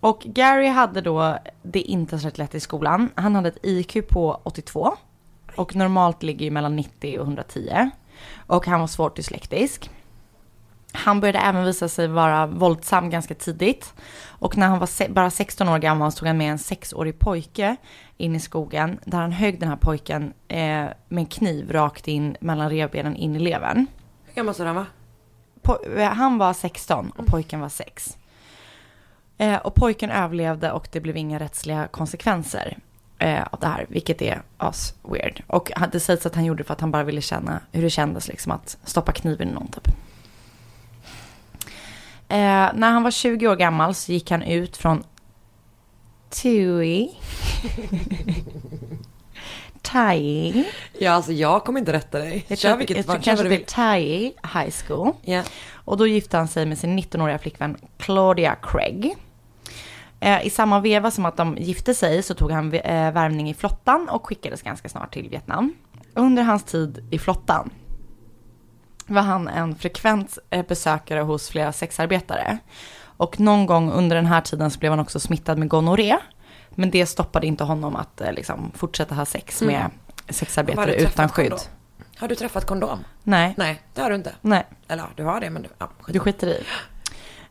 och 0.00 0.20
Gary 0.24 0.66
hade 0.66 1.00
då 1.00 1.38
det 1.62 1.80
inte 1.80 2.18
så 2.18 2.30
lätt 2.34 2.54
i 2.54 2.60
skolan. 2.60 3.10
Han 3.14 3.34
hade 3.34 3.48
ett 3.48 3.58
IQ 3.62 4.08
på 4.08 4.40
82 4.42 4.96
och 5.56 5.76
normalt 5.76 6.22
ligger 6.22 6.44
ju 6.44 6.50
mellan 6.50 6.76
90 6.76 7.18
och 7.18 7.26
110. 7.26 7.90
Och 8.46 8.66
han 8.66 8.80
var 8.80 8.86
svårt 8.86 9.16
dyslektisk. 9.16 9.90
Han 10.92 11.20
började 11.20 11.38
även 11.38 11.64
visa 11.64 11.88
sig 11.88 12.08
vara 12.08 12.46
våldsam 12.46 13.10
ganska 13.10 13.34
tidigt. 13.34 13.94
Och 14.26 14.56
när 14.56 14.66
han 14.68 14.78
var 14.78 15.08
bara 15.08 15.30
16 15.30 15.68
år 15.68 15.78
gammal 15.78 16.12
så 16.12 16.18
tog 16.18 16.28
han 16.28 16.36
med 16.36 16.50
en 16.50 16.58
sexårig 16.58 17.18
pojke 17.18 17.76
in 18.16 18.34
i 18.34 18.40
skogen. 18.40 19.00
Där 19.04 19.18
han 19.18 19.32
högg 19.32 19.60
den 19.60 19.68
här 19.68 19.76
pojken 19.76 20.32
eh, 20.48 20.58
med 20.58 20.94
en 21.08 21.26
kniv 21.26 21.72
rakt 21.72 22.08
in 22.08 22.36
mellan 22.40 22.70
revbenen 22.70 23.16
in 23.16 23.36
i 23.36 23.38
levern. 23.38 23.86
Hur 24.24 24.34
gammal 24.34 24.54
sa 24.54 24.64
han 24.64 24.76
var? 24.76 24.86
Po- 25.62 25.98
eh, 25.98 26.08
han 26.12 26.38
var 26.38 26.52
16 26.52 27.12
och 27.16 27.26
pojken 27.26 27.60
var 27.60 27.68
6. 27.68 28.16
Eh, 29.38 29.56
och 29.56 29.74
pojken 29.74 30.10
överlevde 30.10 30.72
och 30.72 30.88
det 30.92 31.00
blev 31.00 31.16
inga 31.16 31.38
rättsliga 31.38 31.88
konsekvenser 31.88 32.78
eh, 33.18 33.42
av 33.50 33.60
det 33.60 33.66
här, 33.66 33.86
vilket 33.88 34.22
är 34.22 34.42
as 34.56 34.94
weird. 35.02 35.42
Och 35.46 35.72
det 35.92 36.00
sägs 36.00 36.26
att 36.26 36.34
han 36.34 36.44
gjorde 36.44 36.62
det 36.62 36.66
för 36.66 36.74
att 36.74 36.80
han 36.80 36.90
bara 36.90 37.04
ville 37.04 37.20
känna 37.20 37.60
hur 37.72 37.82
det 37.82 37.90
kändes 37.90 38.28
liksom 38.28 38.52
att 38.52 38.78
stoppa 38.84 39.12
kniven 39.12 39.48
i 39.48 39.52
någon 39.52 39.68
typ. 39.68 39.88
Eh, 42.28 42.70
när 42.74 42.90
han 42.90 43.02
var 43.02 43.10
20 43.10 43.48
år 43.48 43.56
gammal 43.56 43.94
så 43.94 44.12
gick 44.12 44.30
han 44.30 44.42
ut 44.42 44.76
från 44.76 45.04
TUI. 46.30 47.10
Tai. 49.82 50.64
Ja, 50.98 51.10
alltså 51.10 51.32
jag 51.32 51.64
kommer 51.64 51.80
inte 51.80 51.92
rätta 51.92 52.18
dig. 52.18 52.44
Jag 52.48 52.58
Kör 52.58 52.68
tror, 52.68 52.78
vilket 52.78 52.96
jag 52.96 53.06
tror 53.06 53.14
kör 53.16 53.22
kanske 53.22 53.48
det 53.48 53.54
är. 53.54 53.64
Tai 53.64 54.32
High 54.54 54.70
School. 54.70 55.12
Ja. 55.22 55.42
Och 55.72 55.96
då 55.96 56.06
gifte 56.06 56.36
han 56.36 56.48
sig 56.48 56.66
med 56.66 56.78
sin 56.78 56.98
19-åriga 56.98 57.38
flickvän 57.38 57.76
Claudia 57.98 58.54
Craig. 58.62 59.16
Eh, 60.20 60.46
I 60.46 60.50
samma 60.50 60.80
veva 60.80 61.10
som 61.10 61.24
att 61.24 61.36
de 61.36 61.56
gifte 61.56 61.94
sig 61.94 62.22
så 62.22 62.34
tog 62.34 62.50
han 62.50 62.74
eh, 62.74 63.12
värvning 63.12 63.50
i 63.50 63.54
flottan 63.54 64.08
och 64.08 64.26
skickades 64.26 64.62
ganska 64.62 64.88
snart 64.88 65.12
till 65.14 65.28
Vietnam. 65.28 65.74
Under 66.14 66.42
hans 66.42 66.64
tid 66.64 67.08
i 67.10 67.18
flottan 67.18 67.70
var 69.06 69.22
han 69.22 69.48
en 69.48 69.76
frekvent 69.76 70.38
eh, 70.50 70.66
besökare 70.66 71.20
hos 71.20 71.48
flera 71.48 71.72
sexarbetare. 71.72 72.58
Och 73.18 73.40
någon 73.40 73.66
gång 73.66 73.90
under 73.92 74.16
den 74.16 74.26
här 74.26 74.40
tiden 74.40 74.70
så 74.70 74.78
blev 74.78 74.92
han 74.92 75.00
också 75.00 75.20
smittad 75.20 75.58
med 75.58 75.68
gonorré. 75.68 76.16
Men 76.70 76.90
det 76.90 77.06
stoppade 77.06 77.46
inte 77.46 77.64
honom 77.64 77.96
att 77.96 78.22
liksom, 78.32 78.72
fortsätta 78.74 79.14
ha 79.14 79.24
sex 79.24 79.62
med 79.62 79.80
Har 80.26 80.32
sexarbetare 80.32 80.94
utan 80.94 81.28
skydd. 81.28 81.50
kondom? 81.50 81.66
Har 82.18 82.28
du 82.28 82.34
träffat 82.34 82.64
kondom? 82.66 83.04
Nej, 83.22 83.54
Nej, 83.56 83.82
det 83.94 84.00
har 84.00 84.10
du 84.10 84.16
inte. 84.16 84.34
nej. 84.40 84.66
Eller 84.88 85.04
du 85.16 85.24
har 85.24 85.40
det 85.40 85.50
men 85.50 85.62
du, 85.62 85.68
ja, 85.78 85.90
skit. 86.00 86.12
Du 86.12 86.20
skiter 86.20 86.46
i. 86.46 86.62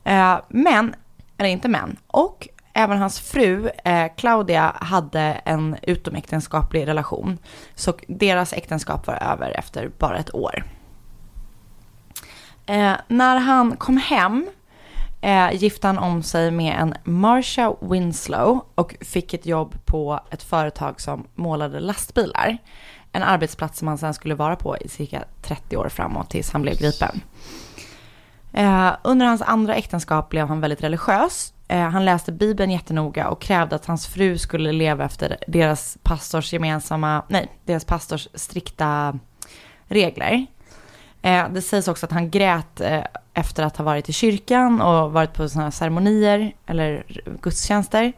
Eh, 0.04 0.38
men, 0.50 0.96
eller 1.38 1.50
inte 1.50 1.68
men, 1.68 1.98
och 2.08 2.48
även 2.76 2.98
hans 2.98 3.20
fru 3.20 3.70
eh, 3.84 4.08
Claudia 4.18 4.76
hade 4.82 5.22
en 5.46 5.76
utomäktenskaplig 5.82 6.88
relation. 6.88 7.38
Så 7.76 7.94
deras 8.08 8.54
äktenskap 8.54 9.08
var 9.08 9.16
över 9.16 9.52
efter 9.52 9.92
bara 9.98 10.18
ett 10.18 10.36
år. 10.36 10.64
Eh, 12.66 12.94
när 13.08 13.38
han 13.38 13.78
kom 13.78 13.98
hem 13.98 14.48
eh, 15.22 15.54
gifte 15.54 15.88
han 15.88 15.98
om 15.98 16.24
sig 16.24 16.52
med 16.52 16.80
en 16.80 16.94
Marsha 17.04 17.76
Winslow 17.82 18.66
och 18.76 18.96
fick 19.02 19.34
ett 19.34 19.46
jobb 19.46 19.76
på 19.86 20.20
ett 20.32 20.44
företag 20.44 21.02
som 21.02 21.28
målade 21.36 21.80
lastbilar. 21.80 22.58
En 23.12 23.24
arbetsplats 23.24 23.80
som 23.80 23.88
han 23.88 23.98
sen 23.98 24.14
skulle 24.14 24.36
vara 24.36 24.56
på 24.56 24.78
i 24.78 24.88
cirka 24.88 25.24
30 25.42 25.78
år 25.78 25.90
framåt 25.90 26.30
tills 26.30 26.52
han 26.52 26.62
blev 26.62 26.78
gripen. 26.78 27.22
Eh, 28.56 28.92
under 29.04 29.26
hans 29.26 29.42
andra 29.42 29.76
äktenskap 29.76 30.30
blev 30.30 30.48
han 30.48 30.62
väldigt 30.62 30.84
religiös. 30.84 31.54
Eh, 31.68 31.90
han 31.90 32.06
läste 32.06 32.32
Bibeln 32.32 32.72
jättenoga 32.72 33.30
och 33.30 33.42
krävde 33.42 33.76
att 33.76 33.86
hans 33.86 34.08
fru 34.08 34.38
skulle 34.38 34.72
leva 34.72 35.06
efter 35.06 35.38
deras 35.48 35.98
pastors 36.04 36.54
gemensamma, 36.54 37.24
nej, 37.28 37.52
deras 37.66 37.86
pastors 37.86 38.28
strikta 38.34 39.20
regler. 39.86 40.46
Eh, 41.22 41.50
det 41.50 41.62
sägs 41.62 41.88
också 41.88 42.06
att 42.06 42.12
han 42.12 42.30
grät 42.30 42.82
efter 43.34 43.64
att 43.64 43.78
ha 43.78 43.86
varit 43.86 44.10
i 44.10 44.14
kyrkan 44.14 44.82
och 44.82 45.12
varit 45.12 45.34
på 45.34 45.50
sådana 45.50 45.66
här 45.66 45.72
ceremonier 45.72 46.56
eller 46.66 47.04
gudstjänster. 47.42 48.14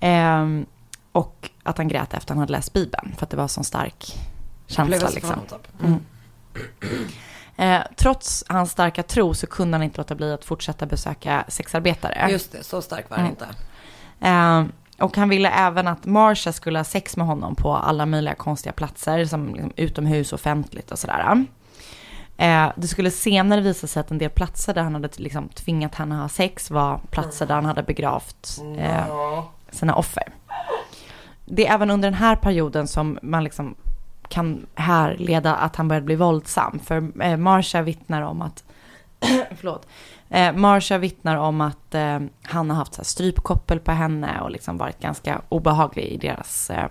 Eh, 0.00 0.46
och 1.12 1.50
att 1.62 1.78
han 1.78 1.88
grät 1.88 2.14
efter 2.14 2.16
att 2.16 2.28
han 2.28 2.38
hade 2.38 2.52
läst 2.52 2.72
Bibeln 2.72 3.14
för 3.16 3.26
att 3.26 3.30
det 3.30 3.36
var 3.36 3.48
så 3.48 3.64
stark 3.64 4.14
känsla. 4.66 5.08
Liksom. 5.14 5.40
typ. 5.48 5.82
Mm. 5.82 6.00
Eh, 7.56 7.80
trots 7.96 8.44
hans 8.48 8.70
starka 8.70 9.02
tro 9.02 9.34
så 9.34 9.46
kunde 9.46 9.74
han 9.76 9.82
inte 9.82 9.98
låta 9.98 10.14
bli 10.14 10.32
att 10.32 10.44
fortsätta 10.44 10.86
besöka 10.86 11.44
sexarbetare. 11.48 12.26
Just 12.30 12.52
det, 12.52 12.64
så 12.64 12.82
stark 12.82 13.10
var 13.10 13.16
han 13.16 13.26
Mm. 13.26 13.36
inte. 13.36 13.46
Eh, 14.28 14.64
och 15.04 15.16
han 15.16 15.28
ville 15.28 15.48
även 15.50 15.88
att 15.88 16.04
Marsha 16.04 16.52
skulle 16.52 16.78
ha 16.78 16.84
sex 16.84 17.16
med 17.16 17.26
honom 17.26 17.54
på 17.54 17.76
alla 17.76 18.06
möjliga 18.06 18.34
konstiga 18.34 18.72
platser, 18.72 19.24
som 19.24 19.54
liksom 19.54 19.72
utomhus, 19.76 20.32
offentligt 20.32 20.90
och 20.92 20.98
sådär. 20.98 21.44
Eh, 22.36 22.72
det 22.76 22.88
skulle 22.88 23.10
senare 23.10 23.60
visa 23.60 23.86
sig 23.86 24.00
att 24.00 24.10
en 24.10 24.18
del 24.18 24.30
platser 24.30 24.74
där 24.74 24.82
han 24.82 24.94
hade 24.94 25.08
liksom 25.16 25.48
tvingat 25.48 25.94
henne 25.94 26.14
att 26.14 26.20
ha 26.20 26.28
sex 26.28 26.70
var 26.70 27.00
platser 27.10 27.46
där 27.46 27.54
han 27.54 27.64
hade 27.64 27.82
begravt 27.82 28.58
eh, 28.78 29.44
sina 29.70 29.94
offer. 29.94 30.24
Det 31.44 31.66
är 31.66 31.74
även 31.74 31.90
under 31.90 32.10
den 32.10 32.18
här 32.18 32.36
perioden 32.36 32.88
som 32.88 33.18
man 33.22 33.44
liksom 33.44 33.74
kan 34.28 34.66
härleda 34.74 35.54
att 35.54 35.76
han 35.76 35.88
började 35.88 36.06
bli 36.06 36.16
våldsam. 36.16 36.78
För 36.78 37.22
eh, 37.22 37.36
Marsha 37.36 37.82
vittnar 37.82 38.22
om 38.22 38.42
att, 38.42 38.64
förlåt, 39.56 39.86
eh, 40.28 40.52
Marsha 40.52 40.98
vittnar 40.98 41.36
om 41.36 41.60
att 41.60 41.94
eh, 41.94 42.20
han 42.42 42.70
har 42.70 42.76
haft 42.76 42.94
så 42.94 43.00
här, 43.00 43.04
strypkoppel 43.04 43.80
på 43.80 43.92
henne 43.92 44.40
och 44.40 44.50
liksom 44.50 44.78
varit 44.78 45.00
ganska 45.00 45.40
obehaglig 45.48 46.04
i 46.04 46.16
deras 46.16 46.70
eh, 46.70 46.88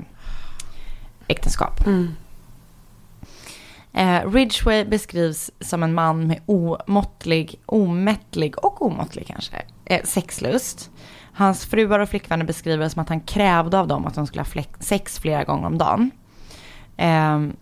äktenskap. 1.28 1.80
Eh, 3.94 4.32
Ridgway 4.32 4.86
beskrivs 4.86 5.52
som 5.60 5.84
en 5.84 5.94
man 5.94 6.28
med 6.28 6.42
omåttlig, 6.46 7.62
omättlig 7.66 8.58
och 8.58 8.82
omåttlig 8.82 9.28
kanske, 9.28 9.56
eh, 9.86 10.04
sexlust. 10.04 10.92
Hans 11.34 11.66
fruar 11.66 12.00
och 12.00 12.10
flickvänner 12.10 12.46
beskriver 12.46 12.84
det 12.84 12.90
som 12.90 13.02
att 13.02 13.10
han 13.10 13.22
krävde 13.22 13.80
av 13.80 13.88
dem 13.88 14.06
att 14.06 14.16
de 14.16 14.28
skulle 14.28 14.42
ha 14.42 14.64
sex 14.80 15.20
flera 15.20 15.44
gånger 15.44 15.68
om 15.68 15.78
dagen. 15.78 16.12
Ehm, 16.98 17.56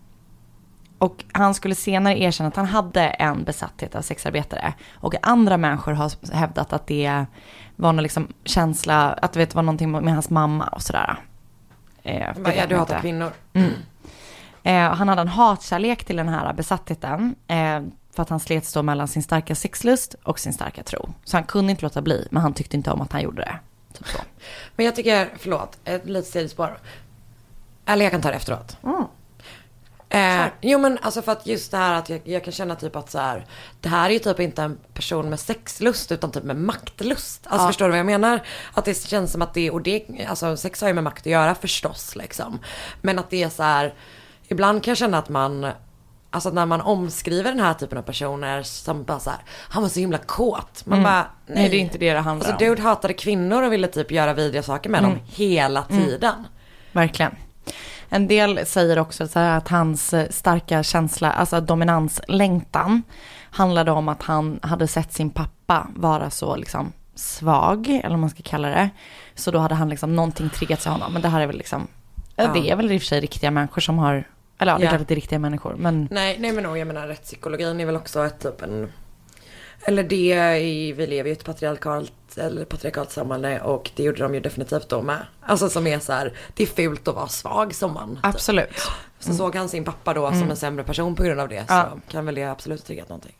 och 0.98 1.24
han 1.32 1.54
skulle 1.54 1.74
senare 1.74 2.20
erkänna 2.20 2.48
att 2.48 2.56
han 2.56 2.66
hade 2.66 3.02
en 3.02 3.44
besatthet 3.44 3.94
av 3.94 4.02
sexarbetare. 4.02 4.74
Och 4.94 5.14
andra 5.22 5.56
människor 5.56 5.92
har 5.92 6.34
hävdat 6.34 6.72
att 6.72 6.86
det 6.86 7.24
var 7.76 7.92
någon 7.92 8.02
liksom 8.02 8.28
känsla, 8.44 9.12
att 9.12 9.32
det 9.32 9.54
var 9.54 9.62
någonting 9.62 9.90
med 9.90 10.14
hans 10.14 10.30
mamma 10.30 10.66
och 10.66 10.82
sådär. 10.82 11.16
Eh, 12.02 12.38
bara, 12.38 12.54
ja, 12.54 12.66
du 12.66 12.76
hatar 12.76 13.00
kvinnor. 13.00 13.30
Eh, 14.62 14.94
han 14.94 15.08
hade 15.08 15.20
en 15.20 15.28
hatkärlek 15.28 16.04
till 16.04 16.16
den 16.16 16.28
här 16.28 16.52
besattheten. 16.52 17.34
Eh, 17.46 17.80
för 18.14 18.22
att 18.22 18.28
han 18.28 18.40
slets 18.40 18.72
då 18.72 18.82
mellan 18.82 19.08
sin 19.08 19.22
starka 19.22 19.54
sexlust 19.54 20.14
och 20.22 20.38
sin 20.38 20.52
starka 20.52 20.82
tro. 20.82 21.08
Så 21.24 21.36
han 21.36 21.44
kunde 21.44 21.70
inte 21.70 21.82
låta 21.82 22.02
bli, 22.02 22.28
men 22.30 22.42
han 22.42 22.54
tyckte 22.54 22.76
inte 22.76 22.90
om 22.90 23.00
att 23.00 23.12
han 23.12 23.22
gjorde 23.22 23.42
det. 23.42 23.58
Typ. 23.98 24.06
Men 24.76 24.86
jag 24.86 24.96
tycker, 24.96 25.28
förlåt, 25.38 25.78
ett 25.84 26.06
litet 26.06 26.32
sidospår. 26.32 26.78
Eller 27.86 28.04
jag 28.04 28.12
kan 28.12 28.20
ta 28.22 28.28
det 28.28 28.36
efteråt. 28.36 28.76
Eh, 30.14 30.46
jo 30.60 30.78
men 30.78 30.98
alltså 31.02 31.22
för 31.22 31.32
att 31.32 31.46
just 31.46 31.70
det 31.70 31.76
här 31.76 31.94
att 31.94 32.08
jag, 32.08 32.20
jag 32.24 32.44
kan 32.44 32.52
känna 32.52 32.74
typ 32.74 32.96
att 32.96 33.10
så 33.10 33.18
här, 33.18 33.46
det 33.80 33.88
här 33.88 34.08
är 34.08 34.12
ju 34.12 34.18
typ 34.18 34.40
inte 34.40 34.62
en 34.62 34.78
person 34.94 35.30
med 35.30 35.40
sexlust 35.40 36.12
utan 36.12 36.30
typ 36.30 36.44
med 36.44 36.56
maktlust. 36.56 37.46
Alltså 37.46 37.66
förstår 37.66 37.84
du 37.84 37.90
vad 37.90 37.98
jag 37.98 38.06
menar? 38.06 38.40
Att 38.74 38.84
det 38.84 39.06
känns 39.06 39.32
som 39.32 39.42
att 39.42 39.54
det, 39.54 39.70
och 39.70 39.82
det, 39.82 40.04
alltså 40.28 40.56
sex 40.56 40.80
har 40.80 40.88
ju 40.88 40.94
med 40.94 41.04
makt 41.04 41.20
att 41.22 41.26
göra 41.32 41.54
förstås 41.54 42.16
liksom. 42.16 42.58
Men 43.00 43.18
att 43.18 43.30
det 43.30 43.42
är 43.42 43.48
så 43.48 43.62
här, 43.62 43.94
ibland 44.48 44.82
kan 44.82 44.90
jag 44.90 44.98
känna 44.98 45.18
att 45.18 45.28
man, 45.28 45.66
alltså 46.30 46.50
när 46.50 46.66
man 46.66 46.80
omskriver 46.80 47.50
den 47.50 47.60
här 47.60 47.74
typen 47.74 47.98
av 47.98 48.02
personer 48.02 48.62
som 48.62 49.04
bara 49.04 49.20
så 49.20 49.30
här, 49.30 49.40
han 49.48 49.82
var 49.82 49.90
så 49.90 50.00
himla 50.00 50.18
kåt. 50.18 50.86
Man 50.86 51.02
bara, 51.02 51.26
nej. 51.46 51.56
Nej, 51.56 51.68
det 51.68 51.76
är 51.76 51.80
inte 51.80 51.98
det 51.98 52.12
det 52.12 52.20
handlar 52.20 52.46
Alltså 52.50 52.64
om. 52.64 52.70
dude 52.70 52.82
hatade 52.82 53.14
kvinnor 53.14 53.62
och 53.62 53.72
ville 53.72 53.88
typ 53.88 54.10
göra 54.10 54.34
vidriga 54.34 54.62
saker 54.62 54.90
med 54.90 55.02
dem 55.02 55.18
hela 55.26 55.82
tiden. 55.82 56.46
Verkligen. 56.92 57.36
En 58.14 58.26
del 58.26 58.66
säger 58.66 58.98
också 58.98 59.28
att 59.34 59.68
hans 59.68 60.14
eh, 60.14 60.28
starka 60.30 60.82
känsla, 60.82 61.32
alltså 61.32 61.60
dominanslängtan, 61.60 63.02
handlade 63.50 63.90
om 63.90 64.08
att 64.08 64.22
han 64.22 64.60
hade 64.62 64.88
sett 64.88 65.12
sin 65.12 65.30
pappa 65.30 65.88
vara 65.94 66.30
så 66.30 66.56
liksom 66.56 66.92
svag, 67.14 67.88
eller 67.88 68.10
vad 68.10 68.18
man 68.18 68.30
ska 68.30 68.42
kalla 68.42 68.68
det. 68.68 68.90
Så 69.34 69.50
då 69.50 69.58
hade 69.58 69.74
han 69.74 69.88
liksom 69.88 70.16
någonting 70.16 70.50
triggat 70.50 70.86
i 70.86 70.88
honom. 70.88 71.12
Men 71.12 71.22
det 71.22 71.28
här 71.28 71.40
är 71.40 71.46
väl 71.46 71.56
liksom, 71.56 71.86
ja. 72.36 72.52
det 72.54 72.70
är 72.70 72.76
väl 72.76 72.92
i 72.92 72.96
och 72.96 73.00
för 73.00 73.06
sig 73.06 73.20
riktiga 73.20 73.50
människor 73.50 73.80
som 73.80 73.98
har, 73.98 74.24
eller 74.58 74.72
ja, 74.72 74.78
det 74.78 74.84
är 74.84 74.88
klart 74.88 75.00
att 75.00 75.08
det 75.08 75.14
är 75.14 75.16
riktiga 75.16 75.38
människor. 75.38 75.74
Men 75.78 76.08
Nej, 76.10 76.36
nej 76.40 76.52
men 76.52 76.64
nog, 76.64 76.78
jag 76.78 76.86
menar 76.86 77.06
rättspsykologin 77.06 77.80
är 77.80 77.86
väl 77.86 77.96
också 77.96 78.26
ett 78.26 78.40
typ 78.42 78.62
en 78.62 78.92
eller 79.84 80.02
det 80.02 80.34
vi 80.96 81.06
lever 81.06 81.24
ju 81.24 81.28
i 81.28 81.32
ett 81.32 81.44
patriarkalt, 81.44 82.12
eller 82.36 82.64
patriarkalt 82.64 83.10
samhälle 83.10 83.60
och 83.60 83.90
det 83.96 84.02
gjorde 84.02 84.22
de 84.22 84.34
ju 84.34 84.40
definitivt 84.40 84.88
då 84.88 85.02
med. 85.02 85.26
Alltså 85.40 85.68
som 85.68 85.86
är 85.86 85.98
så 85.98 86.12
här, 86.12 86.32
det 86.54 86.62
är 86.62 86.66
fult 86.66 87.08
att 87.08 87.14
vara 87.14 87.28
svag 87.28 87.74
som 87.74 87.92
man. 87.94 88.16
typ. 88.16 88.24
absolut. 88.24 88.82
Så 89.18 89.34
såg 89.34 89.56
han 89.56 89.68
sin 89.68 89.84
pappa 89.84 90.14
då 90.14 90.30
som 90.32 90.50
en 90.50 90.56
sämre 90.56 90.84
person 90.84 91.14
på 91.14 91.22
grund 91.22 91.40
av 91.40 91.48
det 91.48 91.64
Ja. 91.68 91.88
så 92.06 92.12
kan 92.12 92.26
väl 92.26 92.34
det 92.34 92.44
absolut 92.44 92.84
triggat 92.84 93.08
någonting. 93.08 93.34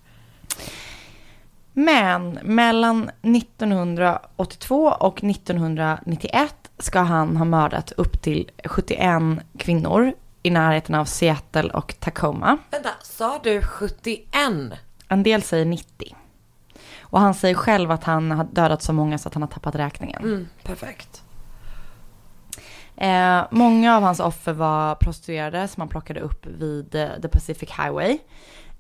Men 1.73 2.39
mellan 2.43 3.11
1982 3.23 4.85
och 5.01 5.25
1991 5.25 6.55
ska 6.79 7.01
han 7.01 7.37
ha 7.37 7.45
mördat 7.45 7.93
upp 7.93 8.23
till 8.23 8.51
71 8.65 9.23
kvinnor 9.59 10.13
i 10.43 10.51
närheten 10.51 10.95
av 10.95 11.05
Seattle 11.05 11.71
och 11.71 11.95
Tacoma. 12.01 12.59
Vänta, 12.71 12.89
sa 13.03 13.41
du 13.45 13.63
71? 13.63 14.27
En 15.09 15.23
del 15.23 15.43
säger 15.43 15.65
90. 15.65 16.17
Och 17.13 17.21
han 17.21 17.35
säger 17.35 17.55
själv 17.55 17.91
att 17.91 18.05
han 18.05 18.31
har 18.31 18.45
dödat 18.45 18.83
så 18.83 18.93
många 18.93 19.19
så 19.19 19.29
att 19.29 19.35
han 19.35 19.43
har 19.43 19.49
tappat 19.49 19.75
räkningen. 19.75 20.23
Mm, 20.23 20.49
perfekt. 20.63 21.23
Eh, 22.97 23.43
många 23.51 23.97
av 23.97 24.03
hans 24.03 24.21
offer 24.21 24.53
var 24.53 24.95
prostituerade 24.95 25.69
som 25.69 25.81
han 25.81 25.89
plockade 25.89 26.21
upp 26.21 26.47
vid 26.47 26.95
eh, 26.95 27.09
The 27.23 27.29
Pacific 27.29 27.71
Highway. 27.71 28.11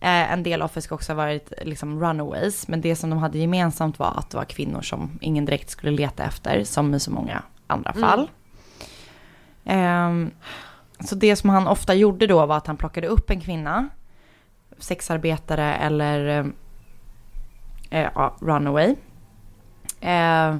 Eh, 0.01 0.33
en 0.33 0.43
del 0.43 0.63
offer 0.63 0.81
ska 0.81 0.95
också 0.95 1.13
ha 1.13 1.17
varit 1.17 1.53
liksom 1.63 2.01
runaways, 2.01 2.69
men 2.69 2.81
det 2.81 2.97
som 2.97 3.11
de 3.11 3.19
hade 3.19 3.39
gemensamt 3.39 3.99
var 3.99 4.15
att 4.17 4.31
det 4.31 4.37
var 4.37 4.45
kvinnor 4.45 4.83
som 4.83 5.19
ingen 5.21 5.45
direkt 5.45 5.71
skulle 5.71 5.93
leta 5.93 6.25
efter, 6.25 6.65
som 6.65 6.95
i 6.95 7.01
så 7.01 7.11
många 7.11 7.43
andra 7.67 7.93
fall. 7.93 8.31
Ehm, 9.65 10.31
så 11.01 11.15
det 11.15 11.37
som 11.37 11.51
han 11.51 11.67
ofta 11.67 11.95
gjorde 11.95 12.27
då 12.27 12.47
var 12.47 12.57
att 12.57 12.67
han 12.67 12.77
plockade 12.77 13.07
upp 13.07 13.31
en 13.31 13.41
kvinna, 13.41 13.89
sexarbetare 14.79 15.75
eller 15.75 16.53
eh, 17.93 18.09
ja, 18.15 18.35
runaway. 18.41 18.95
Eh, 20.01 20.57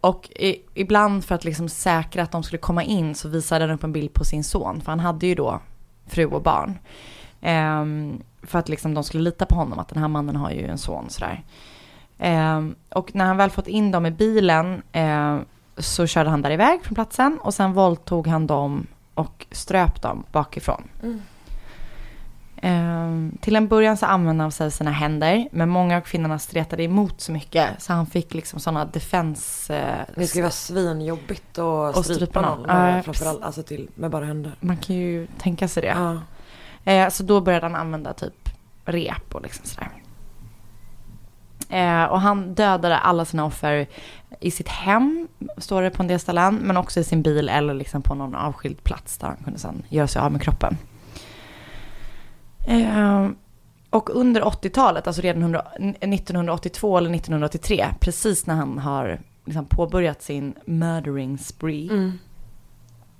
och 0.00 0.30
i, 0.36 0.62
ibland 0.74 1.24
för 1.24 1.34
att 1.34 1.44
liksom 1.44 1.68
säkra 1.68 2.22
att 2.22 2.32
de 2.32 2.42
skulle 2.42 2.58
komma 2.58 2.82
in 2.82 3.14
så 3.14 3.28
visade 3.28 3.64
han 3.64 3.74
upp 3.74 3.84
en 3.84 3.92
bild 3.92 4.12
på 4.12 4.24
sin 4.24 4.44
son. 4.44 4.80
För 4.80 4.92
han 4.92 5.00
hade 5.00 5.26
ju 5.26 5.34
då 5.34 5.60
fru 6.06 6.26
och 6.26 6.42
barn. 6.42 6.78
Ehm, 7.40 8.22
för 8.42 8.58
att 8.58 8.68
liksom 8.68 8.94
de 8.94 9.04
skulle 9.04 9.22
lita 9.22 9.46
på 9.46 9.54
honom, 9.54 9.78
att 9.78 9.88
den 9.88 9.98
här 9.98 10.08
mannen 10.08 10.36
har 10.36 10.50
ju 10.50 10.66
en 10.66 10.78
son 10.78 11.10
sådär. 11.10 11.42
Ehm, 12.18 12.74
och 12.88 13.14
när 13.14 13.24
han 13.24 13.36
väl 13.36 13.50
fått 13.50 13.68
in 13.68 13.90
dem 13.90 14.06
i 14.06 14.10
bilen 14.10 14.82
eh, 14.92 15.38
så 15.76 16.06
körde 16.06 16.30
han 16.30 16.42
där 16.42 16.50
iväg 16.50 16.84
från 16.84 16.94
platsen 16.94 17.38
och 17.42 17.54
sen 17.54 17.72
våldtog 17.72 18.26
han 18.26 18.46
dem 18.46 18.86
och 19.14 19.46
ströp 19.50 20.02
dem 20.02 20.24
bakifrån. 20.32 20.82
Mm 21.02 21.22
till 23.40 23.56
en 23.56 23.68
början 23.68 23.96
så 23.96 24.06
använde 24.06 24.44
han 24.44 24.52
sig 24.52 24.66
av 24.66 24.70
sina 24.70 24.90
händer, 24.90 25.48
men 25.52 25.68
många 25.68 25.96
av 25.96 26.00
kvinnorna 26.00 26.38
stretade 26.38 26.82
emot 26.82 27.20
så 27.20 27.32
mycket 27.32 27.82
så 27.82 27.92
han 27.92 28.06
fick 28.06 28.34
liksom 28.34 28.60
sådana 28.60 28.84
defense... 28.84 29.76
eh, 29.76 30.14
Det 30.14 30.34
ju 30.34 30.42
vara 30.42 30.50
svinjobbigt 30.50 31.58
att 31.58 31.96
Och 31.96 32.04
strypa 32.04 32.40
någon. 32.40 32.64
Ja, 32.68 33.02
framförallt 33.02 33.42
alltså 33.42 33.62
till, 33.62 33.88
med 33.94 34.10
bara 34.10 34.24
händer. 34.24 34.52
Man 34.60 34.76
kan 34.76 34.96
ju 34.96 35.26
tänka 35.38 35.68
sig 35.68 35.82
det. 35.82 35.96
Ja. 35.96 36.20
Eh, 36.92 37.08
så 37.08 37.22
då 37.22 37.40
började 37.40 37.66
han 37.66 37.74
använda 37.74 38.12
typ 38.12 38.48
rep 38.84 39.34
och 39.34 39.42
liksom 39.42 39.66
sådär. 39.66 39.90
Eh, 41.70 42.04
och 42.04 42.20
han 42.20 42.54
dödade 42.54 42.98
alla 42.98 43.24
sina 43.24 43.44
offer 43.44 43.86
i 44.40 44.50
sitt 44.50 44.68
hem, 44.68 45.28
står 45.58 45.82
det 45.82 45.90
på 45.90 46.02
en 46.02 46.08
del 46.08 46.20
ställen, 46.20 46.54
men 46.54 46.76
också 46.76 47.00
i 47.00 47.04
sin 47.04 47.22
bil 47.22 47.48
eller 47.48 47.74
liksom 47.74 48.02
på 48.02 48.14
någon 48.14 48.34
avskild 48.34 48.84
plats 48.84 49.18
där 49.18 49.26
han 49.28 49.36
kunde 49.44 49.58
sedan 49.58 49.82
göra 49.88 50.06
sig 50.06 50.22
av 50.22 50.32
med 50.32 50.42
kroppen. 50.42 50.76
Eh, 52.68 53.28
och 53.90 54.10
under 54.16 54.42
80-talet, 54.42 55.06
alltså 55.06 55.22
redan 55.22 55.42
100, 55.42 55.62
1982 55.78 56.98
eller 56.98 57.14
1983, 57.14 57.86
precis 58.00 58.46
när 58.46 58.54
han 58.54 58.78
har 58.78 59.20
liksom 59.44 59.66
påbörjat 59.66 60.22
sin 60.22 60.54
murdering 60.66 61.38
spree, 61.38 61.88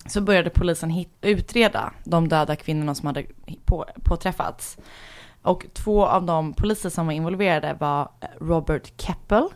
så 0.06 0.20
började 0.20 0.50
polisen 0.50 0.90
hit, 0.90 1.08
utreda 1.20 1.92
de 2.04 2.28
döda 2.28 2.56
kvinnorna 2.56 2.94
som 2.94 3.06
hade 3.06 3.24
på, 3.64 3.84
påträffats. 4.02 4.78
Och 5.42 5.66
två 5.72 6.06
av 6.06 6.26
de 6.26 6.52
poliser 6.52 6.90
som 6.90 7.06
var 7.06 7.12
involverade 7.12 7.76
var 7.80 8.08
Robert 8.40 9.00
Keppel 9.00 9.48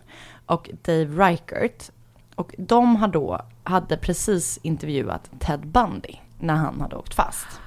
och 0.47 0.71
Dave 0.83 1.05
Reichert. 1.05 1.91
Och 2.35 2.55
de 2.59 2.97
hade 2.97 3.13
då 3.13 3.41
hade 3.65 3.97
precis 3.97 4.59
intervjuat 4.63 5.31
Ted 5.39 5.67
Bundy 5.67 6.15
när 6.39 6.55
han 6.55 6.81
hade 6.81 6.97
åkt 6.97 7.15
fast. 7.15 7.62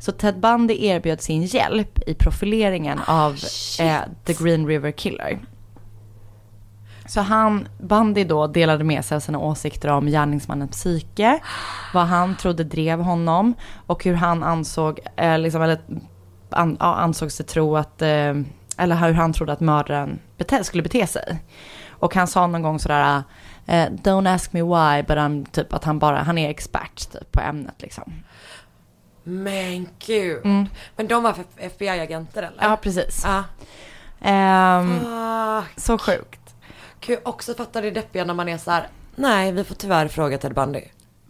Så 0.00 0.12
Ted 0.12 0.40
Bundy 0.40 0.86
erbjöd 0.86 1.20
sin 1.20 1.42
hjälp 1.42 1.98
i 2.08 2.14
profileringen 2.14 3.00
av 3.06 3.38
eh, 3.80 4.00
The 4.24 4.32
Green 4.32 4.66
River 4.66 4.90
Killer. 4.90 5.38
Så 7.06 7.20
han, 7.20 7.68
Bundy 7.78 8.24
då 8.24 8.46
delade 8.46 8.84
med 8.84 9.04
sig 9.04 9.16
av 9.16 9.20
sina 9.20 9.38
åsikter 9.38 9.88
om 9.88 10.06
gärningsmannens 10.06 10.70
psyke, 10.70 11.40
vad 11.94 12.06
han 12.06 12.36
trodde 12.36 12.64
drev 12.64 13.00
honom 13.00 13.54
och 13.86 14.04
hur 14.04 14.14
han 14.14 14.42
ansåg, 14.42 15.00
eh, 15.16 15.38
liksom, 15.38 15.62
eller 15.62 15.78
an, 16.50 16.76
ja, 16.80 16.94
ansåg 16.94 17.32
sig 17.32 17.46
tro 17.46 17.76
att, 17.76 18.02
eh, 18.02 18.34
eller 18.76 19.06
hur 19.06 19.12
han 19.12 19.32
trodde 19.32 19.52
att 19.52 19.60
mördaren 19.60 20.18
bete, 20.36 20.64
skulle 20.64 20.82
bete 20.82 21.06
sig. 21.06 21.42
Och 21.88 22.14
han 22.14 22.26
sa 22.26 22.46
någon 22.46 22.62
gång 22.62 22.78
sådär, 22.78 23.22
eh, 23.66 23.86
don't 23.86 24.34
ask 24.34 24.52
me 24.52 24.62
why, 24.62 25.02
but 25.02 25.16
I'm, 25.16 25.50
typ 25.50 25.72
att 25.74 25.84
han 25.84 25.98
bara, 25.98 26.22
han 26.22 26.38
är 26.38 26.50
expert 26.50 27.12
typ, 27.12 27.32
på 27.32 27.40
ämnet 27.40 27.74
liksom. 27.78 28.12
Men 29.22 29.88
gud. 30.06 30.44
Men 30.96 31.06
de 31.08 31.22
var 31.22 31.34
FBI-agenter 31.56 32.38
eller? 32.42 32.58
Mm. 32.58 32.70
Ja, 32.70 32.76
precis. 32.76 33.22
Ja. 33.24 33.44
Ehm, 34.22 35.00
så 35.76 35.98
sjukt. 35.98 36.40
Kan 37.00 37.14
jag 37.14 37.28
också 37.28 37.54
fatta 37.54 37.80
det 37.80 37.90
deppiga 37.90 38.24
när 38.24 38.34
man 38.34 38.48
är 38.48 38.58
så 38.58 38.70
här. 38.70 38.88
Nej, 39.16 39.52
vi 39.52 39.64
får 39.64 39.74
tyvärr 39.74 40.08
fråga 40.08 40.38
Ted 40.38 40.54
Bundy. 40.54 40.80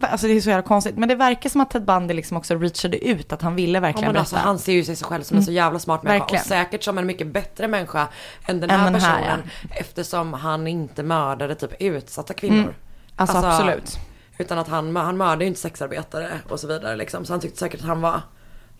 Alltså 0.03 0.27
det 0.27 0.33
är 0.33 0.41
så 0.41 0.49
jävla 0.49 0.67
konstigt. 0.67 0.97
Men 0.97 1.09
det 1.09 1.15
verkar 1.15 1.49
som 1.49 1.61
att 1.61 1.69
Ted 1.69 1.85
Bundy 1.85 2.13
liksom 2.13 2.37
också 2.37 2.55
reachade 2.55 3.05
ut, 3.07 3.33
att 3.33 3.41
han 3.41 3.55
ville 3.55 3.77
Ja, 3.77 3.81
verkligen 3.81 4.07
men 4.11 4.19
alltså, 4.19 4.35
berätta. 4.35 4.47
han 4.47 4.59
ser 4.59 4.73
ju 4.73 4.83
sig 4.83 4.95
själv 4.95 5.23
som 5.23 5.37
en 5.37 5.43
så 5.43 5.51
jävla 5.51 5.79
smart 5.79 6.03
människa. 6.03 6.19
Verkligen. 6.23 6.41
Och 6.41 6.47
säkert 6.47 6.83
som 6.83 6.97
en 6.97 7.05
mycket 7.05 7.27
bättre 7.27 7.67
människa 7.67 8.07
än 8.47 8.59
den 8.59 8.69
Än 8.69 8.79
här 8.79 8.91
den 8.91 9.01
här, 9.01 9.19
personen. 9.21 9.49
Eftersom 9.69 10.33
han 10.33 10.67
inte 10.67 11.03
mördade 11.03 11.55
typ 11.55 11.81
utsatta 11.81 12.33
kvinnor. 12.33 12.75
Alltså, 13.15 13.37
absolut. 13.37 13.97
Utan 14.41 14.57
att 14.59 14.67
han, 14.67 14.95
han 14.95 15.17
mördade 15.17 15.43
ju 15.43 15.47
inte 15.47 15.59
sexarbetare 15.59 16.39
och 16.49 16.59
så 16.59 16.67
vidare 16.67 16.95
liksom. 16.95 17.25
Så 17.25 17.33
han 17.33 17.39
tyckte 17.39 17.59
säkert 17.59 17.79
att 17.79 17.87
han 17.87 18.01
var 18.01 18.21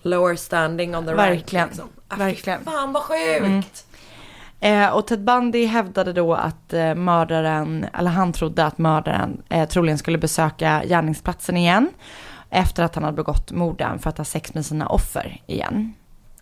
lower 0.01 0.35
standing 0.35 0.95
on 0.95 1.05
the 1.05 1.13
Verkligen. 1.13 1.61
rank. 1.61 1.71
Liksom. 1.71 1.89
Ah, 2.07 2.15
Verkligen. 2.15 2.63
Fan 2.63 2.93
vad 2.93 3.03
sjukt. 3.03 3.85
Eh, 4.59 4.87
och 4.89 5.07
Ted 5.07 5.23
Bundy 5.23 5.65
hävdade 5.65 6.13
då 6.13 6.33
att 6.33 6.73
eh, 6.73 6.95
mördaren, 6.95 7.85
eller 7.93 8.11
han 8.11 8.33
trodde 8.33 8.65
att 8.65 8.77
mördaren 8.77 9.41
eh, 9.49 9.67
troligen 9.69 9.97
skulle 9.97 10.17
besöka 10.17 10.83
gärningsplatsen 10.85 11.57
igen. 11.57 11.89
Efter 12.49 12.83
att 12.83 12.95
han 12.95 13.03
hade 13.03 13.15
begått 13.15 13.51
morden 13.51 13.99
för 13.99 14.09
att 14.09 14.17
ha 14.17 14.25
sex 14.25 14.53
med 14.53 14.65
sina 14.65 14.87
offer 14.87 15.41
igen. 15.47 15.93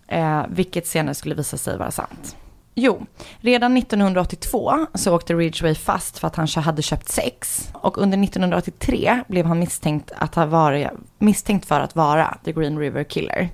Eh, 0.07 0.41
vilket 0.49 0.87
senare 0.87 1.15
skulle 1.15 1.35
visa 1.35 1.57
sig 1.57 1.77
vara 1.77 1.91
sant. 1.91 2.35
Jo, 2.81 3.05
redan 3.39 3.77
1982 3.77 4.87
så 4.93 5.15
åkte 5.15 5.33
Ridgway 5.33 5.75
fast 5.75 6.19
för 6.19 6.27
att 6.27 6.35
han 6.35 6.47
hade 6.47 6.81
köpt 6.81 7.09
sex. 7.09 7.69
Och 7.73 7.97
under 7.97 8.23
1983 8.23 9.23
blev 9.27 9.45
han 9.45 9.59
misstänkt, 9.59 10.11
att 10.17 10.35
ha 10.35 10.45
varit, 10.45 10.87
misstänkt 11.17 11.65
för 11.65 11.79
att 11.79 11.95
vara 11.95 12.37
The 12.45 12.51
Green 12.51 12.79
River 12.79 13.03
Killer. 13.03 13.49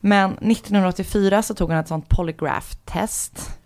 Men 0.00 0.30
1984 0.30 1.42
så 1.42 1.54
tog 1.54 1.70
han 1.70 1.80
ett 1.80 1.88
sånt 1.88 2.08
polygraph-test 2.08 3.58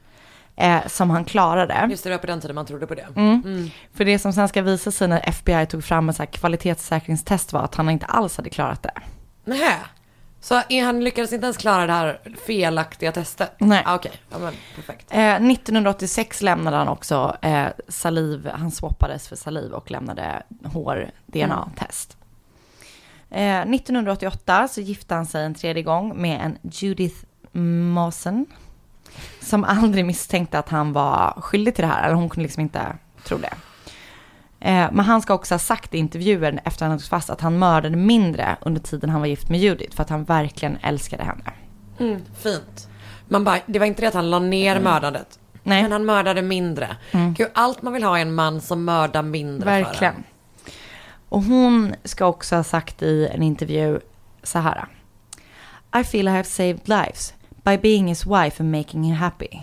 eh, 0.56 0.86
som 0.86 1.10
han 1.10 1.24
klarade. 1.24 1.86
Just 1.90 2.04
det, 2.04 2.10
det 2.10 2.14
var 2.14 2.20
på 2.20 2.26
den 2.26 2.40
tiden 2.40 2.54
man 2.54 2.66
trodde 2.66 2.86
på 2.86 2.94
det. 2.94 3.06
Mm. 3.16 3.70
För 3.94 4.04
det 4.04 4.18
som 4.18 4.32
sen 4.32 4.48
ska 4.48 4.62
visa 4.62 4.90
sig 4.90 5.08
när 5.08 5.28
FBI 5.28 5.66
tog 5.66 5.84
fram 5.84 6.08
ett 6.08 6.16
så 6.16 6.22
här 6.22 6.30
kvalitetssäkringstest 6.30 7.52
var 7.52 7.62
att 7.62 7.74
han 7.74 7.90
inte 7.90 8.06
alls 8.06 8.36
hade 8.36 8.50
klarat 8.50 8.82
det. 8.82 8.92
Nähä. 9.44 9.74
Så 10.40 10.62
han 10.82 11.04
lyckades 11.04 11.32
inte 11.32 11.46
ens 11.46 11.56
klara 11.56 11.86
det 11.86 11.92
här 11.92 12.20
felaktiga 12.46 13.12
testet? 13.12 13.52
Nej. 13.58 13.82
Ah, 13.86 13.94
Okej, 13.94 14.12
ja 14.30 14.38
men 14.38 14.54
perfekt. 14.74 15.06
Eh, 15.10 15.34
1986 15.34 16.42
lämnade 16.42 16.76
han 16.76 16.88
också 16.88 17.36
eh, 17.42 17.66
saliv, 17.88 18.50
han 18.54 18.70
swappades 18.70 19.28
för 19.28 19.36
saliv 19.36 19.72
och 19.72 19.90
lämnade 19.90 20.42
hår-DNA-test. 20.64 22.16
Eh, 23.30 23.60
1988 23.60 24.68
så 24.68 24.80
gifte 24.80 25.14
han 25.14 25.26
sig 25.26 25.44
en 25.44 25.54
tredje 25.54 25.82
gång 25.82 26.22
med 26.22 26.40
en 26.40 26.58
Judith 26.72 27.16
Mawson. 27.52 28.46
Som 29.40 29.64
aldrig 29.64 30.04
misstänkte 30.04 30.58
att 30.58 30.68
han 30.68 30.92
var 30.92 31.40
skyldig 31.40 31.74
till 31.74 31.82
det 31.82 31.88
här, 31.88 32.04
eller 32.04 32.14
hon 32.14 32.28
kunde 32.28 32.42
liksom 32.42 32.60
inte 32.60 32.96
tro 33.24 33.38
det. 33.38 33.54
Eh, 34.60 34.88
men 34.92 35.00
han 35.00 35.22
ska 35.22 35.34
också 35.34 35.54
ha 35.54 35.58
sagt 35.58 35.94
i 35.94 35.98
intervjuer 35.98 36.60
efter 36.64 36.86
han 36.86 36.98
togs 36.98 37.08
fast 37.08 37.30
att 37.30 37.40
han 37.40 37.58
mördade 37.58 37.96
mindre 37.96 38.56
under 38.60 38.80
tiden 38.80 39.10
han 39.10 39.20
var 39.20 39.26
gift 39.28 39.48
med 39.48 39.60
Judith 39.60 39.96
för 39.96 40.02
att 40.02 40.10
han 40.10 40.24
verkligen 40.24 40.78
älskade 40.82 41.24
henne. 41.24 41.52
Mm, 41.98 42.22
fint. 42.42 42.88
Man 43.28 43.44
bara, 43.44 43.58
det 43.66 43.78
var 43.78 43.86
inte 43.86 44.02
det 44.02 44.08
att 44.08 44.14
han 44.14 44.30
la 44.30 44.38
ner 44.38 44.80
mördandet. 44.80 45.38
Nej. 45.62 45.82
Men 45.82 45.92
han 45.92 46.04
mördade 46.04 46.42
mindre. 46.42 46.96
Gud, 47.36 47.48
allt 47.54 47.82
man 47.82 47.92
vill 47.92 48.02
ha 48.02 48.18
är 48.18 48.22
en 48.22 48.34
man 48.34 48.60
som 48.60 48.84
mördar 48.84 49.22
mindre 49.22 49.64
för 49.64 49.84
Verkligen. 49.84 50.14
en. 50.14 50.24
Och 51.28 51.42
hon 51.42 51.94
ska 52.04 52.26
också 52.26 52.56
ha 52.56 52.64
sagt 52.64 53.02
i 53.02 53.28
en 53.34 53.42
intervju 53.42 54.00
så 54.42 54.58
här. 54.58 54.86
I 56.00 56.04
feel 56.04 56.28
I 56.28 56.30
have 56.30 56.44
saved 56.44 56.88
lives 56.88 57.34
by 57.48 57.78
being 57.78 58.08
his 58.08 58.26
wife 58.26 58.62
and 58.62 58.72
making 58.72 59.02
him 59.02 59.14
happy. 59.14 59.60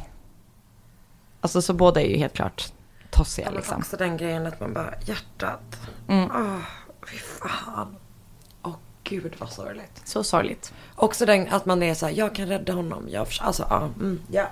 Alltså 1.41 1.61
så 1.61 1.73
båda 1.73 2.01
är 2.01 2.07
ju 2.07 2.17
helt 2.17 2.33
klart 2.33 2.71
tossiga 3.17 3.45
Ja, 3.45 3.51
men 3.51 3.57
liksom. 3.57 3.77
också 3.77 3.97
den 3.97 4.17
grejen 4.17 4.47
att 4.47 4.59
man 4.59 4.73
bara, 4.73 4.93
hjärtat. 5.05 5.79
Mm. 6.07 6.29
Åh, 6.35 6.59
fy 7.11 7.17
fan. 7.17 7.95
Åh 8.61 8.75
gud 9.03 9.35
vad 9.37 9.49
sorgligt. 9.49 10.01
Så 10.03 10.23
sorgligt. 10.23 10.73
Också 10.95 11.25
den 11.25 11.47
att 11.49 11.65
man 11.65 11.83
är 11.83 11.93
så 11.93 12.05
här, 12.05 12.13
jag 12.13 12.35
kan 12.35 12.47
rädda 12.47 12.73
honom. 12.73 13.07
Jag, 13.09 13.27
alltså, 13.41 13.67
ja. 13.69 13.77
Mm, 13.77 14.21
ja. 14.31 14.47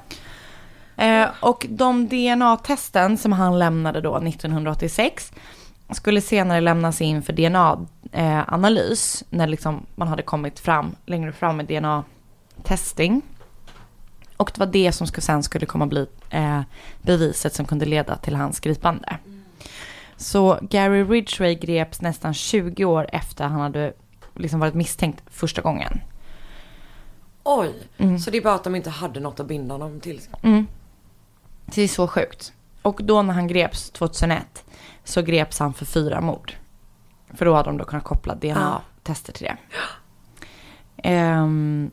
Eh, 0.98 1.28
och 1.40 1.66
de 1.70 2.08
DNA-testen 2.08 3.18
som 3.18 3.32
han 3.32 3.60
lämnade 3.60 4.02
då 4.02 4.18
1986 4.18 5.32
skulle 5.90 6.22
senare 6.22 6.62
lämnas 6.62 7.02
in 7.02 7.24
för 7.24 7.34
DNA-analys 7.34 9.24
när 9.30 9.48
liksom 9.48 9.86
man 9.96 10.08
hade 10.08 10.24
kommit 10.24 10.60
fram 10.60 10.96
längre 11.06 11.32
fram 11.32 11.58
med 11.58 11.66
DNA-testing. 11.66 13.22
Och 14.38 14.52
det 14.54 14.60
var 14.60 14.68
det 14.68 14.92
som 14.92 15.08
skulle, 15.08 15.22
sen 15.22 15.44
skulle 15.44 15.66
komma 15.66 15.86
bli 15.88 16.08
eh, 16.30 16.62
beviset 17.02 17.54
som 17.54 17.66
kunde 17.66 17.86
leda 17.86 18.16
till 18.18 18.36
hans 18.36 18.60
gripande. 18.60 19.18
Så 20.18 20.60
Gary 20.62 21.04
Ridgway 21.04 21.56
greps 21.56 22.02
nästan 22.02 22.34
20 22.34 22.86
år 22.86 23.10
efter 23.12 23.44
han 23.48 23.62
hade 23.62 23.94
liksom 24.36 24.60
varit 24.60 24.74
misstänkt 24.74 25.24
första 25.30 25.62
gången. 25.62 26.02
Oj, 27.44 27.74
Mm. 27.98 28.20
så 28.20 28.32
det 28.32 28.38
är 28.38 28.42
bara 28.42 28.54
att 28.54 28.64
de 28.64 28.76
inte 28.76 28.90
hade 28.90 29.20
något 29.20 29.40
att 29.40 29.48
binda 29.48 29.74
honom 29.74 30.00
till. 30.00 30.22
Det 31.66 31.82
är 31.82 31.88
så 31.88 32.08
sjukt. 32.08 32.54
Och 32.82 33.00
då 33.04 33.22
när 33.22 33.34
han 33.34 33.48
greps 33.48 33.90
2001 33.92 34.64
så 35.04 35.22
greps 35.22 35.60
han 35.60 35.74
för 35.74 35.86
fyra 35.86 36.22
mord. 36.22 36.54
För 37.34 37.46
då 37.46 37.54
hade 37.56 37.70
de 37.70 37.78
då 37.78 37.86
kunnat 37.86 38.04
koppla 38.04 38.36
DNA-tester 38.36 39.34
till 39.34 39.44
det. 39.46 39.58
Ehm, 40.98 41.92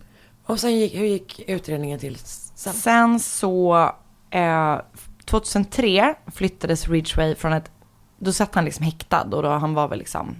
Och 0.52 0.60
sen 0.60 0.78
gick, 0.78 0.94
hur 0.94 1.06
gick 1.06 1.40
utredningen 1.48 1.98
till 1.98 2.16
sen? 2.18 2.72
sen 2.72 3.20
så, 3.20 3.90
eh, 4.30 4.80
2003 5.24 6.14
flyttades 6.26 6.88
Ridgway 6.88 7.34
från 7.34 7.52
ett, 7.52 7.70
då 8.18 8.32
satt 8.32 8.54
han 8.54 8.64
liksom 8.64 8.84
häktad 8.84 9.22
och 9.22 9.42
då 9.42 9.48
han 9.48 9.74
var 9.74 9.88
väl 9.88 9.98
liksom 9.98 10.36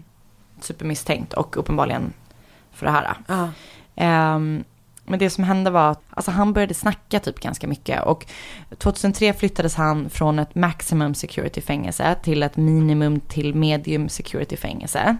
supermisstänkt 0.61 1.33
och 1.33 1.57
uppenbarligen 1.57 2.13
för 2.73 2.87
det 2.87 2.93
här. 2.93 3.17
Ja. 3.27 3.49
Ehm, 3.95 4.65
men 5.05 5.19
det 5.19 5.31
som 5.31 5.45
hände 5.45 5.71
var 5.71 5.91
att 5.91 6.03
alltså 6.11 6.31
han 6.31 6.53
började 6.53 6.75
snacka 6.75 7.21
typ 7.21 7.41
ganska 7.41 7.67
mycket 7.67 8.05
och 8.05 8.27
2003 8.79 9.33
flyttades 9.33 9.75
han 9.75 10.11
från 10.11 10.39
ett 10.39 10.55
maximum 10.55 11.15
security 11.15 11.61
fängelse 11.61 12.17
till 12.23 12.43
ett 12.43 12.57
minimum 12.57 13.21
till 13.21 13.55
medium 13.55 14.09
security 14.09 14.57
fängelse. 14.57 15.17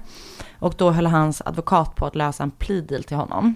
Och 0.59 0.75
då 0.79 0.91
höll 0.91 1.07
hans 1.07 1.43
advokat 1.45 1.97
på 1.97 2.07
att 2.07 2.15
lösa 2.15 2.43
en 2.43 2.51
plea 2.51 2.81
deal 2.83 3.05
till 3.05 3.17
honom. 3.17 3.55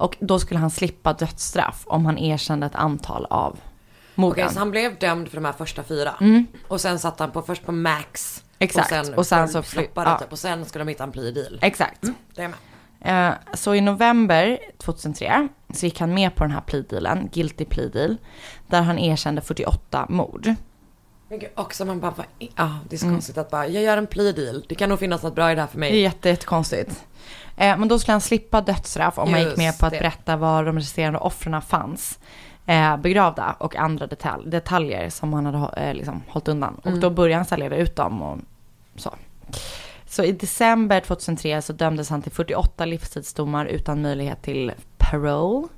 Och 0.00 0.16
då 0.20 0.38
skulle 0.38 0.60
han 0.60 0.70
slippa 0.70 1.12
dödsstraff 1.12 1.82
om 1.86 2.06
han 2.06 2.18
erkände 2.18 2.66
ett 2.66 2.74
antal 2.74 3.26
av 3.30 3.58
morden. 4.14 4.44
Okej, 4.44 4.54
så 4.54 4.58
han 4.58 4.70
blev 4.70 4.98
dömd 4.98 5.28
för 5.28 5.36
de 5.36 5.44
här 5.44 5.52
första 5.52 5.82
fyra. 5.82 6.14
Och 6.68 6.80
sen 6.80 6.98
satt 6.98 7.20
han 7.20 7.30
på, 7.30 7.42
först 7.42 7.66
på 7.66 7.72
max. 7.72 8.42
Mm. 8.42 8.46
Exakt, 8.58 8.92
Och 8.92 9.06
sen, 9.06 9.14
och 9.14 9.26
sen 9.26 9.48
så 9.48 9.62
flippade 9.62 10.10
ja. 10.10 10.18
typ. 10.18 10.32
Och 10.32 10.38
sen 10.38 10.64
skulle 10.64 10.84
de 10.84 10.88
hitta 10.88 11.04
en 11.04 11.12
plea 11.12 11.30
deal. 11.32 11.58
Exakt. 11.62 12.02
Det 12.34 12.42
är 12.42 12.48
med. 12.48 13.28
Eh, 13.28 13.34
Så 13.54 13.74
i 13.74 13.80
november 13.80 14.58
2003 14.78 15.48
så 15.74 15.86
gick 15.86 16.00
han 16.00 16.14
med 16.14 16.34
på 16.34 16.44
den 16.44 16.50
här 16.50 16.60
plea 16.60 16.82
dealen, 16.82 17.28
guilty 17.32 17.64
plea 17.64 17.88
deal, 17.88 18.16
där 18.66 18.82
han 18.82 18.98
erkände 18.98 19.40
48 19.40 20.06
mord. 20.08 20.54
Men 21.30 21.38
gud, 21.38 21.50
också 21.54 21.84
man 21.84 22.00
bara, 22.00 22.14
ja 22.56 22.78
det 22.88 22.96
är 22.96 22.98
så 22.98 23.04
Mm. 23.06 23.16
konstigt 23.16 23.38
att 23.38 23.50
bara, 23.50 23.66
jag 23.66 23.82
gör 23.82 23.96
en 23.96 24.06
plea 24.06 24.32
deal. 24.32 24.64
Det 24.68 24.74
kan 24.74 24.88
nog 24.88 24.98
finnas 24.98 25.22
något 25.22 25.34
bra 25.34 25.52
i 25.52 25.54
det 25.54 25.60
här 25.60 25.68
för 25.68 25.78
Det 25.80 25.86
är 25.86 25.90
mig. 25.92 26.00
jätte, 26.00 26.28
jättekonstigt. 26.28 27.04
Eh, 27.56 27.78
Men 27.78 27.88
då 27.88 27.98
skulle 27.98 28.12
han 28.12 28.20
slippa 28.20 28.60
dödsstraff 28.60 29.18
om 29.18 29.32
han 29.32 29.42
gick 29.42 29.56
med 29.56 29.78
på 29.78 29.86
att 29.86 29.92
det. 29.92 29.98
berätta 29.98 30.36
var 30.36 30.64
de 30.64 30.76
resterande 30.78 31.18
offren 31.18 31.62
fanns 31.62 32.18
eh, 32.66 32.96
begravda 32.96 33.56
och 33.58 33.76
andra 33.76 34.06
detalj, 34.06 34.50
detaljer 34.50 35.10
som 35.10 35.32
han 35.32 35.46
hade 35.46 35.80
eh, 35.82 35.94
liksom, 35.94 36.22
hållit 36.28 36.48
undan. 36.48 36.74
Och 36.74 36.86
Mm. 36.86 37.00
då 37.00 37.10
började 37.10 37.36
han 37.38 37.44
sälja 37.44 37.76
ut 37.76 37.96
dem 37.96 38.22
och 38.22 38.38
så. 38.96 39.14
Så 40.06 40.22
i 40.24 40.32
december 40.32 41.00
2003 41.00 41.62
så 41.62 41.72
dömdes 41.72 42.10
han 42.10 42.22
till 42.22 42.32
48 42.32 42.84
livstidsdomar 42.84 43.66
utan 43.66 44.02
möjlighet 44.02 44.42
till 44.42 44.72
parole. 44.98 45.68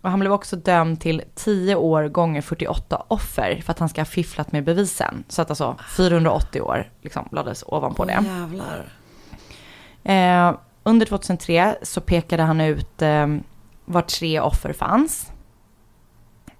Och 0.00 0.10
han 0.10 0.20
blev 0.20 0.32
också 0.32 0.56
dömd 0.56 1.00
till 1.00 1.22
10 1.34 1.74
år 1.74 2.08
gånger 2.08 2.42
48 2.42 3.02
offer 3.08 3.60
för 3.64 3.72
att 3.72 3.78
han 3.78 3.88
ska 3.88 4.00
ha 4.00 4.06
fifflat 4.06 4.52
med 4.52 4.64
bevisen. 4.64 5.24
Så 5.28 5.42
att 5.42 5.50
alltså 5.50 5.76
480 5.96 6.62
år 6.62 6.90
liksom 7.02 7.28
lades 7.32 7.64
ovanpå 7.66 8.04
det. 8.04 8.24
Jävlar. 8.24 8.92
Eh, 10.04 10.58
under 10.82 11.06
2003 11.06 11.76
så 11.82 12.00
pekade 12.00 12.42
han 12.42 12.60
ut 12.60 13.02
eh, 13.02 13.26
var 13.84 14.02
tre 14.02 14.40
offer 14.40 14.72
fanns. 14.72 15.32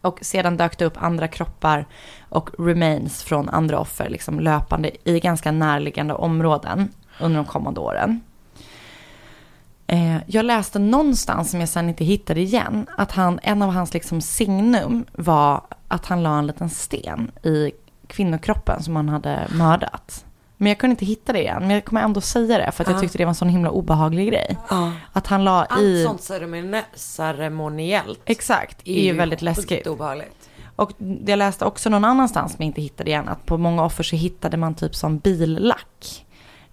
Och 0.01 0.19
sedan 0.23 0.57
dök 0.57 0.79
det 0.79 0.85
upp 0.85 1.03
andra 1.03 1.29
kroppar 1.29 1.87
och 2.29 2.51
remains 2.59 3.23
från 3.23 3.49
andra 3.49 3.79
offer 3.79 4.09
liksom 4.09 4.41
löpande 4.41 4.91
i 5.05 5.21
ganska 5.21 5.53
närliggande 5.53 6.15
områden 6.15 6.89
under 7.21 7.37
de 7.37 7.47
kommande 7.47 7.81
åren. 7.81 8.21
Eh, 9.93 10.17
jag 10.27 10.45
läste 10.45 10.79
någonstans 10.79 11.51
som 11.51 11.61
jag 11.61 11.69
sen 11.69 11.89
inte 11.89 12.05
hittade 12.05 12.41
igen 12.41 12.87
att 12.99 13.13
han, 13.13 13.41
en 13.43 13.63
av 13.63 13.71
hans 13.71 13.95
liksom 13.95 14.21
signum 14.21 15.05
var 15.13 15.61
att 15.89 16.07
han 16.07 16.23
la 16.23 16.39
en 16.39 16.47
liten 16.47 16.71
sten 16.71 17.31
i 17.43 17.71
kvinnokroppen 18.07 18.83
som 18.83 18.97
han 18.97 19.09
hade 19.09 19.47
mördat. 19.51 20.25
Men 20.57 20.69
jag 20.69 20.79
kunde 20.79 20.93
inte 20.93 21.05
hitta 21.05 21.33
det 21.33 21.41
igen. 21.41 21.59
Men 21.61 21.71
jag 21.71 21.85
kommer 21.85 22.01
ändå 22.03 22.21
säga 22.21 22.59
det 22.59 22.73
för 22.73 22.85
att 22.85 22.89
jag 22.89 22.97
Ja. 22.97 23.01
tyckte 23.01 23.19
det 23.19 23.25
var 23.25 23.29
en 23.31 23.35
sån 23.35 23.49
himla 23.49 23.71
obehaglig 23.71 24.29
grej. 24.29 24.59
Ja. 24.71 24.93
Att 25.13 25.27
han 25.27 25.45
la 25.45 25.65
Allt 25.65 25.81
i... 25.83 26.05
sånt 26.05 26.21
ceremoni- 26.21 26.83
ceremoniellt. 26.95 28.21
Exakt, 28.25 28.79
är 28.89 29.03
ju 29.05 29.13
väldigt 29.13 29.43
läskigt. 29.43 29.87
obehagligt. 29.87 30.49
Och 30.77 30.93
jag 31.27 31.37
läste 31.37 31.65
också 31.65 31.91
någon 31.91 32.05
annanstans 32.05 32.59
men 32.59 32.67
inte 32.67 32.81
hittade 32.83 33.11
igen 33.11 33.29
att 33.29 33.47
på 33.47 33.59
många 33.59 33.85
offer 33.85 34.03
så 34.05 34.17
hittade 34.17 34.57
man 34.57 34.75
typ 34.75 34.95
som 34.95 35.19
billack. 35.19 36.27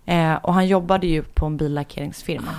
Eh, 0.05 0.33
och 0.33 0.53
han 0.53 0.67
jobbade 0.67 1.07
ju 1.07 1.23
på 1.23 1.45
en 1.45 1.57
billackeringsfirma. 1.57 2.51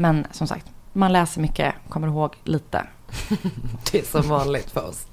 Men 0.00 0.26
som 0.30 0.46
sagt, 0.46 0.66
man 0.92 1.12
läser 1.12 1.40
mycket, 1.40 1.74
kommer 1.88 2.08
ihåg 2.08 2.36
lite. 2.44 2.86
Det 3.92 3.98
är 3.98 4.02
som 4.02 4.28
vanligt 4.28 4.70
för 4.70 4.88
oss. 4.88 5.06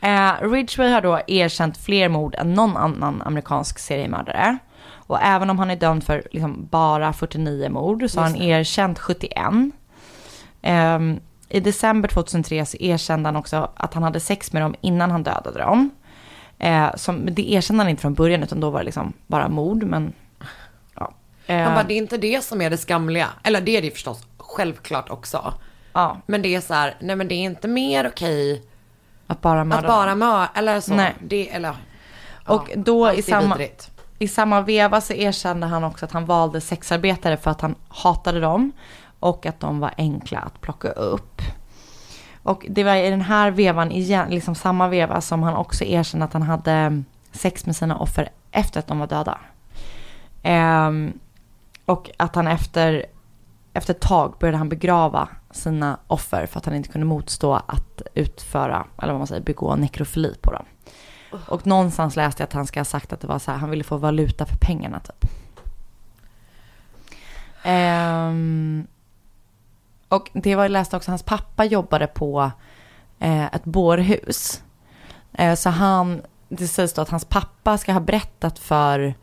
Eh, 0.00 0.32
Ridgway 0.40 0.92
har 0.92 1.00
då 1.00 1.20
erkänt 1.26 1.76
fler 1.76 2.08
mord 2.08 2.34
än 2.34 2.54
någon 2.54 2.76
annan 2.76 3.22
amerikansk 3.22 3.78
seriemördare. 3.78 4.58
Och 4.92 5.22
även 5.22 5.50
om 5.50 5.58
han 5.58 5.70
är 5.70 5.76
dömd 5.76 6.04
för 6.04 6.22
liksom 6.30 6.68
bara 6.70 7.12
49 7.12 7.70
mord 7.70 8.10
så 8.10 8.20
har 8.20 8.26
han 8.26 8.36
erkänt 8.36 8.98
71. 8.98 9.36
Ehm, 10.62 11.20
I 11.48 11.60
december 11.60 12.08
2003 12.08 12.66
så 12.66 12.76
erkände 12.76 13.28
han 13.28 13.36
också 13.36 13.70
att 13.76 13.94
han 13.94 14.02
hade 14.02 14.20
sex 14.20 14.52
med 14.52 14.62
dem 14.62 14.74
innan 14.80 15.10
han 15.10 15.22
dödade 15.22 15.58
dem. 15.58 15.90
Eh, 16.58 16.94
som, 16.94 17.28
det 17.34 17.52
erkände 17.52 17.82
han 17.82 17.90
inte 17.90 18.02
från 18.02 18.14
början 18.14 18.42
utan 18.42 18.60
då 18.60 18.70
var 18.70 18.78
det 18.78 18.84
liksom 18.84 19.12
bara 19.26 19.48
mord. 19.48 19.82
Men. 19.82 20.06
Eh, 20.06 20.12
Han 21.46 21.74
bara, 21.74 21.84
det 21.84 21.94
är 21.94 21.98
inte 21.98 22.18
det 22.18 22.44
som 22.44 22.62
är 22.62 22.70
det 22.70 22.76
skamliga. 22.76 23.28
Eller 23.42 23.60
det 23.60 23.76
är 23.76 23.82
det 23.82 23.90
förstås 23.90 24.26
självklart 24.38 25.10
också. 25.10 25.54
ja, 25.92 26.16
Men 26.26 26.42
det 26.42 26.54
är 26.54 26.60
så 26.60 26.74
här, 26.74 26.96
nej 27.00 27.16
men 27.16 27.28
det 27.28 27.34
är 27.34 27.44
inte 27.44 27.68
mer 27.68 28.06
okej 28.08 28.62
att 29.26 29.40
bara 29.40 29.60
att 29.60 29.66
mörda 29.66 29.88
bara 29.88 30.14
mör, 30.14 30.48
eller 30.54 30.80
så. 30.80 30.94
Nej. 30.94 31.14
Det, 31.20 31.50
eller, 31.50 31.74
Och 32.46 32.70
då 32.76 33.12
i 33.12 33.22
samma, 33.22 33.56
vidrigt. 33.56 33.90
I 34.18 34.28
samma 34.28 34.60
veva 34.60 35.00
så 35.00 35.12
erkände 35.12 35.66
han 35.66 35.84
också 35.84 36.04
att 36.04 36.12
han 36.12 36.24
valde 36.26 36.60
sexarbetare 36.60 37.36
för 37.36 37.50
att 37.50 37.60
han 37.60 37.74
hatade 37.88 38.40
dem 38.40 38.72
och 39.20 39.46
att 39.46 39.60
de 39.60 39.80
var 39.80 39.94
enkla 39.96 40.38
att 40.38 40.60
plocka 40.60 40.88
upp. 40.88 41.42
Och 42.42 42.66
det 42.68 42.84
var 42.84 42.94
i 42.94 43.10
den 43.10 43.20
här 43.20 43.50
vevan 43.50 43.92
igen, 43.92 44.30
liksom 44.30 44.54
samma 44.54 44.88
veva 44.88 45.20
som 45.20 45.42
han 45.42 45.54
också 45.54 45.84
erkände 45.84 46.24
att 46.24 46.32
han 46.32 46.42
hade 46.42 47.02
sex 47.32 47.66
med 47.66 47.76
sina 47.76 47.98
offer 47.98 48.28
efter 48.50 48.78
att 48.78 48.86
de 48.86 48.98
var 48.98 49.06
döda. 49.06 49.38
Ehm, 50.42 51.12
och 51.84 52.10
att 52.16 52.34
han 52.34 52.46
efter 52.46 53.06
efter 53.72 53.94
ett 53.94 54.00
tag 54.00 54.34
började 54.40 54.58
han 54.58 54.68
begrava 54.68 55.28
sina 55.50 55.98
offer 56.06 56.46
för 56.46 56.58
att 56.58 56.66
han 56.66 56.74
inte 56.74 56.88
kunde 56.88 57.06
motstå 57.06 57.54
att 57.54 58.02
utföra, 58.14 58.86
eller 59.02 59.12
vad 59.12 59.20
man 59.20 59.26
säger, 59.26 59.42
begå 59.42 59.76
nekrofili 59.76 60.34
på 60.40 60.52
dem. 60.52 60.64
Och 61.48 61.66
någonstans 61.66 62.16
läste 62.16 62.42
jag 62.42 62.46
att 62.46 62.52
han 62.52 62.66
ska 62.66 62.80
ha 62.80 62.84
sagt 62.84 63.12
att 63.12 63.20
det 63.20 63.26
var 63.26 63.38
så 63.38 63.50
här, 63.50 63.58
han 63.58 63.70
ville 63.70 63.84
få 63.84 63.96
valuta 63.96 64.46
för 64.46 64.56
pengarna 64.56 65.00
typ. 65.00 65.30
Ehm, 67.62 68.86
och 70.08 70.30
det 70.32 70.54
var 70.54 70.64
jag 70.64 70.70
läste 70.70 70.96
också, 70.96 71.10
hans 71.10 71.22
pappa 71.22 71.64
jobbade 71.64 72.06
på 72.06 72.50
eh, 73.18 73.44
ett 73.44 73.64
bårhus. 73.64 74.62
Eh, 75.32 75.54
så 75.54 75.70
han, 75.70 76.22
det 76.48 76.68
sägs 76.68 76.92
då 76.92 77.02
att 77.02 77.10
hans 77.10 77.24
pappa 77.24 77.78
ska 77.78 77.92
ha 77.92 78.00
berättat 78.00 78.58
för 78.58 79.14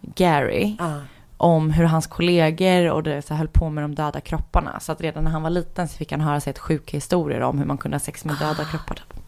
Gary 0.00 0.76
Ah. 0.78 1.00
Om 1.38 1.70
hur 1.70 1.84
hans 1.84 2.06
kollegor 2.06 2.90
och 2.90 3.02
det 3.02 3.22
så 3.22 3.34
höll 3.34 3.48
på 3.48 3.70
med 3.70 3.84
de 3.84 3.94
döda 3.94 4.20
kropparna. 4.20 4.80
Så 4.80 4.92
att 4.92 5.00
redan 5.00 5.24
när 5.24 5.30
han 5.30 5.42
var 5.42 5.50
liten 5.50 5.88
så 5.88 5.96
fick 5.96 6.10
han 6.12 6.20
höra 6.20 6.40
sig 6.40 6.50
ett 6.50 6.58
sjuka 6.58 6.96
historier 6.96 7.40
om 7.40 7.58
hur 7.58 7.64
man 7.66 7.78
kunde 7.78 7.94
ha 7.94 8.00
sex 8.00 8.24
med 8.24 8.36
döda 8.36 8.64
kroppar. 8.64 8.94
Typ. 8.94 9.22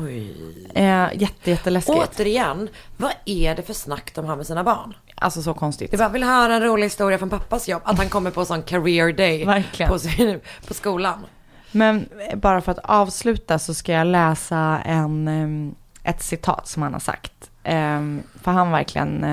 Oj. 0.00 0.36
Eh, 0.74 1.08
jätte, 1.14 1.50
jätteläskigt. 1.50 1.98
Återigen, 1.98 2.68
vad 2.96 3.12
är 3.24 3.54
det 3.54 3.62
för 3.62 3.72
snack 3.72 4.12
de 4.14 4.24
har 4.24 4.36
med 4.36 4.46
sina 4.46 4.64
barn? 4.64 4.94
Alltså 5.14 5.42
så 5.42 5.54
konstigt. 5.54 5.90
Det 5.90 5.96
bara, 5.96 6.08
vill 6.08 6.24
höra 6.24 6.54
en 6.54 6.62
rolig 6.62 6.84
historia 6.84 7.18
från 7.18 7.30
pappas 7.30 7.68
jobb. 7.68 7.82
Att 7.84 7.98
han 7.98 8.08
kommer 8.08 8.30
på 8.30 8.44
sån 8.44 8.62
career 8.62 9.12
day 9.12 9.44
Verkligen. 9.46 9.92
på, 9.92 9.98
sin, 9.98 10.40
på 10.68 10.74
skolan. 10.74 11.26
Men 11.72 12.08
eh, 12.30 12.38
bara 12.38 12.60
för 12.60 12.72
att 12.72 12.78
avsluta 12.78 13.58
så 13.58 13.74
ska 13.74 13.92
jag 13.92 14.06
läsa 14.06 14.80
en, 14.84 15.28
em, 15.28 15.74
ett 16.04 16.22
citat 16.22 16.68
som 16.68 16.82
han 16.82 16.92
har 16.92 17.00
sagt. 17.00 17.50
Em, 17.62 18.22
För 18.42 18.50
han 18.50 18.70
verkligen, 18.70 19.24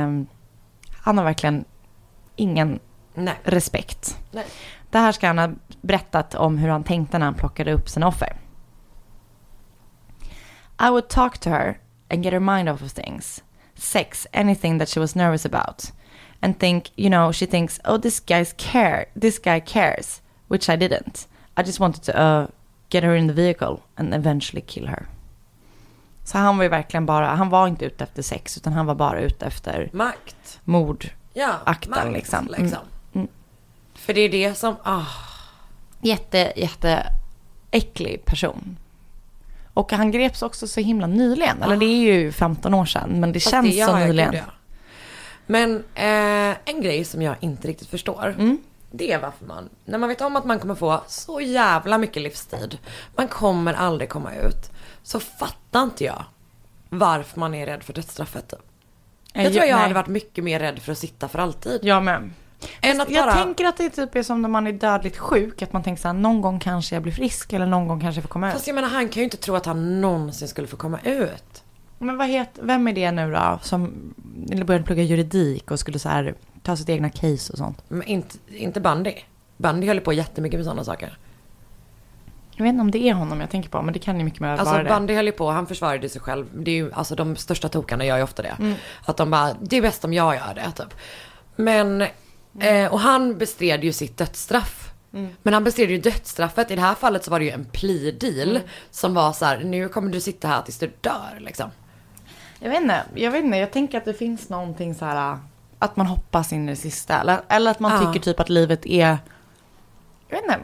han 1.01 1.17
har 1.17 1.25
verkligen 1.25 1.65
ingen 2.35 2.79
Nej. 3.13 3.39
respekt. 3.43 4.17
Nej. 4.31 4.45
Det 4.89 4.97
här 4.97 5.12
ska 5.12 5.27
han 5.27 5.38
ha 5.38 5.49
berättat 5.81 6.35
om 6.35 6.57
hur 6.57 6.69
han 6.69 6.83
tänkte 6.83 7.17
när 7.17 7.25
han 7.25 7.35
plockade 7.35 7.73
upp 7.73 7.89
sina 7.89 8.07
offer. 8.07 8.35
I 10.81 10.89
would 10.89 11.09
talk 11.09 11.38
to 11.38 11.49
her 11.49 11.79
and 12.09 12.23
get 12.23 12.33
her 12.33 12.39
mind 12.39 12.69
off 12.69 12.81
of 12.81 12.93
things. 12.93 13.43
Sex, 13.75 14.27
anything 14.33 14.79
that 14.79 14.89
she 14.89 14.99
was 14.99 15.15
nervous 15.15 15.45
about. 15.45 15.91
And 16.41 16.59
think, 16.59 16.91
you 16.95 17.09
know, 17.09 17.31
she 17.31 17.45
thinks, 17.45 17.79
oh, 17.85 17.97
this 17.97 18.19
guy's 18.19 18.53
care, 18.57 19.05
this 19.21 19.39
guy 19.39 19.59
cares, 19.59 20.21
which 20.47 20.69
I 20.69 20.77
didn't. 20.77 21.27
I 21.57 21.63
just 21.63 21.79
wanted 21.79 22.03
to 22.03 22.17
uh, 22.17 22.47
get 22.89 23.03
her 23.03 23.15
in 23.15 23.27
the 23.27 23.33
vehicle 23.33 23.83
and 23.97 24.13
eventually 24.13 24.62
kill 24.62 24.88
her. 24.88 25.07
Så 26.29 26.37
han 26.37 26.57
var 26.57 26.63
ju 26.63 26.69
verkligen 26.69 27.05
bara, 27.05 27.27
han 27.27 27.49
var 27.49 27.67
inte 27.67 27.85
ute 27.85 28.03
efter 28.03 28.21
sex, 28.21 28.57
utan 28.57 28.73
han 28.73 28.85
var 28.85 28.95
bara 28.95 29.21
ute 29.21 29.45
efter 29.45 29.89
Makt. 29.93 30.59
mord. 30.63 31.09
Ja, 31.33 31.53
Akta, 31.63 31.89
makt, 31.89 32.11
liksom. 32.13 32.45
liksom. 32.45 32.63
Mm. 32.63 32.79
Mm. 33.13 33.27
För 33.93 34.13
det 34.13 34.21
är 34.21 34.29
det 34.29 34.57
som, 34.57 34.75
ah, 34.83 35.05
Jätte, 36.01 36.53
jätte 36.55 37.03
äcklig 37.71 38.25
person. 38.25 38.77
Och 39.73 39.91
han 39.91 40.11
greps 40.11 40.41
också 40.41 40.67
så 40.67 40.79
himla 40.79 41.07
nyligen. 41.07 41.63
Eller 41.63 41.77
det 41.77 41.85
är 41.85 42.13
ju 42.13 42.31
15 42.31 42.73
år 42.73 42.85
sedan, 42.85 43.19
men 43.19 43.31
det 43.31 43.39
fast 43.39 43.51
känns 43.51 43.75
det, 43.75 43.85
så 43.85 43.95
nyligen. 43.95 44.31
gud, 44.31 44.41
ja. 44.47 44.53
Men 45.45 45.83
eh, 45.95 46.57
en 46.65 46.81
grej 46.81 47.05
som 47.05 47.21
jag 47.21 47.35
inte 47.39 47.67
riktigt 47.67 47.89
förstår. 47.89 48.35
Mm. 48.37 48.57
Det 48.91 49.11
är 49.11 49.19
varför 49.19 49.45
man, 49.45 49.69
när 49.85 49.97
man 49.97 50.09
vet 50.09 50.21
om 50.21 50.35
att 50.35 50.45
man 50.45 50.59
kommer 50.59 50.75
få 50.75 51.01
så 51.07 51.41
jävla 51.41 51.97
mycket 51.97 52.21
livstid. 52.21 52.77
Man 53.15 53.27
kommer 53.27 53.73
aldrig 53.73 54.09
komma 54.09 54.35
ut. 54.35 54.71
Så 55.09 55.19
fattar 55.19 55.83
inte 55.83 56.03
jag 56.03 56.23
varför 56.89 57.39
man 57.39 57.53
är 57.53 57.65
rädd 57.65 57.83
för 57.83 57.93
dödsstraffet. 57.93 58.47
typ. 58.49 58.59
Eh, 59.33 59.43
Jag 59.43 59.53
tror 59.53 59.65
jag 59.65 59.73
nej. 59.75 59.81
hade 59.81 59.93
varit 59.93 60.07
mycket 60.07 60.43
mer 60.43 60.59
rädd 60.59 60.79
för 60.79 60.91
att 60.91 60.97
sitta 60.97 61.27
för 61.27 61.39
alltid. 61.39 61.79
Jag 61.83 62.03
med. 62.03 62.29
Än 62.81 63.01
att 63.01 63.09
Jag 63.09 63.25
bara, 63.25 63.33
tänker 63.43 63.65
att 63.65 63.77
det 63.77 63.89
typ 63.89 64.15
är 64.15 64.23
som 64.23 64.41
när 64.41 64.49
man 64.49 64.67
är 64.67 64.71
dödligt 64.71 65.17
sjuk. 65.17 65.61
Att 65.61 65.73
man 65.73 65.83
tänker 65.83 66.01
så 66.01 66.07
här, 66.07 66.13
någon 66.13 66.41
gång 66.41 66.59
kanske 66.59 66.95
jag 66.95 67.03
blir 67.03 67.13
frisk 67.13 67.53
eller 67.53 67.65
någon 67.65 67.87
gång 67.87 67.99
kanske 67.99 68.17
jag 68.19 68.23
får 68.23 68.29
komma 68.29 68.47
ut. 68.47 68.53
fast 68.53 68.67
jag 68.67 68.75
menar 68.75 68.89
han 68.89 69.09
kan 69.09 69.21
ju 69.21 69.23
inte 69.23 69.37
tro 69.37 69.55
att 69.55 69.65
han 69.65 70.01
någonsin 70.01 70.47
skulle 70.47 70.67
få 70.67 70.77
komma 70.77 70.99
ut. 71.03 71.63
Men 71.97 72.17
vad 72.17 72.27
heter, 72.27 72.63
vem 72.63 72.87
är 72.87 72.93
det 72.93 73.11
nu 73.11 73.31
då? 73.31 73.59
Som 73.61 74.13
började 74.65 74.83
plugga 74.85 75.03
juridik 75.03 75.71
och 75.71 75.79
skulle 75.79 75.99
så 75.99 76.09
här 76.09 76.35
ta 76.63 76.75
sitt 76.77 76.89
egna 76.89 77.09
case 77.09 77.53
och 77.53 77.57
sånt. 77.57 77.83
Men 77.87 78.03
inte, 78.03 78.37
inte 78.47 78.79
Bundy. 78.81 79.13
Bundy 79.57 79.87
höll 79.87 79.99
på 80.01 80.13
jättemycket 80.13 80.57
med 80.59 80.65
sådana 80.65 80.83
saker. 80.83 81.17
Jag 82.59 82.63
vet 82.63 82.69
inte 82.69 82.81
om 82.81 82.91
det 82.91 83.09
är 83.09 83.13
honom 83.13 83.41
jag 83.41 83.49
tänker 83.49 83.69
på, 83.69 83.81
men 83.81 83.93
det 83.93 83.99
kan 83.99 84.19
ju 84.19 84.25
mycket 84.25 84.39
mer 84.39 84.49
Alltså 84.49 84.65
vara 84.65 84.83
det. 84.83 84.89
Bundy 84.89 85.13
höll 85.13 85.25
ju 85.25 85.31
på, 85.31 85.49
han 85.51 85.67
försvarade 85.67 86.09
sig 86.09 86.21
själv. 86.21 86.45
Det 86.53 86.71
är 86.71 86.75
ju, 86.75 86.93
alltså 86.93 87.15
de 87.15 87.35
största 87.35 87.69
tokarna 87.69 88.05
gör 88.05 88.17
ju 88.17 88.23
ofta 88.23 88.41
det. 88.41 88.55
Mm. 88.59 88.73
Att 89.05 89.17
de 89.17 89.31
bara, 89.31 89.53
det 89.61 89.77
är 89.77 89.81
bäst 89.81 90.05
om 90.05 90.13
jag 90.13 90.35
gör 90.35 90.53
det 90.55 90.71
typ. 90.71 90.93
Men, 91.55 92.01
eh, 92.59 92.93
och 92.93 92.99
han 92.99 93.37
bestred 93.37 93.83
ju 93.83 93.93
sitt 93.93 94.17
dödsstraff. 94.17 94.91
Mm. 95.13 95.29
Men 95.43 95.53
han 95.53 95.63
bestred 95.63 95.89
ju 95.91 95.97
dödsstraffet. 95.97 96.71
I 96.71 96.75
det 96.75 96.81
här 96.81 96.95
fallet 96.95 97.23
så 97.23 97.31
var 97.31 97.39
det 97.39 97.45
ju 97.45 97.51
en 97.51 97.65
plea 97.65 98.11
deal. 98.11 98.49
Mm. 98.49 98.61
Som 98.91 99.13
var 99.13 99.33
så 99.33 99.45
här, 99.45 99.63
nu 99.63 99.89
kommer 99.89 100.11
du 100.11 100.21
sitta 100.21 100.47
här 100.47 100.61
tills 100.61 100.79
du 100.79 100.91
dör 101.01 101.37
liksom. 101.39 101.69
Jag 102.59 102.69
vet 102.69 102.81
inte, 102.81 103.03
jag 103.15 103.31
vet 103.31 103.43
inte, 103.43 103.57
jag 103.57 103.71
tänker 103.71 103.97
att 103.97 104.05
det 104.05 104.13
finns 104.13 104.49
någonting 104.49 104.95
så 104.95 105.05
här 105.05 105.37
att 105.79 105.95
man 105.95 106.05
hoppas 106.07 106.53
in 106.53 106.69
i 106.69 106.71
det 106.71 106.75
sista. 106.75 107.19
Eller, 107.21 107.41
eller 107.47 107.71
att 107.71 107.79
man 107.79 107.91
Ja. 107.91 108.13
tycker 108.13 108.25
typ 108.25 108.39
att 108.39 108.49
livet 108.49 108.85
är, 108.85 109.17
jag 110.27 110.37
vet 110.37 110.43
inte. 110.43 110.59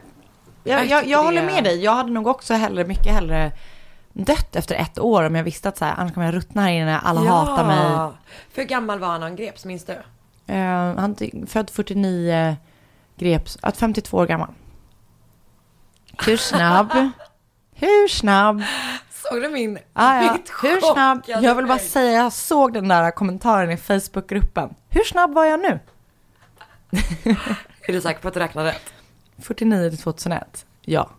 Jag, 0.66 0.86
Jag 0.86 1.06
jag, 1.06 1.22
håller 1.22 1.42
med 1.42 1.64
dig, 1.64 1.84
jag 1.84 1.94
hade 1.94 2.10
nog 2.10 2.26
också 2.26 2.54
hellre, 2.54 2.84
mycket 2.84 3.12
hellre 3.12 3.52
dött 4.24 4.56
efter 4.56 4.74
ett 4.74 4.98
år 4.98 5.24
om 5.24 5.34
jag 5.34 5.44
visste 5.44 5.68
att 5.68 5.78
så 5.78 5.84
här, 5.84 5.94
annars 5.96 6.14
kommer 6.14 6.26
jag 6.26 6.34
ruttna 6.34 6.62
här 6.62 6.70
inne, 6.70 6.98
alla 6.98 7.20
hatar 7.20 7.66
mig. 7.66 8.12
För 8.52 8.62
gammal 8.62 8.98
var 8.98 9.08
han 9.08 9.20
när 9.20 9.26
han 9.26 9.36
greps, 9.36 9.64
minns 9.64 9.84
du? 9.84 9.92
Eh, 10.46 10.94
han 10.96 11.16
född 11.46 11.70
49, 11.70 12.56
greps, 13.16 13.58
att 13.60 13.76
52 13.76 14.16
år 14.16 14.26
gammal. 14.26 14.48
Hur 16.26 16.36
snabb? 16.36 16.92
Hur 17.74 18.08
snabb? 18.08 18.62
Såg 19.10 19.42
du 19.42 19.48
min? 19.48 19.78
Ah, 19.92 20.22
ja. 20.22 20.32
mitt 20.32 20.52
Hur 20.62 20.80
snabb? 20.80 21.22
Jag 21.26 21.54
vill 21.54 21.66
bara 21.66 21.78
säga, 21.78 22.22
jag 22.22 22.32
såg 22.32 22.72
den 22.72 22.88
där 22.88 23.10
kommentaren 23.10 23.70
i 23.70 23.76
Facebookgruppen. 23.76 24.74
Hur 24.88 25.04
snabb 25.04 25.34
var 25.34 25.44
jag 25.44 25.60
nu? 25.60 25.80
Är 27.80 27.92
du 27.92 28.00
säker 28.00 28.20
på 28.20 28.28
att 28.28 28.34
du 28.34 28.40
räknade 28.40 28.68
rätt? 28.68 28.92
49 29.38 29.90
till 29.90 29.98
2001. 29.98 30.66
Ja. 30.84 31.10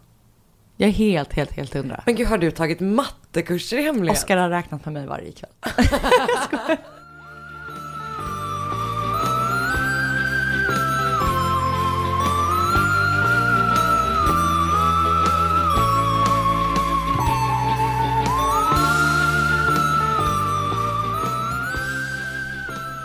Jag 0.78 0.88
är 0.88 0.94
helt, 0.94 1.34
helt, 1.34 1.52
helt 1.52 1.74
hundra. 1.74 2.04
Men 2.06 2.16
gud, 2.16 2.28
har 2.28 2.38
du 2.38 2.52
tagit 2.52 2.80
mattekurser 2.80 3.78
i 3.78 3.82
hemlighet? 3.82 4.18
Oskar 4.18 4.38
har 4.38 4.50
räknat 4.50 4.86
med 4.86 4.94
mig 4.94 5.08
varje 5.08 5.32
kväll. 5.32 5.52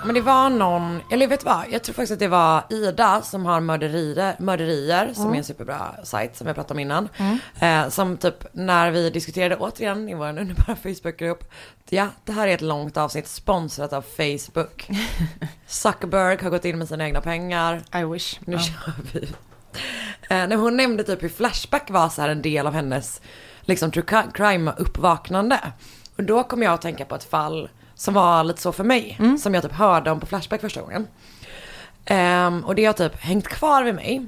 Men 0.05 0.15
det 0.15 0.21
var 0.21 0.51
någon, 0.51 1.01
eller 1.11 1.27
vet 1.27 1.41
du 1.41 1.45
vad? 1.47 1.65
Jag 1.71 1.83
tror 1.83 1.95
faktiskt 1.95 2.13
att 2.13 2.19
det 2.19 2.29
var 2.29 2.63
Ida 2.71 3.23
som 3.23 3.47
har 3.47 3.61
mörderier, 3.61 4.37
mörderier 4.39 5.13
som 5.15 5.33
är 5.33 5.39
en 5.39 5.45
superbra 5.45 5.95
sajt 6.05 6.37
som 6.37 6.47
jag 6.47 6.57
pratade 6.57 6.75
om 6.75 6.79
innan. 6.79 7.09
Eh, 7.61 7.89
som 7.89 8.17
typ 8.17 8.47
när 8.53 8.91
vi 8.91 9.11
diskuterade 9.11 9.57
återigen 9.57 10.09
i 10.09 10.15
vår 10.15 10.27
underbara 10.29 10.77
Facebookgrupp. 10.77 11.53
Ja, 11.89 12.07
det 12.25 12.33
här 12.33 12.49
är 12.49 12.55
ett 12.55 12.61
långt 12.61 12.97
avsnitt 12.97 13.29
sponsrat 13.29 13.93
av 13.93 14.03
Facebook. 14.03 14.89
Zuckerberg 15.67 16.43
har 16.43 16.51
gått 16.51 16.65
in 16.65 16.79
med 16.79 16.89
sina 16.89 17.05
egna 17.05 17.21
pengar. 17.21 17.83
I 17.95 18.05
wish. 18.05 18.41
Nu 18.45 18.59
kör 18.59 18.93
vi. 19.13 19.29
Eh, 20.31 20.47
när 20.49 20.57
hon 20.57 20.77
nämnde 20.77 21.05
typ 21.05 21.23
hur 21.23 21.29
Flashback 21.29 21.91
var 21.91 22.09
så 22.09 22.23
här 22.23 22.29
en 22.29 22.43
del 22.43 22.67
av 22.67 22.73
hennes 22.75 23.21
liksom 23.61 23.91
true 23.91 24.05
cri- 24.05 24.33
crime 24.35 24.73
uppvaknande. 24.77 25.61
Och 26.17 26.23
då 26.25 26.45
kom 26.45 26.63
jag 26.63 26.73
att 26.75 26.83
tänka 26.83 27.05
på 27.05 27.15
ett 27.15 27.25
fall 27.25 27.69
som 27.95 28.15
var 28.15 28.45
lite 28.45 28.61
så 28.61 28.73
för 28.73 28.85
mig. 28.85 29.19
Som 29.39 29.55
jag 29.55 29.63
typ 29.63 29.73
hörde 29.73 30.11
om 30.11 30.21
på 30.21 30.27
Flashback 30.27 30.61
första 30.61 30.81
gången. 30.81 31.09
Ehm, 32.05 32.65
och 32.65 32.75
det 32.75 32.85
har 32.85 32.93
typ 32.93 33.17
hängt 33.21 33.49
kvar 33.49 33.83
vid 33.85 33.95
mig. 33.95 34.27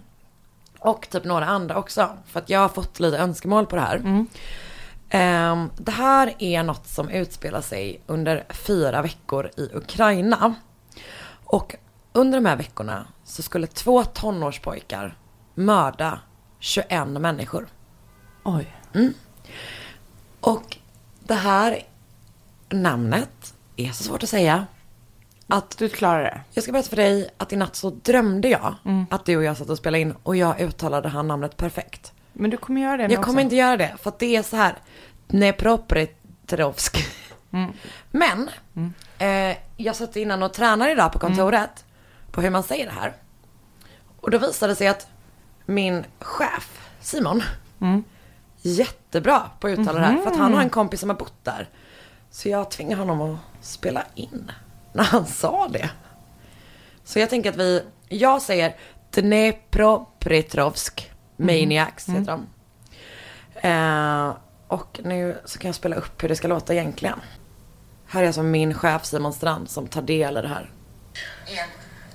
Och 0.79 1.09
typ 1.11 1.25
några 1.25 1.47
andra 1.47 1.77
också. 1.77 2.09
För 2.27 2.41
att 2.41 2.51
jag 2.51 2.61
har 2.61 2.69
fått 2.69 3.01
lite 3.01 3.19
önskemål 3.19 3.67
på 3.67 3.77
det 3.77 3.83
här. 3.83 4.27
Ehm, 5.09 5.71
det 5.77 5.93
här 5.93 6.35
är 6.39 6.63
något 6.63 6.87
som 6.87 7.09
utspelar 7.09 7.61
sig 7.61 8.01
under 8.07 8.45
fyra 8.51 9.03
veckor 9.03 9.51
i 9.57 9.71
Ukraina. 9.75 10.55
Och 11.45 11.75
under 12.13 12.39
de 12.41 12.47
här 12.47 12.57
veckorna 12.57 13.07
så 13.25 13.43
skulle 13.43 13.67
två 13.67 14.05
tonårspojkar 14.05 15.17
mörda 15.55 16.21
21 16.59 17.09
människor. 17.09 17.67
Oj. 18.43 18.77
Och 20.41 20.77
det 21.21 21.35
här 21.35 21.83
namnet 22.71 23.34
är 23.77 23.93
så 23.93 24.05
svårt 24.05 24.23
att 24.23 24.29
säga. 24.29 24.67
Att 25.47 25.79
Du 25.79 25.89
klarar 25.89 26.23
det. 26.23 26.41
jag 26.53 26.63
ska 26.65 26.73
berätta 26.73 26.89
för 26.89 26.97
dig 26.97 27.31
att 27.37 27.53
i 27.53 27.57
natt 27.57 27.77
så 27.77 27.91
drömde 27.91 28.49
jag 28.49 28.75
att 29.11 29.25
du 29.25 29.37
och 29.37 29.45
jag 29.45 29.57
satt 29.57 29.71
och 29.71 29.79
spelade 29.79 30.01
in 30.01 30.15
och 30.23 30.37
jag 30.37 30.61
uttalade 30.61 31.09
han 31.09 31.29
namnet 31.29 31.57
perfekt. 31.57 32.13
Men 32.33 32.51
du 32.51 32.57
kommer 32.57 32.81
göra 32.81 32.97
det 32.97 33.09
nu 33.09 33.15
Jag 33.15 33.23
kommer 33.25 33.39
också. 33.39 33.43
inte 33.45 33.57
göra 33.57 33.77
det 33.77 33.95
för 34.03 34.11
att 34.11 34.19
det 34.19 34.37
är 34.37 34.43
så 34.43 34.57
här 34.57 34.75
Dnepropetrovsk. 35.27 37.07
Men 38.11 38.51
eh, 39.19 39.57
jag 39.77 39.97
satt 39.97 40.17
innan 40.17 40.43
och 40.43 40.53
tränade 40.53 40.93
idag 40.93 41.13
på 41.13 41.19
kontoret 41.19 41.85
på 42.31 42.41
hur 42.41 42.51
man 42.51 42.63
säger 42.63 42.87
det 42.87 42.93
här. 42.93 43.13
Och 44.21 44.31
då 44.31 44.39
visade 44.39 44.73
det 44.73 44.77
sig 44.77 44.87
att 44.89 45.07
min 45.67 46.05
chef, 46.21 46.81
Simon, 47.01 47.43
jättebra 48.63 49.43
på 49.61 49.67
att 49.67 49.79
uttala 49.79 49.99
det 49.99 50.05
här. 50.07 50.19
För 50.23 50.31
att 50.31 50.37
han 50.37 50.55
har 50.55 50.63
en 50.63 50.71
kompis 50.71 51.01
som 51.01 51.09
har 51.11 51.17
bott 51.17 51.45
där. 51.45 51.69
Så 52.35 52.49
jag 52.49 52.71
tvingade 52.71 53.03
honom 53.03 53.21
att 53.21 53.65
spela 53.65 54.07
in 54.15 54.53
när 54.93 55.05
han 55.05 55.27
sa 55.27 55.69
det. 55.69 55.91
Så 57.05 57.19
jag 57.19 57.31
tänker 57.31 57.51
att 57.51 57.57
vi, 57.57 57.85
jag 58.09 58.43
säger 58.43 58.77
Dnepropetrovsk 59.11 61.11
Maniacs 61.37 62.09
heter 62.09 62.25
de. 62.25 62.47
Eh, 63.69 64.37
och 64.69 65.01
nu 65.03 65.41
så 65.45 65.59
kan 65.59 65.69
jag 65.69 65.75
spela 65.75 65.97
upp 65.97 66.23
hur 66.23 66.29
det 66.29 66.37
ska 66.37 66.49
låta 66.49 66.75
egentligen. 66.75 67.21
Här 68.07 68.23
är 68.23 68.27
alltså 68.27 68.43
min 68.43 68.75
chef 68.75 69.05
Simon 69.05 69.33
Strand 69.33 69.71
som 69.71 69.87
tar 69.87 70.03
del 70.03 70.37
i 70.37 70.43
det 70.43 70.49
här. 70.49 70.71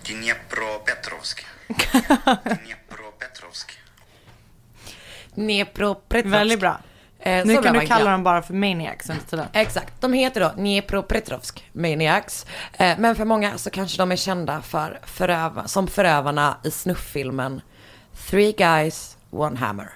Dnepropetrovsk. 0.04 1.46
Dnepropetrovsk. 2.44 3.80
Dnepropetrovsk. 5.36 6.34
Väldigt 6.34 6.60
bra. 6.60 6.82
Eh, 7.20 7.46
Nu 7.46 7.58
kan 7.58 7.74
du 7.74 7.86
kalla 7.88 8.12
dem 8.12 8.24
bara 8.24 8.42
för 8.42 8.54
Maniacs 8.54 9.10
under 9.10 9.24
tiden. 9.24 9.46
Exakt, 9.54 10.02
de 10.02 10.14
heter 10.14 10.42
då 10.42 10.52
Dnepropetrovsk 10.56 11.70
Maniacs. 11.74 12.46
Eh, 12.74 12.98
men 13.00 13.16
för 13.16 13.26
många 13.26 13.58
så 13.58 13.70
kanske 13.70 13.98
de 13.98 14.12
är 14.12 14.16
kända 14.16 14.62
för 14.62 15.00
föröva, 15.04 15.68
som 15.68 15.88
förövarna 15.88 16.58
i 16.64 16.72
snufffilmen 16.72 17.62
Three 18.30 18.52
Guys, 18.52 19.18
One 19.32 19.58
Hammer. 19.58 19.90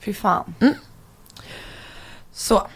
Fy 0.00 0.14
fan. 0.14 0.54
Så, 2.32 2.66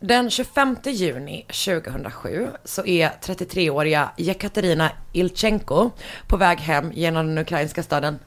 den 0.00 0.30
25 0.30 0.76
juni 0.84 1.46
2007 1.48 2.48
så 2.64 2.86
är 2.86 3.08
33-åriga 3.22 4.10
Jekaterina 4.16 4.90
Ilchenko 5.12 5.90
på 6.26 6.36
väg 6.36 6.58
hem 6.60 6.92
genom 6.92 7.26
den 7.26 7.38
ukrainska 7.38 7.82
staden 7.82 8.18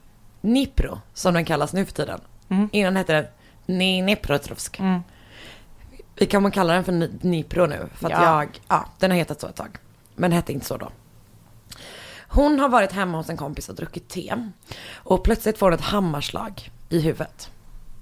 Dnipro, 0.41 0.99
som 1.13 1.33
den 1.33 1.45
kallas 1.45 1.73
nu 1.73 1.86
för 1.86 1.93
tiden. 1.93 2.19
Innan 2.71 2.95
hette 2.95 3.13
den 3.13 3.25
Dnipropetrovsk. 3.66 4.82
Vi 6.16 6.26
kan 6.26 6.43
man 6.43 6.51
kalla 6.51 6.74
den 6.74 6.84
för 6.84 6.91
Dnipro 7.07 7.66
nu, 7.66 7.89
för 7.95 8.05
att 8.05 8.11
Ja. 8.11 8.39
jag, 8.41 8.61
ja, 8.68 8.86
den 8.99 9.11
har 9.11 9.18
hetat 9.18 9.41
så 9.41 9.47
ett 9.47 9.55
tag. 9.55 9.78
Men 10.16 10.32
hette 10.32 10.53
inte 10.53 10.66
så 10.66 10.78
då. 10.78 10.89
Hon 12.28 12.59
har 12.59 12.70
varit 12.70 12.91
hemma 12.91 13.18
hos 13.18 13.30
en 13.30 13.38
kompis 13.38 13.70
och 13.70 13.76
druckit 13.76 14.07
te. 14.09 14.36
Och 14.93 15.24
plötsligt 15.24 15.57
får 15.57 15.66
hon 15.66 15.74
ett 15.74 15.82
hammarslag 15.86 16.72
i 16.89 16.99
huvudet. 17.01 17.49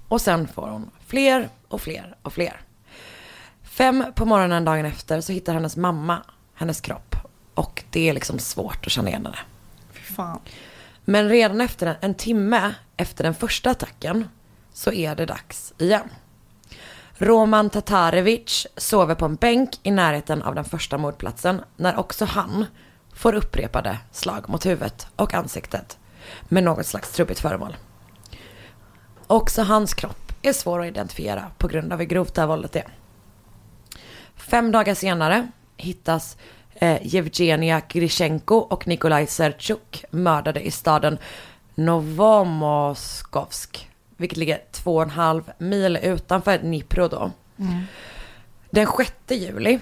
Och 0.08 0.20
sen 0.20 0.48
får 0.48 0.68
hon 0.68 0.90
fler 1.06 1.48
och 1.68 1.80
fler 1.80 2.16
och 2.22 2.32
fler. 2.32 2.60
Fem 3.62 4.04
på 4.14 4.24
morgonen 4.24 4.64
dagen 4.64 4.84
efter 4.86 5.20
så 5.20 5.32
hittar 5.32 5.54
hennes 5.54 5.76
mamma 5.76 6.22
hennes 6.54 6.80
kropp. 6.80 7.16
Och 7.54 7.84
det 7.90 8.08
är 8.08 8.12
liksom 8.12 8.38
svårt 8.38 8.86
att 8.86 8.92
känna 8.92 9.08
igen 9.08 9.24
henne. 9.26 9.38
Fy 9.92 10.00
fan. 10.14 10.40
Men 11.04 11.28
redan 11.28 11.60
efter 11.60 11.86
en, 11.86 11.96
en 12.00 12.14
timme 12.14 12.74
efter 12.96 13.24
den 13.24 13.34
första 13.34 13.70
attacken 13.70 14.28
så 14.74 14.92
är 14.92 15.14
det 15.14 15.26
dags 15.26 15.74
igen. 15.78 16.08
Roman 17.18 17.70
Tatarevic 17.70 18.66
sover 18.76 19.14
på 19.14 19.24
en 19.24 19.34
bänk 19.34 19.70
i 19.82 19.90
närheten 19.90 20.42
av 20.42 20.54
den 20.54 20.64
första 20.64 20.98
mordplatsen 20.98 21.60
när 21.76 21.98
också 21.98 22.24
han 22.24 22.66
får 23.14 23.34
upprepade 23.34 23.98
slag 24.12 24.48
mot 24.48 24.66
huvudet 24.66 25.06
och 25.16 25.34
ansiktet 25.34 25.98
med 26.48 26.64
något 26.64 26.86
slags 26.86 27.12
trubbigt 27.12 27.40
föremål. 27.40 27.76
Också 29.26 29.62
hans 29.62 29.94
kropp 29.94 30.32
är 30.42 30.52
svår 30.52 30.80
att 30.80 30.86
identifiera 30.86 31.50
på 31.58 31.68
grund 31.68 31.92
av 31.92 31.98
hur 31.98 32.06
grovt 32.06 32.34
det 32.34 32.40
här 32.40 32.48
våldet 32.48 32.76
är. 32.76 32.88
Fem 34.36 34.72
dagar 34.72 34.94
senare 34.94 35.48
hittas 35.76 36.36
eh, 36.74 37.14
Yevgenia 37.14 37.82
Grishenko 37.88 38.56
och 38.56 38.86
Nikolaj 38.86 39.26
Serchuk 39.26 40.04
mördade 40.10 40.60
i 40.60 40.70
staden 40.70 41.18
Novomoskovsk. 41.74 43.88
Vilket 44.16 44.38
ligger 44.38 44.62
två 44.72 44.96
och 44.96 45.02
en 45.02 45.10
halv 45.10 45.52
mil 45.58 45.96
utanför 45.96 46.58
Dnipro 46.58 47.08
då. 47.08 47.30
Den 48.70 48.86
6 48.86 49.12
juli 49.28 49.80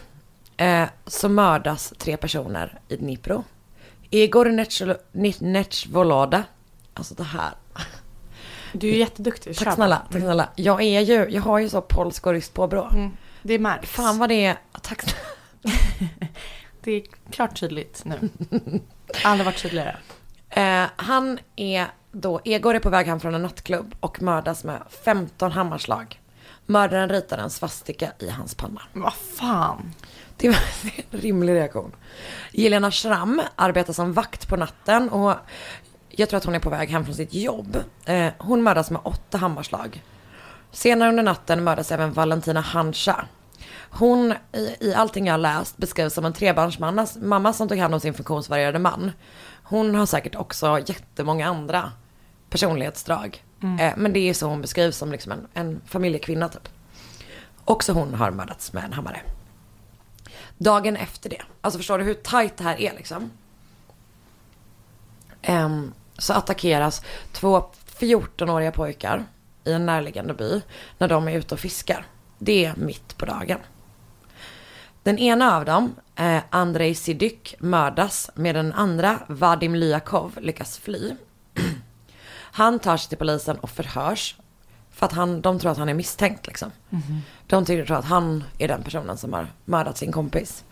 eh, 0.56 0.88
så 1.06 1.28
mördas 1.28 1.94
tre 1.98 2.16
personer 2.16 2.80
i 2.88 2.96
Dnipro. 2.96 3.44
Igor 4.10 5.44
Nechvoloda. 5.44 6.44
Alltså 6.94 7.14
det 7.14 7.22
här. 7.22 7.50
Du 8.72 8.88
är 8.88 8.94
jätteduktig. 8.94 9.56
Tack 9.56 9.74
snälla, 9.74 10.02
tack 10.10 10.22
snälla. 10.22 10.48
Jag 10.56 10.82
är 10.82 11.00
ju, 11.00 11.28
jag 11.30 11.42
har 11.42 11.58
ju 11.58 11.68
så 11.68 11.80
polsk 11.80 12.26
och 12.26 12.32
ryskt 12.32 12.54
påbrå. 12.54 13.10
Det 13.42 13.58
märks. 13.58 13.90
Fan 13.90 14.18
vad 14.18 14.28
det 14.28 14.44
är, 14.44 14.56
tack 14.82 15.02
snälla. 15.02 15.76
Det 16.84 16.92
är 16.92 17.02
klart 17.30 17.60
tydligt 17.60 18.02
nu. 18.04 18.28
Aldrig 19.24 19.44
varit 19.44 19.62
tydligare. 19.62 19.96
Eh, 20.50 20.84
han 20.96 21.38
är 21.56 21.86
då, 22.12 22.40
Egor 22.44 22.74
är 22.74 22.80
på 22.80 22.90
väg 22.90 23.06
hem 23.06 23.20
från 23.20 23.34
en 23.34 23.42
nattklubb 23.42 23.94
och 24.00 24.22
mördas 24.22 24.64
med 24.64 24.82
15 25.04 25.52
hammarslag. 25.52 26.20
Mördaren 26.66 27.08
ritar 27.08 27.38
en 27.38 27.50
svastika 27.50 28.12
i 28.18 28.28
hans 28.28 28.54
panna. 28.54 28.82
Vad 28.92 29.14
fan. 29.14 29.94
Det 30.36 30.48
var 30.48 30.58
en 31.10 31.20
rimlig 31.20 31.54
reaktion. 31.54 31.92
Jelena 32.52 32.90
Schramm 32.90 33.42
arbetar 33.56 33.92
som 33.92 34.12
vakt 34.12 34.48
på 34.48 34.56
natten 34.56 35.08
och 35.08 35.34
jag 36.08 36.28
tror 36.28 36.38
att 36.38 36.44
hon 36.44 36.54
är 36.54 36.60
på 36.60 36.70
väg 36.70 36.90
hem 36.90 37.04
från 37.04 37.14
sitt 37.14 37.34
jobb. 37.34 37.76
Eh, 38.04 38.32
hon 38.38 38.62
mördas 38.62 38.90
med 38.90 39.00
åtta 39.04 39.38
hammarslag. 39.38 40.02
Senare 40.70 41.08
under 41.08 41.22
natten 41.22 41.64
mördas 41.64 41.92
även 41.92 42.12
Valentina 42.12 42.60
Hanscha. 42.60 43.24
Hon, 43.90 44.34
i, 44.52 44.76
i 44.80 44.94
allting 44.94 45.26
jag 45.26 45.32
har 45.32 45.38
läst, 45.38 45.76
beskrivs 45.76 46.14
som 46.14 46.24
en 46.24 46.32
trebarnsmamma 46.32 47.06
mamma 47.22 47.52
som 47.52 47.68
tog 47.68 47.78
hand 47.78 47.94
om 47.94 48.00
sin 48.00 48.14
funktionsvarierade 48.14 48.78
man. 48.78 49.10
Hon 49.62 49.94
har 49.94 50.06
säkert 50.06 50.34
också 50.34 50.78
jättemånga 50.86 51.48
andra 51.48 51.92
personlighetsdrag. 52.52 53.44
Eh, 53.80 53.92
men 53.96 54.12
det 54.12 54.18
är 54.18 54.34
så 54.34 54.46
hon 54.46 54.60
beskrivs 54.60 54.96
som 54.96 55.12
liksom 55.12 55.32
en, 55.32 55.48
en 55.54 55.80
familjekvinna 55.86 56.48
typ. 56.48 56.68
Också 57.64 57.92
hon 57.92 58.14
har 58.14 58.30
mördats 58.30 58.72
med 58.72 58.84
en 58.84 58.92
hammare. 58.92 59.20
Dagen 60.58 60.96
efter 60.96 61.30
det, 61.30 61.42
alltså 61.60 61.78
förstår 61.78 61.98
du 61.98 62.04
hur 62.04 62.14
tajt 62.14 62.56
det 62.56 62.64
här 62.64 62.80
är 62.80 62.92
liksom? 62.96 63.30
Ehm, 65.42 65.92
så 66.18 66.32
attackeras 66.32 67.02
två 67.32 67.64
14-åriga 67.98 68.72
pojkar 68.72 69.24
i 69.64 69.72
en 69.72 69.86
närliggande 69.86 70.34
by 70.34 70.62
när 70.98 71.08
de 71.08 71.28
är 71.28 71.38
ute 71.38 71.54
och 71.54 71.60
fiskar. 71.60 72.06
Det 72.38 72.64
är 72.64 72.76
mitt 72.76 73.16
på 73.16 73.26
dagen. 73.26 73.58
Den 75.02 75.18
ena 75.18 75.56
av 75.56 75.64
dem, 75.64 75.94
eh, 76.16 76.42
Andrei 76.50 76.94
Sidyk, 76.94 77.54
mördas 77.58 78.30
med 78.34 78.54
den 78.54 78.72
andra, 78.72 79.18
Vadim 79.26 79.74
Lyakov, 79.74 80.38
lyckas 80.40 80.78
fly. 80.78 81.14
Han 82.52 82.78
tar 82.78 82.96
sig 82.96 83.08
till 83.08 83.18
polisen 83.18 83.56
och 83.58 83.70
förhörs. 83.70 84.36
För 84.90 85.06
att 85.06 85.12
han, 85.12 85.40
de 85.40 85.58
tror 85.58 85.72
att 85.72 85.78
han 85.78 85.88
är 85.88 85.94
misstänkt 85.94 86.46
liksom. 86.46 86.70
De 87.46 87.64
tycker 87.64 87.86
tror 87.86 87.96
att 87.96 88.04
han 88.04 88.44
är 88.58 88.68
den 88.68 88.82
personen 88.82 89.16
som 89.16 89.32
har 89.32 89.46
mördat 89.64 89.98
sin 89.98 90.12
kompis. 90.12 90.64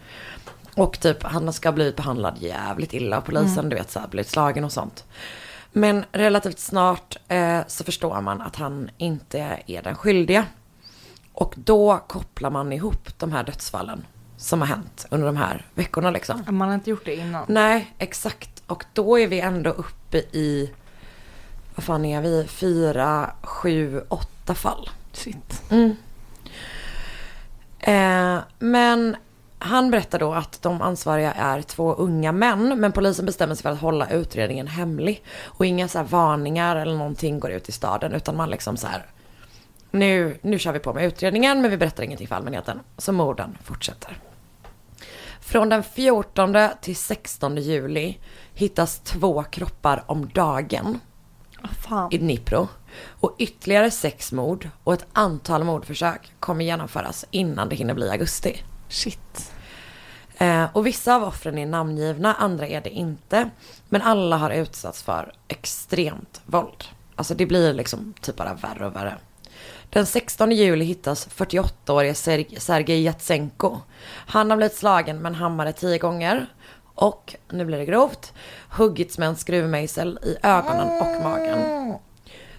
Och 0.76 1.00
typ 1.00 1.22
han 1.22 1.52
ska 1.52 1.72
bli 1.72 1.92
behandlad 1.92 2.38
jävligt 2.38 2.94
illa 2.94 3.16
av 3.16 3.20
polisen, 3.20 3.68
du 3.68 3.76
vet 3.76 3.90
så 3.90 4.00
här, 4.00 4.08
blivit 4.08 4.28
slagen 4.28 4.64
och 4.64 4.72
sånt. 4.72 5.04
Men 5.72 6.04
relativt 6.12 6.58
snart 6.58 7.16
eh, 7.28 7.60
så 7.66 7.84
förstår 7.84 8.20
man 8.20 8.40
att 8.40 8.56
han 8.56 8.90
inte 8.96 9.58
är 9.66 9.82
den 9.82 9.94
skyldiga. 9.94 10.46
Och 11.32 11.54
då 11.56 11.98
kopplar 12.06 12.50
man 12.50 12.72
ihop 12.72 13.18
de 13.18 13.32
här 13.32 13.44
dödsfallen 13.44 14.06
som 14.36 14.60
har 14.60 14.68
hänt 14.68 15.06
under 15.10 15.26
de 15.26 15.36
här 15.36 15.66
veckorna 15.74 16.10
liksom. 16.10 16.44
Man 16.48 16.68
har 16.68 16.74
inte 16.74 16.90
gjort 16.90 17.04
det 17.04 17.14
innan. 17.16 17.44
Nej, 17.48 17.94
exakt. 17.98 18.62
Och 18.66 18.84
då 18.92 19.18
är 19.18 19.26
vi 19.28 19.40
ändå 19.40 19.70
uppe 19.70 20.18
i, 20.18 20.70
vad 21.80 21.84
fan 21.84 22.04
är 22.04 22.20
vi, 22.20 22.46
fyra, 22.48 23.30
sju, 23.42 24.02
åtta 24.08 24.54
fall. 24.54 24.90
Shit. 25.12 25.62
Eh, 27.78 28.38
men 28.58 29.16
han 29.58 29.90
berättar 29.90 30.18
då 30.18 30.32
att 30.32 30.62
de 30.62 30.82
ansvariga 30.82 31.32
är 31.32 31.62
två 31.62 31.94
unga 31.94 32.32
män, 32.32 32.80
men 32.80 32.92
polisen 32.92 33.26
bestämmer 33.26 33.54
sig 33.54 33.62
för 33.62 33.70
att 33.70 33.80
hålla 33.80 34.10
utredningen 34.10 34.66
hemlig. 34.66 35.24
Och 35.44 35.66
inga 35.66 35.88
så 35.88 35.98
här 35.98 36.04
varningar 36.04 36.76
eller 36.76 36.96
någonting 36.96 37.40
går 37.40 37.50
ut 37.50 37.68
i 37.68 37.72
staden, 37.72 38.12
utan 38.12 38.36
man 38.36 38.50
liksom 38.50 38.76
så 38.76 38.86
här, 38.86 39.06
nu, 39.90 40.38
nu 40.42 40.58
kör 40.58 40.72
vi 40.72 40.78
på 40.78 40.94
med 40.94 41.04
utredningen, 41.04 41.62
men 41.62 41.70
vi 41.70 41.76
berättar 41.76 42.02
ingenting 42.02 42.28
för 42.28 42.34
allmänheten. 42.34 42.80
Så 42.98 43.12
morden 43.12 43.58
fortsätter. 43.64 44.18
Från 45.40 45.68
den 45.68 45.82
14 45.82 46.56
till 46.80 46.96
16 46.96 47.56
juli 47.56 48.18
hittas 48.54 48.98
två 48.98 49.42
kroppar 49.42 50.04
om 50.06 50.28
dagen 50.28 51.00
fan. 51.68 52.12
i 52.12 52.18
Dnipro. 52.18 52.68
Och 53.20 53.36
ytterligare 53.38 53.90
sex 53.90 54.32
mord 54.32 54.68
och 54.84 54.92
ett 54.94 55.06
antal 55.12 55.64
mordförsök 55.64 56.32
kommer 56.40 56.64
genomföras 56.64 57.24
innan 57.30 57.68
det 57.68 57.76
hinner 57.76 57.94
bli 57.94 58.10
augusti. 58.10 58.62
Shit. 58.88 59.52
Eh, 60.38 60.64
och 60.72 60.86
vissa 60.86 61.16
av 61.16 61.22
offren 61.24 61.58
är 61.58 61.66
namngivna, 61.66 62.34
andra 62.34 62.66
är 62.68 62.80
det 62.80 62.90
inte. 62.90 63.50
Men 63.88 64.02
alla 64.02 64.36
har 64.36 64.50
utsatts 64.50 65.02
för 65.02 65.32
extremt 65.48 66.40
våld. 66.46 66.84
Alltså 67.16 67.34
det 67.34 67.46
blir 67.46 67.74
liksom 67.74 68.14
typ 68.20 68.36
bara 68.36 68.54
värre 68.54 68.86
och 68.86 68.96
värre. 68.96 69.14
Den 69.90 70.06
16 70.06 70.50
juli 70.52 70.84
hittas 70.84 71.28
48-årige 71.28 72.14
Ser- 72.14 72.60
Sergej 72.60 73.02
Jatsenko. 73.02 73.78
Han 74.06 74.50
har 74.50 74.56
blivit 74.56 74.76
slagen 74.76 75.22
med 75.22 75.30
en 75.30 75.34
hammare 75.34 75.72
tio 75.72 75.98
gånger. 75.98 76.46
Och, 77.00 77.36
nu 77.48 77.64
blir 77.64 77.78
det 77.78 77.84
grovt, 77.84 78.32
huggits 78.70 79.18
med 79.18 79.28
en 79.28 79.36
skruvmejsel 79.36 80.18
i 80.22 80.36
ögonen 80.42 81.00
och 81.00 81.22
magen. 81.22 81.94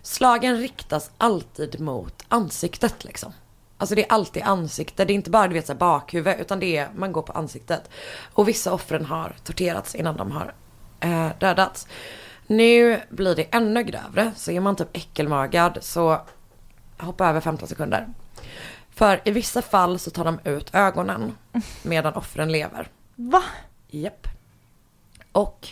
Slagen 0.01 0.57
riktas 0.57 1.11
alltid 1.17 1.79
mot 1.79 2.25
ansiktet 2.27 3.03
liksom. 3.03 3.33
Alltså 3.77 3.95
det 3.95 4.05
är 4.05 4.11
alltid 4.11 4.43
ansikte, 4.43 5.05
det 5.05 5.13
är 5.13 5.15
inte 5.15 5.29
bara 5.29 5.47
du 5.47 5.53
vet 5.53 5.67
så 5.67 5.73
här 5.73 5.79
bakhuvud 5.79 6.35
utan 6.39 6.59
det 6.59 6.77
är, 6.77 6.89
man 6.95 7.11
går 7.11 7.21
på 7.21 7.31
ansiktet. 7.31 7.89
Och 8.33 8.47
vissa 8.47 8.73
offren 8.73 9.05
har 9.05 9.35
torterats 9.43 9.95
innan 9.95 10.17
de 10.17 10.31
har 10.31 10.53
eh, 10.99 11.29
dödats. 11.39 11.87
Nu 12.47 13.01
blir 13.09 13.35
det 13.35 13.43
ännu 13.51 13.83
grövre, 13.83 14.31
så 14.35 14.51
är 14.51 14.59
man 14.59 14.75
typ 14.75 14.97
äckelmagad 14.97 15.77
så 15.81 16.21
hoppa 16.97 17.29
över 17.29 17.41
15 17.41 17.67
sekunder. 17.67 18.07
För 18.89 19.21
i 19.25 19.31
vissa 19.31 19.61
fall 19.61 19.99
så 19.99 20.11
tar 20.11 20.25
de 20.25 20.39
ut 20.43 20.75
ögonen 20.75 21.37
medan 21.83 22.13
offren 22.13 22.51
lever. 22.51 22.87
Va? 23.15 23.43
Japp. 23.87 24.30
Och 25.31 25.67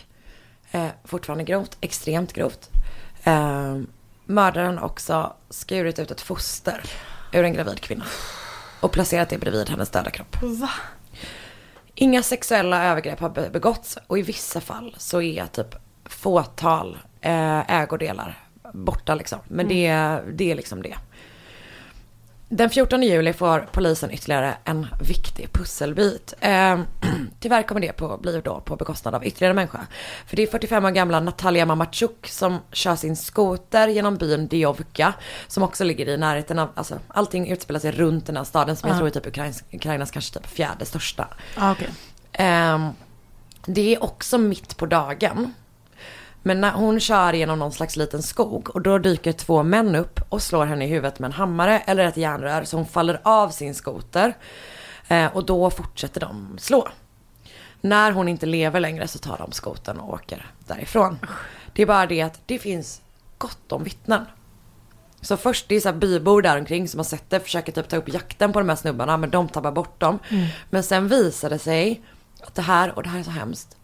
eh, 0.70 0.88
fortfarande 1.04 1.44
grovt, 1.44 1.76
extremt 1.80 2.32
grovt. 2.32 2.70
Eh, 3.24 3.78
mördaren 4.24 4.78
också 4.78 5.32
skurit 5.50 5.98
ut 5.98 6.10
ett 6.10 6.20
foster 6.20 6.82
ur 7.32 7.44
en 7.44 7.52
gravid 7.52 7.80
kvinna. 7.80 8.04
Och 8.80 8.92
placerat 8.92 9.28
det 9.28 9.38
bredvid 9.38 9.68
hennes 9.70 9.90
döda 9.90 10.10
kropp. 10.10 10.36
Va? 10.42 10.70
Inga 11.94 12.22
sexuella 12.22 12.84
övergrepp 12.84 13.20
har 13.20 13.30
be- 13.30 13.50
begåtts 13.50 13.98
och 14.06 14.18
i 14.18 14.22
vissa 14.22 14.60
fall 14.60 14.94
så 14.98 15.22
är 15.22 15.46
typ 15.46 15.74
fåtal 16.04 16.98
eh, 17.20 17.70
ägodelar 17.70 18.44
borta 18.72 19.14
liksom. 19.14 19.38
Men 19.48 19.68
det, 19.68 19.88
det 20.32 20.50
är 20.50 20.54
liksom 20.54 20.82
det. 20.82 20.96
Den 22.52 22.70
14 22.70 23.02
juli 23.02 23.32
får 23.32 23.68
polisen 23.72 24.10
ytterligare 24.10 24.56
en 24.64 24.86
viktig 25.00 25.52
pusselbit. 25.52 26.34
Eh, 26.40 26.80
tyvärr 27.40 27.62
kommer 27.62 27.80
det 27.80 27.92
på, 27.92 28.16
bli 28.16 28.40
då 28.40 28.60
på 28.60 28.76
bekostnad 28.76 29.14
av 29.14 29.26
ytterligare 29.26 29.54
människa. 29.54 29.86
För 30.26 30.36
det 30.36 30.42
är 30.42 30.46
45 30.46 30.84
år 30.84 30.90
gamla 30.90 31.20
Natalia 31.20 31.66
Mamachuk 31.66 32.26
som 32.26 32.58
kör 32.72 32.96
sin 32.96 33.16
skoter 33.16 33.88
genom 33.88 34.16
byn 34.16 34.48
Diovka. 34.48 35.12
Som 35.48 35.62
också 35.62 35.84
ligger 35.84 36.08
i 36.08 36.16
närheten 36.16 36.58
av, 36.58 36.68
alltså 36.74 36.98
allting 37.08 37.50
utspelar 37.50 37.80
sig 37.80 37.92
runt 37.92 38.26
den 38.26 38.36
här 38.36 38.44
staden 38.44 38.76
som 38.76 38.88
jag 38.88 38.98
tror 38.98 39.08
är 39.08 39.12
typ 39.12 39.26
Ukrainas, 39.26 39.64
Ukrainas 39.72 40.10
kanske 40.10 40.38
typ 40.38 40.46
fjärde 40.46 40.84
största. 40.84 41.28
Ah, 41.56 41.72
okej. 41.72 41.90
Ehm, 42.32 42.88
det 43.66 43.94
är 43.94 44.04
också 44.04 44.38
mitt 44.38 44.76
på 44.76 44.86
dagen. 44.86 45.54
Men 46.42 46.60
när 46.60 46.72
hon 46.72 47.00
kör 47.00 47.32
genom 47.32 47.58
någon 47.58 47.72
slags 47.72 47.96
liten 47.96 48.22
skog 48.22 48.70
och 48.70 48.82
då 48.82 48.98
dyker 48.98 49.32
två 49.32 49.62
män 49.62 49.94
upp 49.94 50.20
och 50.28 50.42
slår 50.42 50.66
henne 50.66 50.84
i 50.84 50.88
huvudet 50.88 51.18
med 51.18 51.28
en 51.28 51.32
hammare 51.32 51.80
eller 51.80 52.04
ett 52.04 52.16
järnrör 52.16 52.64
så 52.64 52.76
hon 52.76 52.86
faller 52.86 53.20
av 53.22 53.48
sin 53.48 53.74
skoter. 53.74 54.36
Eh, 55.08 55.36
och 55.36 55.44
då 55.44 55.70
fortsätter 55.70 56.20
de 56.20 56.58
slå. 56.58 56.88
När 57.80 58.12
hon 58.12 58.28
inte 58.28 58.46
lever 58.46 58.80
längre 58.80 59.08
så 59.08 59.18
tar 59.18 59.38
de 59.38 59.52
skoten 59.52 60.00
och 60.00 60.14
åker 60.14 60.46
därifrån. 60.66 61.18
Det 61.72 61.82
är 61.82 61.86
bara 61.86 62.06
det 62.06 62.22
att 62.22 62.40
det 62.46 62.58
finns 62.58 63.00
gott 63.38 63.72
om 63.72 63.84
vittnen. 63.84 64.24
Så 65.20 65.36
först 65.36 65.68
det 65.68 65.74
är 65.74 65.80
så 65.80 65.92
bybor 65.92 66.42
där 66.42 66.58
omkring 66.58 66.88
som 66.88 66.98
har 66.98 67.04
sett 67.04 67.30
det, 67.30 67.40
försöker 67.40 67.72
typ 67.72 67.88
ta 67.88 67.96
upp 67.96 68.08
jakten 68.08 68.52
på 68.52 68.58
de 68.58 68.68
här 68.68 68.76
snubbarna 68.76 69.16
men 69.16 69.30
de 69.30 69.48
tappar 69.48 69.72
bort 69.72 70.00
dem. 70.00 70.18
Men 70.70 70.82
sen 70.82 71.08
visar 71.08 71.50
det 71.50 71.58
sig 71.58 72.02
att 72.42 72.54
det 72.54 72.62
här, 72.62 72.96
och 72.96 73.02
det 73.02 73.08
här 73.08 73.18
är 73.18 73.22
så 73.22 73.30
hemskt. 73.30 73.76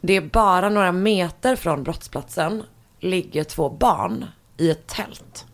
Det 0.00 0.16
är 0.16 0.20
bara 0.20 0.68
några 0.68 0.92
meter 0.92 1.56
från 1.56 1.82
brottsplatsen 1.82 2.62
ligger 3.00 3.44
två 3.44 3.70
barn 3.70 4.24
i 4.56 4.70
ett 4.70 4.86
tält. 4.86 5.46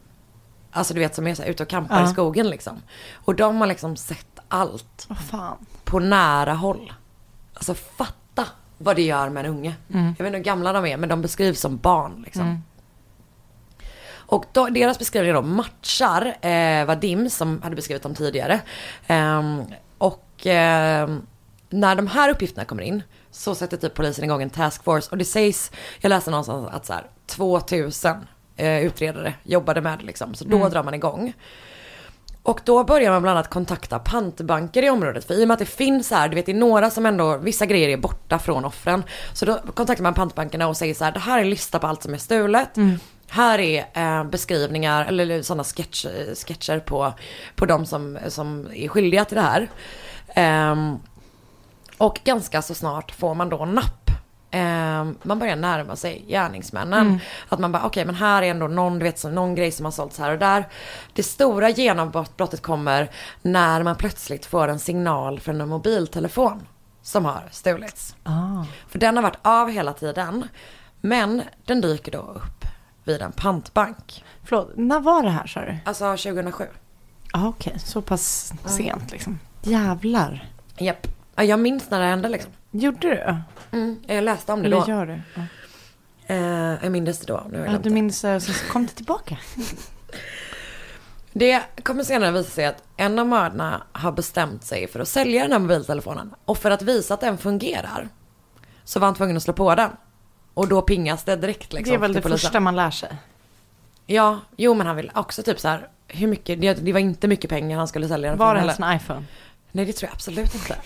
Alltså 0.71 0.95
du 0.95 1.01
vet 1.01 1.15
som 1.15 1.27
är 1.27 1.35
så 1.35 1.43
här 1.43 1.51
ute 1.51 1.63
och 1.63 1.69
campar 1.69 2.05
i 2.05 2.09
skogen 2.09 2.51
liksom. 2.51 2.83
Och 3.15 3.35
de 3.35 3.61
har 3.61 3.67
liksom 3.67 3.97
sett 3.97 4.39
allt 4.49 5.09
fan. 5.31 5.67
på 5.85 5.99
nära 5.99 6.55
håll. 6.55 6.93
Alltså 7.55 7.75
fatta 7.75 8.47
vad 8.79 8.97
det 8.97 9.03
gör 9.03 9.29
med 9.29 9.45
en 9.47 9.51
unge. 9.51 9.75
Jag 9.89 10.25
vet 10.25 10.27
inte 10.27 10.37
hur 10.37 10.45
gamla 10.45 10.73
de 10.73 10.87
är 10.87 10.97
men 10.97 11.09
de 11.09 11.23
beskrivs 11.23 11.61
som 11.61 11.77
barn 11.77 12.23
liksom. 12.25 12.63
Och 14.27 14.45
då, 14.53 14.69
deras 14.69 14.99
beskrivningar 14.99 15.35
då 15.35 15.43
matchar 15.43 16.47
eh, 16.47 16.85
Vadim 16.85 17.31
som 17.31 17.63
hade 17.63 17.77
beskrivit 17.77 18.03
dem 18.03 18.15
tidigare. 18.15 18.61
Ehm, 19.07 19.63
och 19.99 20.29
ehm, 20.45 21.27
när 21.71 21.95
de 21.97 22.07
här 22.07 22.31
uppgifterna 22.31 22.65
kommer 22.65 22.83
in 22.83 23.03
så 23.35 23.55
sätter 23.55 23.77
typ 23.77 23.95
polisen 23.95 24.25
igång 24.25 24.43
en 24.43 24.51
task 24.51 24.85
force 24.85 25.09
och 25.11 25.19
det 25.19 25.25
sägs, 25.25 25.71
jag 26.01 26.11
läste 26.11 26.31
någonstans 26.31 26.69
att 26.73 26.87
så 26.87 26.93
här 26.93 27.07
2000 27.27 28.17
eh, 28.57 28.79
utredare 28.79 29.35
jobbade 29.43 29.81
med 29.81 29.99
det 29.99 30.05
liksom. 30.05 30.35
Så 30.35 30.45
då 30.45 30.69
drar 30.69 30.83
man 30.83 30.95
igång. 30.95 31.33
Och 32.43 32.61
då 32.65 32.85
börjar 32.85 33.11
man 33.11 33.23
bland 33.23 33.39
annat 33.39 33.51
kontakta 33.51 33.99
pantbanker 33.99 34.83
i 34.83 34.91
området. 34.91 35.25
För 35.25 35.35
i 35.35 35.45
och 35.45 35.49
med 35.49 35.53
att 35.53 35.59
det 35.59 35.67
finns 35.67 36.11
här, 36.11 36.29
du 36.29 36.35
vet 36.35 36.47
det 36.47 36.53
är 36.53 36.57
några 36.57 36.91
som 36.91 37.07
ändå, 37.07 37.37
vissa 37.37 37.67
grejer 37.67 37.89
är 37.89 37.97
borta 37.97 38.39
från 38.39 38.65
offren. 38.65 39.03
Så 39.33 39.45
då 39.45 39.59
kontaktar 39.75 40.03
man 40.03 40.15
pantbankerna 40.15 40.69
och 40.69 40.77
säger 40.77 40.95
så 40.95 41.05
här, 41.05 41.13
det 41.13 41.19
här 41.19 41.39
är 41.39 41.43
en 41.43 41.51
lista 41.51 41.79
på 41.79 41.87
allt 41.87 42.03
som 42.03 42.15
är 42.15 42.19
stulet. 42.19 42.77
Här 43.29 43.59
är 43.59 43.87
eh, 43.95 44.25
beskrivningar 44.25 45.07
eller 45.07 45.43
sådana 45.43 45.65
sketch, 45.65 46.07
sketcher 46.47 46.79
på, 46.79 47.13
på 47.57 47.67
de 47.67 47.87
som, 47.87 48.19
som 48.29 48.69
är 48.75 48.89
skyldiga 48.89 49.25
till 49.25 49.37
det 49.37 49.43
här. 49.43 49.69
Ehm, 50.29 50.99
och 51.99 52.21
ganska 52.25 52.63
så 52.63 52.75
snart 52.75 53.11
får 53.11 53.35
man 53.35 53.49
då 53.49 53.65
napp. 53.65 54.11
Ehm, 54.51 55.17
man 55.23 55.39
börjar 55.39 55.57
närma 55.57 55.97
sig 55.97 56.25
gärningsmännen. 56.29 57.21
Att 57.49 57.59
man 57.59 57.73
bara, 57.73 57.87
okej 57.87 58.05
men 58.05 58.15
här 58.15 58.43
är 58.43 58.51
ändå 58.51 58.69
någon, 58.69 58.99
du 58.99 59.05
vet, 59.05 59.19
som, 59.19 59.35
någon 59.35 59.55
grej 59.55 59.73
som 59.73 59.85
har 59.85 59.93
sålts 59.93 60.19
här 60.19 60.31
och 60.33 60.39
där. 60.39 60.69
Det 61.13 61.23
stora 61.23 61.71
genombrottet 61.71 62.63
kommer 62.63 63.11
när 63.43 63.83
man 63.83 63.97
plötsligt 63.97 64.47
får 64.47 64.69
en 64.69 64.79
signal 64.79 65.41
från 65.41 65.61
en 65.61 65.69
mobiltelefon 65.69 66.67
som 67.03 67.25
har 67.25 67.49
stulits. 67.51 68.17
Ah. 68.23 68.65
För 68.89 68.99
den 68.99 69.17
har 69.17 69.23
varit 69.23 69.39
av 69.43 69.71
hela 69.71 69.93
tiden. 69.93 70.49
Men 71.01 71.43
den 71.65 71.81
dyker 71.81 72.13
då 72.13 72.19
upp 72.19 72.65
vid 73.05 73.23
en 73.23 73.33
pantbank. 73.33 74.25
Förlåt, 74.45 74.73
när 74.77 75.01
var 75.01 75.23
det 75.23 75.31
här 75.31 75.47
sa 75.47 75.61
du? 75.61 75.77
Alltså 75.85 76.05
2007. 76.17 76.65
Ah, 77.33 77.49
Okej, 77.49 77.79
så 77.79 78.03
pass 78.03 78.53
sent 78.65 79.13
liksom. 79.13 79.39
Jävlar. 79.63 80.49
Japp. 80.79 81.07
Ja, 81.37 81.43
jag 81.45 81.61
minns 81.61 81.91
när 81.91 82.01
det 82.01 82.07
hände 82.07 82.29
liksom. 82.29 82.53
Gjorde 82.71 82.99
du? 83.09 83.37
Mm, 83.79 84.01
jag 84.07 84.25
läste 84.25 84.53
om 84.53 84.61
det 84.63 84.67
Eller 84.67 84.81
då. 84.81 84.85
gör 84.89 85.07
du? 85.07 85.21
Ja. 85.35 85.43
Eh, 86.27 86.83
jag 86.85 86.93
minns 86.93 87.19
det 87.19 87.27
då. 87.27 87.47
Nu 87.51 87.59
har 87.59 87.65
jag 87.67 87.75
Ja, 87.75 87.79
du 87.79 87.89
det. 87.89 87.95
minns, 87.95 88.25
eh, 88.25 88.39
så 88.39 88.53
kom 88.73 88.87
det 88.87 88.93
tillbaka. 88.93 89.39
Det 91.33 91.63
kommer 91.83 92.05
senare 92.05 92.31
visa 92.31 92.51
sig 92.51 92.65
att 92.67 92.83
en 92.97 93.19
av 93.19 93.27
mördarna 93.27 93.83
har 93.93 94.13
bestämt 94.13 94.65
sig 94.65 94.87
för 94.89 95.01
att 95.01 95.09
sälja 95.09 95.43
den 95.43 95.53
här 95.53 95.59
mobiltelefonen. 95.59 96.35
Och 96.45 96.59
för 96.59 96.71
att 96.71 96.83
visa 96.83 97.15
att 97.15 97.21
den 97.21 97.39
fungerar 97.39 98.09
så 98.85 99.01
var 99.01 99.07
han 99.07 99.15
tvungen 99.15 99.37
att 99.37 99.43
slå 99.43 99.53
på 99.53 99.75
den. 99.75 99.91
Och 100.55 100.69
då 100.69 100.83
pingas 100.83 101.25
det 101.25 101.37
direkt 101.37 101.73
liksom 101.73 101.91
Det 101.91 101.97
är 101.97 102.01
väl 102.01 102.13
det 102.13 102.21
polisen. 102.21 102.39
första 102.39 102.61
man 102.61 102.77
lär 102.77 102.91
sig. 102.91 103.17
Ja, 104.07 104.39
jo 104.57 104.75
men 104.75 104.87
han 104.87 104.97
vill 104.97 105.11
också 105.15 105.43
typ 105.43 105.61
så 105.61 105.69
här, 105.69 105.89
hur 106.09 106.27
mycket, 106.27 106.61
det, 106.61 106.75
det 106.75 106.93
var 106.93 107.01
inte 107.01 107.29
mycket 107.29 107.51
pengar 107.51 107.79
han 107.79 107.89
skulle 107.89 108.09
sälja 108.09 108.31
den 108.31 108.39
Var 108.39 108.47
för 108.47 108.55
det 108.55 108.61
heller. 108.61 108.73
ens 108.81 108.91
en 108.93 108.97
iPhone? 108.97 109.27
Nej 109.75 109.85
det 109.85 109.93
tror 109.93 110.09
jag 110.09 110.15
absolut 110.15 110.55
inte. 110.55 110.77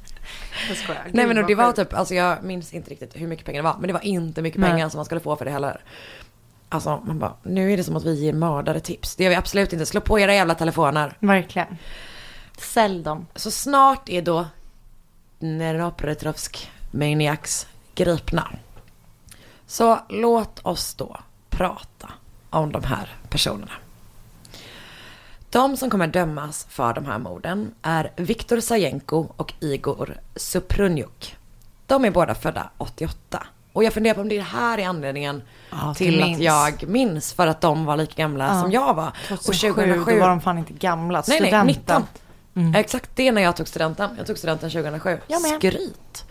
Jag 0.68 0.76
skojar. 0.76 1.06
Nej 1.12 1.26
men 1.26 1.46
det 1.46 1.54
var 1.54 1.72
typ, 1.72 1.94
alltså 1.94 2.14
jag 2.14 2.44
minns 2.44 2.72
inte 2.72 2.90
riktigt 2.90 3.16
hur 3.16 3.26
mycket 3.26 3.46
pengar 3.46 3.62
det 3.62 3.68
var. 3.68 3.76
Men 3.78 3.86
det 3.86 3.92
var 3.92 4.04
inte 4.04 4.42
mycket 4.42 4.60
Nej. 4.60 4.70
pengar 4.70 4.88
som 4.88 4.98
man 4.98 5.04
skulle 5.04 5.20
få 5.20 5.36
för 5.36 5.44
det 5.44 5.50
heller. 5.50 5.80
Alltså 6.68 7.02
man 7.04 7.18
bara, 7.18 7.34
nu 7.42 7.72
är 7.72 7.76
det 7.76 7.84
som 7.84 7.96
att 7.96 8.04
vi 8.04 8.14
ger 8.14 8.32
mördare 8.32 8.80
tips. 8.80 9.16
Det 9.16 9.24
gör 9.24 9.30
vi 9.30 9.36
absolut 9.36 9.72
inte. 9.72 9.86
Slå 9.86 10.00
på 10.00 10.20
era 10.20 10.34
jävla 10.34 10.54
telefoner. 10.54 11.16
Verkligen. 11.18 11.78
Sälj 12.58 13.02
dem. 13.02 13.26
Så 13.34 13.50
snart 13.50 14.08
är 14.08 14.22
då 14.22 14.46
Neropretrovsk 15.38 16.70
Maniacs 16.90 17.66
gripna. 17.94 18.50
Så 19.66 19.98
låt 20.08 20.58
oss 20.62 20.94
då 20.94 21.16
prata 21.50 22.12
om 22.50 22.72
de 22.72 22.84
här 22.84 23.16
personerna. 23.28 23.72
De 25.52 25.76
som 25.76 25.90
kommer 25.90 26.06
dömas 26.06 26.66
för 26.70 26.92
de 26.94 27.06
här 27.06 27.18
morden 27.18 27.74
är 27.82 28.12
Viktor 28.16 28.60
Sajenko 28.60 29.26
och 29.36 29.54
Igor 29.60 30.16
Suprunjuk. 30.36 31.36
De 31.86 32.04
är 32.04 32.10
båda 32.10 32.34
födda 32.34 32.70
88. 32.78 33.46
Och 33.72 33.84
jag 33.84 33.92
funderar 33.92 34.14
på 34.14 34.20
om 34.20 34.28
det 34.28 34.40
här 34.40 34.78
är 34.78 34.86
anledningen 34.88 35.42
Ja, 35.70 35.94
till 35.94 36.12
du 36.16 36.20
att 36.22 36.28
minns. 36.28 36.40
jag 36.40 36.88
minns 36.88 37.32
för 37.32 37.46
att 37.46 37.60
de 37.60 37.84
var 37.84 37.96
lika 37.96 38.14
gamla 38.22 38.46
Ja. 38.46 38.62
som 38.62 38.72
jag 38.72 38.94
var. 38.94 39.12
2007, 39.28 40.12
då 40.14 40.20
var 40.20 40.28
de 40.28 40.40
fan 40.40 40.58
inte 40.58 40.72
gamla. 40.72 41.22
Nej, 41.28 41.40
nej, 41.40 41.48
Studenten. 41.48 41.66
19. 41.66 42.02
Mm. 42.54 42.74
Exakt 42.74 43.10
det 43.14 43.28
är 43.28 43.32
när 43.32 43.42
jag 43.42 43.56
tog 43.56 43.68
studenten. 43.68 44.10
Jag 44.18 44.26
tog 44.26 44.38
studenten 44.38 44.70
2007. 44.70 45.18
Jag 45.26 45.42
med. 45.42 45.50
Skryt. 45.58 46.24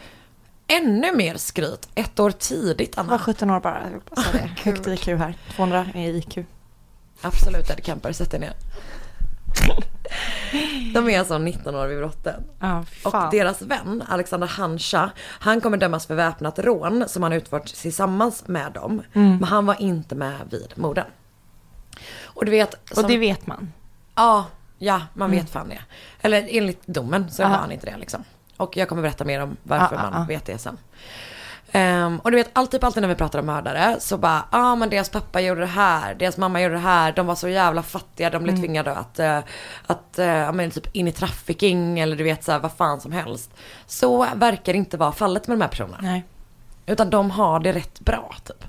Ännu 0.67 1.15
mer 1.15 1.35
skryt. 1.37 1.89
Ett 1.95 2.19
år 2.19 2.31
tidigt, 2.31 2.93
Jag 2.97 3.03
var 3.03 3.13
Anna. 3.13 3.23
17 3.23 3.49
år 3.49 3.59
bara. 3.59 3.81
Jag 4.15 4.25
det. 4.33 4.49
Högt 4.63 4.87
IQ 4.87 5.07
här. 5.07 5.37
200 5.55 5.85
är 5.93 6.09
IQ. 6.15 6.37
Absolut, 7.21 7.69
Eddie 7.69 7.83
Kemper. 7.83 8.11
Sätt 8.11 8.31
dig 8.31 8.39
ner. 8.39 8.53
De 10.93 11.09
är 11.09 11.19
alltså 11.19 11.37
19 11.37 11.75
år 11.75 11.87
vid 11.87 11.97
brotten. 11.97 12.43
Ja, 12.59 12.85
Och 13.03 13.31
deras 13.31 13.61
vän, 13.61 14.03
Alexander 14.07 14.47
Hanscha, 14.47 15.11
han 15.19 15.61
kommer 15.61 15.77
dömas 15.77 16.05
för 16.05 16.15
väpnat 16.15 16.59
rån 16.59 17.03
som 17.07 17.23
han 17.23 17.33
utfört 17.33 17.65
tillsammans 17.65 18.47
med 18.47 18.71
dem. 18.71 19.01
Mm. 19.13 19.29
Men 19.37 19.43
han 19.43 19.65
var 19.65 19.81
inte 19.81 20.15
med 20.15 20.35
vid 20.51 20.73
morden. 20.75 21.05
Och 22.23 22.45
du 22.45 22.51
vet... 22.51 22.73
Och 22.73 22.97
som- 22.97 23.07
det 23.07 23.17
vet 23.17 23.47
man. 23.47 23.73
Ja, 24.15 24.45
ja, 24.77 25.01
man 25.13 25.31
vet 25.31 25.49
fan 25.49 25.69
det. 25.69 25.79
Eller 26.21 26.47
enligt 26.49 26.87
domen 26.87 27.31
så 27.31 27.43
var 27.43 27.49
Ja. 27.49 27.55
han 27.57 27.71
inte 27.71 27.85
det 27.85 27.97
liksom. 27.97 28.23
Och 28.57 28.77
jag 28.77 28.89
kommer 28.89 29.01
berätta 29.01 29.25
mer 29.25 29.41
om 29.41 29.57
varför 29.63 29.95
Ah, 29.95 29.99
ah, 29.99 30.11
man 30.11 30.21
ah. 30.21 30.25
vet 30.25 30.45
det 30.45 30.57
sen. 30.57 30.77
Ehm, 31.71 32.19
och 32.19 32.31
du 32.31 32.37
vet, 32.37 32.49
alltid, 32.53 32.71
typ 32.79 32.83
alltid 32.83 33.01
när 33.01 33.07
vi 33.09 33.15
pratar 33.15 33.39
om 33.39 33.45
mördare 33.45 33.95
så 33.99 34.17
bara, 34.17 34.43
ja 34.51 34.57
ah, 34.71 34.75
men 34.75 34.89
deras 34.89 35.09
pappa 35.09 35.41
gjorde 35.41 35.61
det 35.61 35.65
här, 35.67 36.15
deras 36.15 36.37
mamma 36.37 36.61
gjorde 36.61 36.75
det 36.75 36.79
här, 36.79 37.11
de 37.11 37.25
var 37.27 37.35
så 37.35 37.47
jävla 37.47 37.83
fattiga, 37.83 38.29
de 38.29 38.35
Mm. 38.37 38.43
blev 38.43 38.55
tvingade 38.55 38.91
att, 38.95 39.19
eh, 39.19 39.39
att 39.87 40.19
eh, 40.19 40.25
ja 40.25 40.51
men 40.51 40.71
typ 40.71 40.95
in 40.95 41.07
i 41.07 41.11
trafficking 41.11 41.99
eller 41.99 42.15
du 42.15 42.23
vet 42.23 42.43
så 42.43 42.51
här, 42.51 42.59
vad 42.59 42.71
fan 42.71 43.01
som 43.01 43.11
helst. 43.11 43.51
Så 43.87 44.27
verkar 44.35 44.73
det 44.73 44.77
inte 44.77 44.97
vara 44.97 45.11
fallet 45.11 45.47
med 45.47 45.57
de 45.57 45.61
här 45.61 45.69
personerna. 45.69 45.97
Nej. 46.01 46.23
Utan 46.85 47.09
de 47.09 47.31
har 47.31 47.59
det 47.59 47.71
rätt 47.73 47.99
bra 47.99 48.35
typ. 48.45 48.65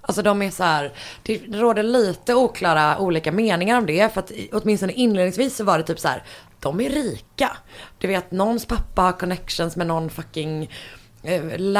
Alltså 0.00 0.22
de 0.22 0.42
är 0.42 0.50
så 0.50 0.64
här, 0.64 0.92
det 1.22 1.38
råder 1.46 1.82
lite 1.82 2.34
oklara 2.34 2.98
olika 2.98 3.32
meningar 3.32 3.78
om 3.78 3.86
det. 3.86 4.14
För 4.14 4.20
att 4.20 4.32
åtminstone 4.52 4.92
inledningsvis 4.92 5.56
så 5.56 5.64
var 5.64 5.78
det 5.78 5.84
typ 5.84 6.00
så 6.00 6.08
här, 6.08 6.22
de 6.60 6.80
är 6.80 6.90
rika. 6.90 7.56
Du 7.98 8.06
vet, 8.06 8.30
någons 8.30 8.66
pappa 8.66 9.02
har 9.02 9.12
connections 9.12 9.76
med 9.76 9.86
någon 9.86 10.10
fucking 10.10 10.70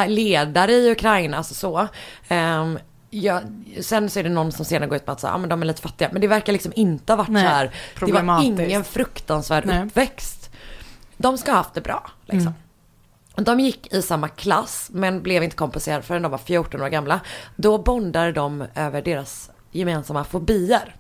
ledare 0.07 0.73
i 0.73 0.91
Ukraina, 0.91 1.37
alltså 1.37 1.55
så. 1.55 1.89
Ehm, 2.29 2.79
ja, 3.11 3.41
sen 3.81 4.11
så 4.11 4.19
är 4.19 4.25
det 4.25 4.31
någon 4.31 4.53
som 4.53 4.65
senare 4.65 4.89
går 4.89 4.97
ut 4.97 5.07
med 5.07 5.13
att 5.13 5.21
säga, 5.21 5.33
ja 5.33 5.39
men 5.39 5.49
de 5.49 5.63
är 5.63 5.67
lite 5.67 5.83
fattiga. 5.83 6.09
Men 6.13 6.21
det 6.21 6.27
verkar 6.27 6.53
liksom 6.53 6.73
inte 6.77 7.13
ha 7.13 7.17
varit 7.17 7.29
Nej, 7.29 7.43
så 7.43 7.49
här, 7.49 7.71
det 8.07 8.13
var 8.13 8.43
ingen 8.43 8.85
fruktansvärd 8.85 9.67
Nej. 9.67 9.85
uppväxt. 9.85 10.51
De 11.17 11.39
ska 11.39 11.51
ha 11.51 11.57
haft 11.57 11.75
det 11.75 11.81
bra, 11.81 12.11
liksom. 12.27 12.55
De 13.37 13.61
gick 13.61 13.93
i 13.93 14.03
samma 14.03 14.29
klass 14.29 14.91
men 14.93 15.23
blev 15.23 15.43
inte 15.43 15.57
kompenserade 15.57 16.03
förrän 16.03 16.23
de 16.23 16.31
var 16.31 16.39
14 16.39 16.83
år 16.83 16.89
gamla. 16.89 17.21
Då 17.57 17.79
bondade 17.79 18.33
de 18.33 18.65
över 18.75 19.03
deras 19.03 19.51
gemensamma 19.71 20.25
fobier. 20.25 20.97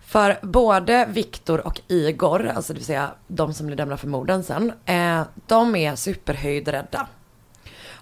För 0.00 0.38
både 0.42 1.06
Viktor 1.10 1.66
och 1.66 1.80
Igor, 1.88 2.48
alltså 2.48 2.72
det 2.72 2.78
vill 2.78 2.86
säga 2.86 3.10
de 3.26 3.54
som 3.54 3.66
blev 3.66 3.76
dömda 3.76 3.96
för 3.96 4.08
morden 4.08 4.44
sen, 4.44 4.72
eh, 4.84 5.22
de 5.46 5.76
är 5.76 5.96
superhöjdrädda. 5.96 7.06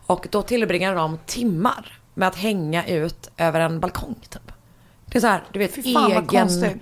Och 0.07 0.27
då 0.31 0.43
tillbringar 0.43 0.95
de 0.95 1.19
timmar 1.27 1.99
med 2.15 2.29
att 2.29 2.37
hänga 2.37 2.87
ut 2.87 3.31
över 3.37 3.61
en 3.61 3.81
balkong 3.81 4.15
typ. 4.29 4.53
Det 5.07 5.19
är 5.19 5.21
så 5.21 5.27
här, 5.27 5.43
du 5.53 5.59
vet, 5.59 5.75
Fy 5.75 5.95
fan 5.95 6.13
egen... 6.13 6.81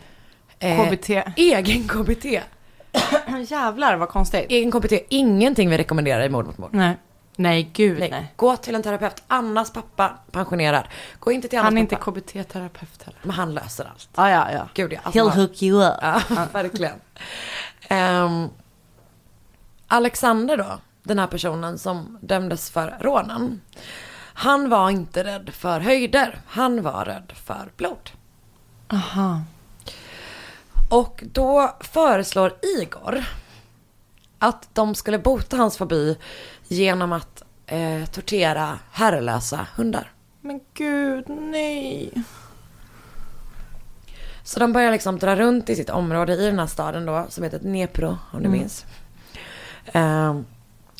eh, 0.59 0.87
KBT. 0.91 1.11
Egen 1.37 1.89
KBT. 1.89 2.25
Jävlar 3.49 3.97
vad 3.97 4.09
konstigt. 4.09 4.47
Egen 4.49 4.73
KBT, 4.73 4.93
ingenting 5.09 5.71
vi 5.71 5.79
rekommenderar 5.79 6.25
i 6.25 6.29
mord 6.29 6.47
mot 6.47 6.59
mord. 6.59 6.71
Nej. 6.73 6.97
Nej, 7.37 7.71
gud 7.73 7.99
nej. 7.99 8.11
Nej. 8.11 8.33
Gå 8.37 8.57
till 8.57 8.75
en 8.75 8.83
terapeut. 8.83 9.23
Annas 9.27 9.73
pappa 9.73 10.19
pensionerad. 10.31 10.85
Gå 11.21 11.33
inte 11.33 11.49
till 11.49 11.59
Annas 11.59 11.67
Han 11.71 11.77
är 11.77 11.81
inte 11.81 11.97
pappa. 11.97 12.11
KBT-terapeut 12.21 13.05
heller. 13.05 13.21
Men 13.23 13.31
han 13.31 13.55
löser 13.55 13.85
allt. 13.85 14.09
Ah, 14.15 14.31
ja, 14.31 14.53
ja. 14.53 14.69
Gud 14.75 14.93
ja. 14.93 14.99
Alltså, 15.03 15.21
He'll 15.21 15.31
hook 15.31 15.63
you 15.63 15.85
up. 15.89 15.95
Ja, 16.03 16.21
verkligen. 16.53 17.01
Ehm, 17.89 18.49
Alexander 19.89 20.57
då, 20.57 20.79
den 21.05 21.19
här 21.19 21.27
personen 21.27 21.79
som 21.79 22.19
dömdes 22.21 22.71
för 22.71 22.97
rånen. 23.01 23.61
Han 24.35 24.69
var 24.69 24.91
inte 24.91 25.25
rädd 25.25 25.51
för 25.53 25.81
höjder. 25.81 26.41
Han 26.47 26.83
var 26.83 27.05
rädd 27.05 27.33
för 27.35 27.73
blod. 27.77 28.11
Aha. 28.93 29.43
Och 30.91 31.25
då 31.33 31.77
föreslår 31.81 32.53
Igor 32.81 33.25
att 34.39 34.69
de 34.73 34.95
skulle 34.95 35.19
bota 35.19 35.57
hans 35.57 35.77
fobi 35.77 36.19
genom 36.69 37.13
att 37.13 37.43
eh, 37.67 38.05
tortera 38.05 38.79
herrelösa 38.91 39.67
hundar. 39.77 40.13
Men 40.41 40.61
gud, 40.75 41.25
nej. 41.29 42.13
Så 44.43 44.61
de 44.61 44.73
börjar 44.73 44.91
liksom 44.91 45.19
dra 45.19 45.37
runt 45.37 45.71
i 45.71 45.77
sitt 45.77 45.91
område 45.91 46.33
i 46.33 46.47
den 46.47 46.59
här 46.59 46.67
staden 46.67 47.07
då, 47.07 47.27
som 47.29 47.45
heter 47.45 47.59
Dnepro, 47.59 48.19
om 48.33 48.43
du 48.43 48.49
minns. 48.49 48.87
Ehm, 49.93 50.45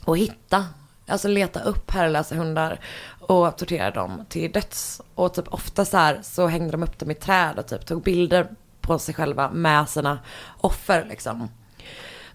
och 0.05 0.19
hitta, 0.19 0.67
alltså 1.07 1.29
leta 1.29 1.61
upp 1.61 1.91
herrelösa 1.91 2.35
hundar 2.35 2.81
och 3.21 3.59
tortera 3.59 3.91
dem 3.91 4.25
till 4.29 4.53
döds. 4.53 5.01
Och 5.15 5.35
typ 5.35 5.53
ofta 5.53 5.85
så 5.85 5.97
här 5.97 6.21
så 6.23 6.47
hängde 6.47 6.71
de 6.71 6.83
upp 6.83 6.99
dem 6.99 7.11
i 7.11 7.15
träd 7.15 7.59
och 7.59 7.67
typ 7.67 7.87
tog 7.87 8.03
bilder 8.03 8.49
på 8.81 8.99
sig 8.99 9.15
själva 9.15 9.51
med 9.51 9.89
sina 9.89 10.19
offer 10.61 11.05
liksom. 11.09 11.49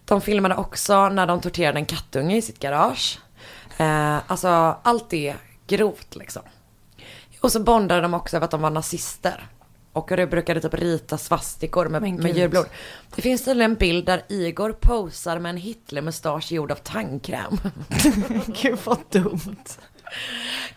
De 0.06 0.22
filmade 0.22 0.56
också 0.56 1.10
när 1.10 1.28
de 1.28 1.42
torterade 1.42 1.80
en 1.80 1.86
kattunge 1.86 2.38
i 2.38 2.42
sitt 2.42 2.60
garage. 2.60 3.20
Eh, 3.78 4.18
alltså 4.28 4.78
allt 4.84 5.14
är 5.14 5.36
grovt 5.68 6.16
liksom. 6.16 6.42
Och 7.42 7.52
så 7.52 7.60
bondade 7.60 8.02
de 8.02 8.14
också 8.14 8.38
över 8.38 8.46
att 8.46 8.52
de 8.52 8.62
var 8.62 8.70
nazister. 8.70 9.48
Och 9.94 10.06
brukade 10.06 10.62
typ 10.62 10.74
rita 10.74 11.18
svastikor 11.18 11.88
med, 11.88 12.02
med 12.02 12.38
djurblod. 12.38 12.66
Det 13.16 13.22
finns 13.22 13.46
tydligen 13.46 13.72
en 13.72 13.78
bild 13.78 14.06
där 14.06 14.22
Igor 14.30 14.74
posar 14.74 15.40
med 15.40 15.50
en 15.50 15.58
Hitlermustasch 15.58 16.52
gjord 16.52 16.72
av 16.72 16.76
tandkräm. 16.76 17.58
Gud 18.62 18.80
vad 18.84 18.98
dumt. 19.10 19.78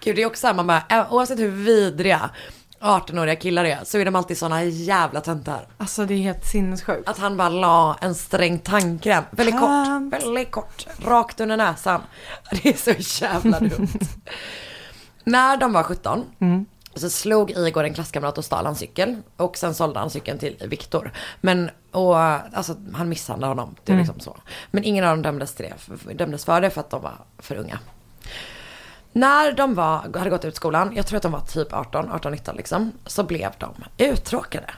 Gud 0.00 0.16
det 0.16 0.22
är 0.22 0.26
också 0.26 0.40
samma 0.40 0.62
med, 0.62 0.82
eh, 0.90 1.12
oavsett 1.12 1.38
hur 1.38 1.48
vidriga 1.48 2.30
18-åriga 2.82 3.36
killar 3.36 3.64
är 3.64 3.84
så 3.84 3.98
är 3.98 4.04
de 4.04 4.16
alltid 4.16 4.38
såna 4.38 4.64
jävla 4.64 5.20
töntar. 5.20 5.66
Alltså 5.78 6.06
det 6.06 6.14
är 6.14 6.18
helt 6.18 6.46
sinnessjukt. 6.46 7.08
Att 7.08 7.18
han 7.18 7.36
bara 7.36 7.48
la 7.48 7.96
en 8.00 8.14
sträng 8.14 8.58
tandkräm, 8.58 9.24
väldigt 9.30 9.58
Tant. 9.58 10.12
kort, 10.12 10.22
väldigt 10.22 10.50
kort, 10.50 10.86
rakt 11.04 11.40
under 11.40 11.56
näsan. 11.56 12.00
Det 12.50 12.68
är 12.68 12.94
så 12.94 13.24
jävla 13.24 13.60
dumt. 13.60 13.88
När 15.24 15.56
de 15.56 15.72
var 15.72 15.82
17 15.82 16.24
så 16.94 17.10
slog 17.10 17.50
Igor 17.50 17.84
en 17.84 17.94
klasskamrat 17.94 18.38
och 18.38 18.44
stal 18.44 18.66
hans 18.66 18.78
cykel. 18.78 19.16
Och 19.36 19.56
sen 19.56 19.74
sålde 19.74 19.98
han 19.98 20.10
cykeln 20.10 20.38
till 20.38 20.56
Viktor. 20.68 21.12
Men, 21.40 21.70
och 21.90 22.16
alltså 22.18 22.76
han 22.92 23.08
misshandlade 23.08 23.50
honom. 23.50 23.74
Det 23.84 23.92
är 23.92 23.96
liksom 23.96 24.20
så. 24.20 24.36
Men 24.70 24.84
ingen 24.84 25.04
av 25.04 25.10
dem 25.10 25.22
dömdes, 25.22 25.54
till 25.54 25.66
det, 26.04 26.14
dömdes 26.14 26.44
för 26.44 26.60
det 26.60 26.70
för 26.70 26.80
att 26.80 26.90
de 26.90 27.02
var 27.02 27.14
för 27.38 27.56
unga. 27.56 27.78
När 29.12 29.52
de 29.52 29.74
var, 29.74 30.18
hade 30.18 30.30
gått 30.30 30.44
ut 30.44 30.56
skolan, 30.56 30.92
jag 30.96 31.06
tror 31.06 31.16
att 31.16 31.22
de 31.22 31.32
var 31.32 31.40
typ 31.40 31.72
18, 31.72 32.08
18-19 32.08 32.56
liksom, 32.56 32.92
så 33.06 33.22
blev 33.22 33.52
de 33.58 33.74
uttråkade. 33.98 34.70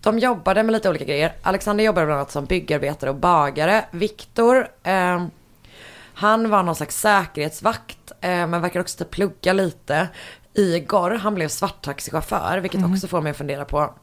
De 0.00 0.18
jobbade 0.18 0.62
med 0.62 0.72
lite 0.72 0.88
olika 0.88 1.04
grejer. 1.04 1.32
Alexander 1.42 1.84
jobbade 1.84 2.06
bland 2.06 2.18
annat 2.20 2.30
som 2.30 2.44
byggarbetare 2.44 3.10
och 3.10 3.16
bagare. 3.16 3.84
Viktor, 3.90 4.68
eh, 4.82 5.26
han 6.14 6.50
var 6.50 6.62
någon 6.62 6.76
slags 6.76 7.00
säkerhetsvakt, 7.00 8.12
eh, 8.20 8.46
men 8.46 8.60
verkar 8.60 8.80
också 8.80 8.98
typ 8.98 9.10
plugga 9.10 9.52
lite. 9.52 10.08
Igor, 10.58 11.10
han 11.10 11.34
blev 11.34 11.48
svarttaxichaufför, 11.48 12.58
vilket 12.58 12.84
också 12.84 13.08
får 13.08 13.20
mig 13.20 13.30
att 13.30 13.36
fundera 13.36 13.64
på, 13.64 13.94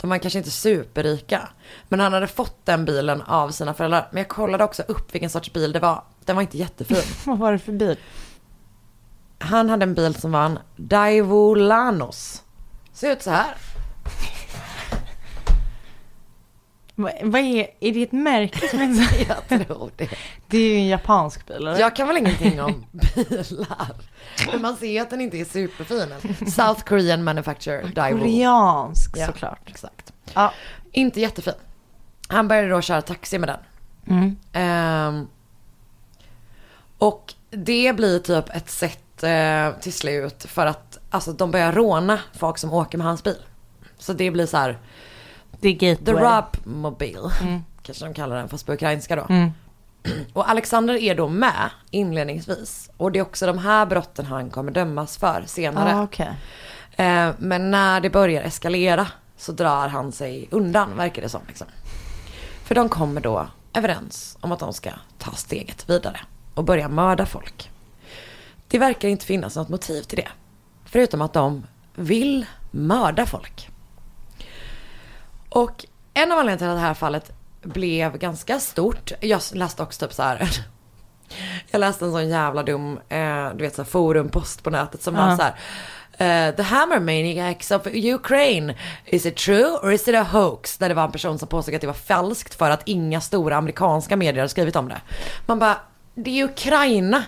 de 0.00 0.10
var 0.10 0.18
kanske 0.18 0.38
inte 0.38 0.50
superrika. 0.50 1.48
Men 1.88 2.00
han 2.00 2.12
hade 2.12 2.26
fått 2.26 2.66
den 2.66 2.84
bilen 2.84 3.22
av 3.22 3.50
sina 3.50 3.74
föräldrar. 3.74 4.08
Men 4.10 4.18
jag 4.18 4.28
kollade 4.28 4.64
också 4.64 4.82
upp 4.82 5.14
vilken 5.14 5.30
sorts 5.30 5.52
bil 5.52 5.72
det 5.72 5.80
var. 5.80 6.04
Den 6.24 6.36
var 6.36 6.42
inte 6.42 6.58
jättefin. 6.58 7.02
Vad 7.26 7.38
var 7.38 7.52
det 7.52 7.58
för 7.58 7.72
bil? 7.72 7.96
Han 9.38 9.70
hade 9.70 9.82
en 9.82 9.94
bil 9.94 10.14
som 10.14 10.32
var 10.32 10.44
en 10.44 10.58
Daewoo 10.76 11.54
Lanos. 11.54 12.42
Ser 12.92 13.12
ut 13.12 13.22
så 13.22 13.30
här. 13.30 13.54
Vad, 16.94 17.40
är, 17.40 17.66
är 17.80 17.92
det 17.92 18.02
ett 18.02 18.12
märke 18.12 18.68
som 18.68 18.80
är 18.80 18.94
så? 18.94 19.24
Jag 19.48 19.66
tror 19.66 19.90
det. 19.96 20.08
Det 20.46 20.58
är 20.58 20.68
ju 20.68 20.74
en 20.76 20.86
japansk 20.86 21.46
bil 21.46 21.56
eller? 21.56 21.78
Jag 21.78 21.96
kan 21.96 22.08
väl 22.08 22.16
ingenting 22.16 22.62
om 22.62 22.86
bilar. 22.92 23.96
Men 24.52 24.62
man 24.62 24.76
ser 24.76 25.02
att 25.02 25.10
den 25.10 25.20
inte 25.20 25.36
är 25.36 25.44
superfin. 25.44 26.08
South 26.50 26.84
Korean 26.84 27.24
manufacturer 27.24 27.92
Daewoo. 27.94 28.18
Koreansk 28.18 29.16
Ja, 29.16 29.26
såklart. 29.26 29.60
Exakt. 29.66 30.12
Ja. 30.34 30.52
Inte 30.92 31.20
jättefin. 31.20 31.54
Han 32.28 32.48
började 32.48 32.68
då 32.68 32.80
köra 32.80 33.02
taxi 33.02 33.38
med 33.38 33.48
den. 33.48 33.60
Mm. 34.16 34.36
Ehm, 34.52 35.26
och 36.98 37.34
det 37.50 37.96
blir 37.96 38.18
typ 38.18 38.56
ett 38.56 38.70
sätt 38.70 39.22
eh, 39.22 39.70
till 39.80 39.92
slut 39.92 40.44
för 40.48 40.66
att 40.66 40.98
alltså, 41.10 41.32
de 41.32 41.50
börjar 41.50 41.72
råna 41.72 42.18
folk 42.32 42.58
som 42.58 42.72
åker 42.72 42.98
med 42.98 43.06
hans 43.06 43.22
bil. 43.24 43.38
Så 43.98 44.12
det 44.12 44.30
blir 44.30 44.46
så 44.46 44.56
här, 44.56 44.78
Är 45.68 45.72
gateway. 45.72 46.04
the 46.04 46.12
Rob 46.12 46.56
Mobile. 46.64 47.30
Kanske 47.82 48.04
de 48.04 48.14
kallar 48.14 48.36
den 48.36 48.48
fast 48.48 48.66
på 48.66 48.72
ukrainska 48.72 49.16
då. 49.16 49.26
Mm. 49.28 49.50
Och 50.32 50.50
Alexander 50.50 50.94
är 50.94 51.14
då 51.14 51.28
med 51.28 51.70
inledningsvis. 51.90 52.90
Och 52.96 53.12
det 53.12 53.18
är 53.18 53.22
också 53.22 53.46
de 53.46 53.58
här 53.58 53.86
brotten 53.86 54.26
han 54.26 54.50
kommer 54.50 54.72
dömas 54.72 55.16
för 55.16 55.42
senare. 55.46 55.94
Ah, 55.94 56.02
okej. 56.02 56.30
Eh, 56.96 57.30
men 57.38 57.70
när 57.70 58.00
det 58.00 58.10
börjar 58.10 58.42
eskalera 58.42 59.06
så 59.36 59.52
drar 59.52 59.88
han 59.88 60.12
sig 60.12 60.48
undan, 60.50 60.96
verkar 60.96 61.22
det 61.22 61.28
som. 61.28 61.40
Liksom. 61.48 61.66
För 62.64 62.74
de 62.74 62.88
kommer 62.88 63.20
då 63.20 63.46
överens 63.74 64.38
om 64.40 64.52
att 64.52 64.58
de 64.58 64.72
ska 64.72 64.90
ta 65.18 65.30
steget 65.32 65.90
vidare 65.90 66.20
och 66.54 66.64
börja 66.64 66.88
mörda 66.88 67.26
folk. 67.26 67.70
Det 68.68 68.78
verkar 68.78 69.08
inte 69.08 69.26
finnas 69.26 69.56
något 69.56 69.68
motiv 69.68 70.02
till 70.02 70.16
det. 70.16 70.28
Förutom 70.84 71.22
att 71.22 71.32
de 71.32 71.66
vill 71.94 72.46
mörda 72.70 73.26
folk. 73.26 73.70
Och 75.54 75.84
en 76.14 76.32
av 76.32 76.38
anledningarna 76.38 76.58
till 76.58 76.68
att 76.68 76.76
det 76.76 76.86
här 76.86 76.94
fallet 76.94 77.32
blev 77.62 78.18
ganska 78.18 78.60
stort. 78.60 79.12
Jag 79.20 79.40
läste 79.52 79.82
också 79.82 80.06
typ 80.06 80.14
så 80.14 80.22
här. 80.22 80.50
Jag 81.70 81.78
läste 81.78 82.04
en 82.04 82.12
sån 82.12 82.28
jävla 82.28 82.62
dum, 82.62 83.00
eh, 83.08 83.48
du 83.54 83.64
vet 83.64 83.74
så 83.74 83.82
här 83.82 83.90
forumpost 83.90 84.62
på 84.62 84.70
nätet 84.70 85.02
som 85.02 85.14
var 85.14 85.36
så 85.36 85.42
här. 85.42 85.54
eh, 86.48 86.54
the 86.54 86.62
Hammer 86.62 87.00
Maniacs 87.00 87.70
of 87.70 87.82
Ukraine, 87.86 88.74
is 89.04 89.26
it 89.26 89.36
true 89.36 89.78
or 89.82 89.92
is 89.92 90.08
it 90.08 90.14
a 90.14 90.22
hoax? 90.32 90.78
Där 90.78 90.88
det 90.88 90.94
var 90.94 91.04
en 91.04 91.12
person 91.12 91.38
som 91.38 91.48
påstod 91.48 91.74
att 91.74 91.80
det 91.80 91.86
var 91.86 91.94
falskt 91.94 92.54
för 92.54 92.70
att 92.70 92.82
inga 92.84 93.20
stora 93.20 93.56
amerikanska 93.56 94.16
medier 94.16 94.40
hade 94.40 94.48
skrivit 94.48 94.76
om 94.76 94.88
det. 94.88 95.00
Man 95.46 95.58
bara, 95.58 95.76
det 96.14 96.40
är 96.40 96.44
Ukraina. 96.44 97.22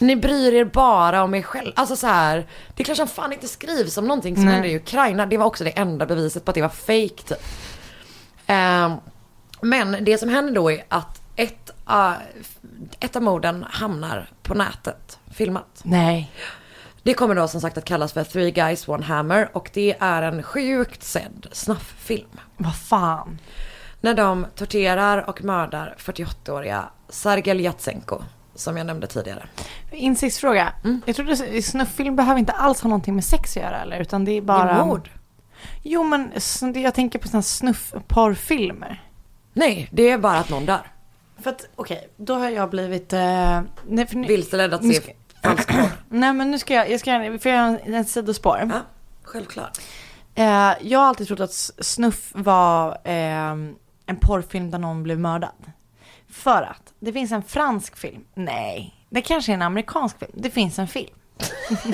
Ni 0.00 0.16
bryr 0.16 0.52
er 0.54 0.64
bara 0.64 1.22
om 1.22 1.34
er 1.34 1.42
själv. 1.42 1.72
Alltså 1.76 1.96
så 1.96 2.06
här, 2.06 2.46
det 2.74 2.82
är 2.82 2.84
klart 2.84 2.96
som 2.96 3.08
fan 3.08 3.32
inte 3.32 3.48
skrivs 3.48 3.98
om 3.98 4.04
någonting 4.06 4.36
som 4.36 4.44
Nej. 4.44 4.54
händer 4.54 4.68
i 4.68 4.76
Ukraina. 4.76 5.26
Det 5.26 5.36
var 5.36 5.46
också 5.46 5.64
det 5.64 5.70
enda 5.70 6.06
beviset 6.06 6.44
på 6.44 6.50
att 6.50 6.54
det 6.54 6.62
var 6.62 6.68
fake 6.68 7.22
typ. 7.26 7.42
Ehm, 8.46 8.92
men 9.60 10.04
det 10.04 10.18
som 10.18 10.28
händer 10.28 10.52
då 10.52 10.70
är 10.70 10.84
att 10.88 11.20
ett, 11.36 11.70
uh, 11.90 12.12
ett 13.00 13.16
av 13.16 13.22
morden 13.22 13.66
hamnar 13.70 14.30
på 14.42 14.54
nätet, 14.54 15.18
filmat. 15.34 15.80
Nej. 15.82 16.32
Det 17.02 17.14
kommer 17.14 17.34
då 17.34 17.48
som 17.48 17.60
sagt 17.60 17.78
att 17.78 17.84
kallas 17.84 18.12
för 18.12 18.24
Three 18.24 18.50
Guys 18.50 18.88
One 18.88 19.04
Hammer 19.04 19.50
och 19.52 19.70
det 19.72 19.96
är 20.00 20.22
en 20.22 20.42
sjukt 20.42 21.02
sedd 21.02 21.46
snufffilm. 21.52 22.40
Vad 22.56 22.76
fan. 22.76 23.38
När 24.00 24.14
de 24.14 24.46
torterar 24.56 25.28
och 25.28 25.44
mördar 25.44 25.94
48-åriga 25.98 26.84
Sergej 27.08 27.60
Jatsenko, 27.60 28.22
som 28.60 28.76
jag 28.76 28.86
nämnde 28.86 29.06
tidigare. 29.06 29.46
Insiktsfråga. 29.90 30.72
Jag 31.06 31.16
trodde 31.16 31.62
snufffilm 31.62 32.16
behöver 32.16 32.38
inte 32.38 32.52
alls 32.52 32.80
ha 32.80 32.88
någonting 32.88 33.14
med 33.14 33.24
sex 33.24 33.56
att 33.56 33.62
göra 33.62 33.82
eller? 33.82 34.00
Utan 34.00 34.24
det 34.24 34.32
är 34.32 34.42
bara... 34.42 34.70
Är 34.70 34.84
mord. 34.84 35.10
Jo 35.82 36.04
men 36.04 36.32
jag 36.74 36.94
tänker 36.94 37.18
på 37.18 37.28
sådana 37.28 37.42
snuff-porrfilmer. 37.42 39.02
Nej, 39.52 39.88
det 39.92 40.10
är 40.10 40.18
bara 40.18 40.38
att 40.38 40.50
någon 40.50 40.66
dör. 40.66 40.92
För 41.42 41.50
att 41.50 41.68
okej, 41.74 42.08
då 42.16 42.34
har 42.34 42.50
jag 42.50 42.70
blivit... 42.70 43.12
Eh, 43.12 43.60
nej, 43.88 44.08
nu, 44.12 44.26
Vilseledd 44.26 44.74
att 44.74 44.84
se 44.84 45.00
falsk 45.42 45.68
porr. 45.68 45.90
Nej 46.08 46.32
men 46.32 46.50
nu 46.50 46.58
ska 46.58 46.74
jag, 46.74 46.90
jag 46.90 47.00
ska 47.00 47.38
för 47.40 47.50
jag 47.50 47.58
har 47.58 47.78
en, 47.84 47.94
en 47.94 48.04
sidospår. 48.04 48.58
Ja, 48.58 48.80
självklart. 49.22 49.78
Eh, 50.34 50.72
jag 50.80 50.98
har 50.98 51.06
alltid 51.06 51.26
trott 51.26 51.40
att 51.40 51.52
snuff 51.80 52.32
var 52.34 52.98
eh, 53.04 53.50
en 54.06 54.16
porrfilm 54.20 54.70
där 54.70 54.78
någon 54.78 55.02
blev 55.02 55.18
mördad. 55.18 55.72
För 56.32 56.62
att 56.62 56.92
det 57.00 57.12
finns 57.12 57.32
en 57.32 57.42
fransk 57.42 57.96
film. 57.96 58.24
Nej, 58.34 58.94
det 59.10 59.20
kanske 59.22 59.52
är 59.52 59.54
en 59.54 59.62
amerikansk 59.62 60.18
film. 60.18 60.32
Det 60.34 60.50
finns 60.50 60.78
en 60.78 60.88
film. 60.88 61.14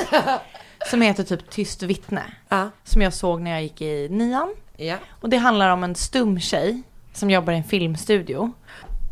som 0.91 1.03
heter 1.03 1.25
typ 1.25 1.51
Tyst 1.51 1.83
vittne. 1.83 2.23
Ja, 2.49 2.71
Som 2.85 3.03
jag 3.03 3.13
såg 3.13 3.41
när 3.41 3.51
jag 3.51 3.63
gick 3.63 3.81
i 3.81 4.09
nian. 4.11 4.55
ja. 4.77 4.97
Och 5.21 5.29
det 5.29 5.37
handlar 5.37 5.71
om 5.71 5.85
en 5.85 5.95
stum 5.95 6.41
tjej 6.41 6.83
som 7.13 7.31
jobbar 7.31 7.53
i 7.53 7.57
en 7.57 7.65
filmstudio. 7.65 8.53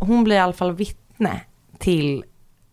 Hon 0.01 0.25
blir 0.25 0.37
i 0.37 0.39
alla 0.39 0.53
fall 0.53 0.73
vittne 0.73 1.41
till 1.79 2.25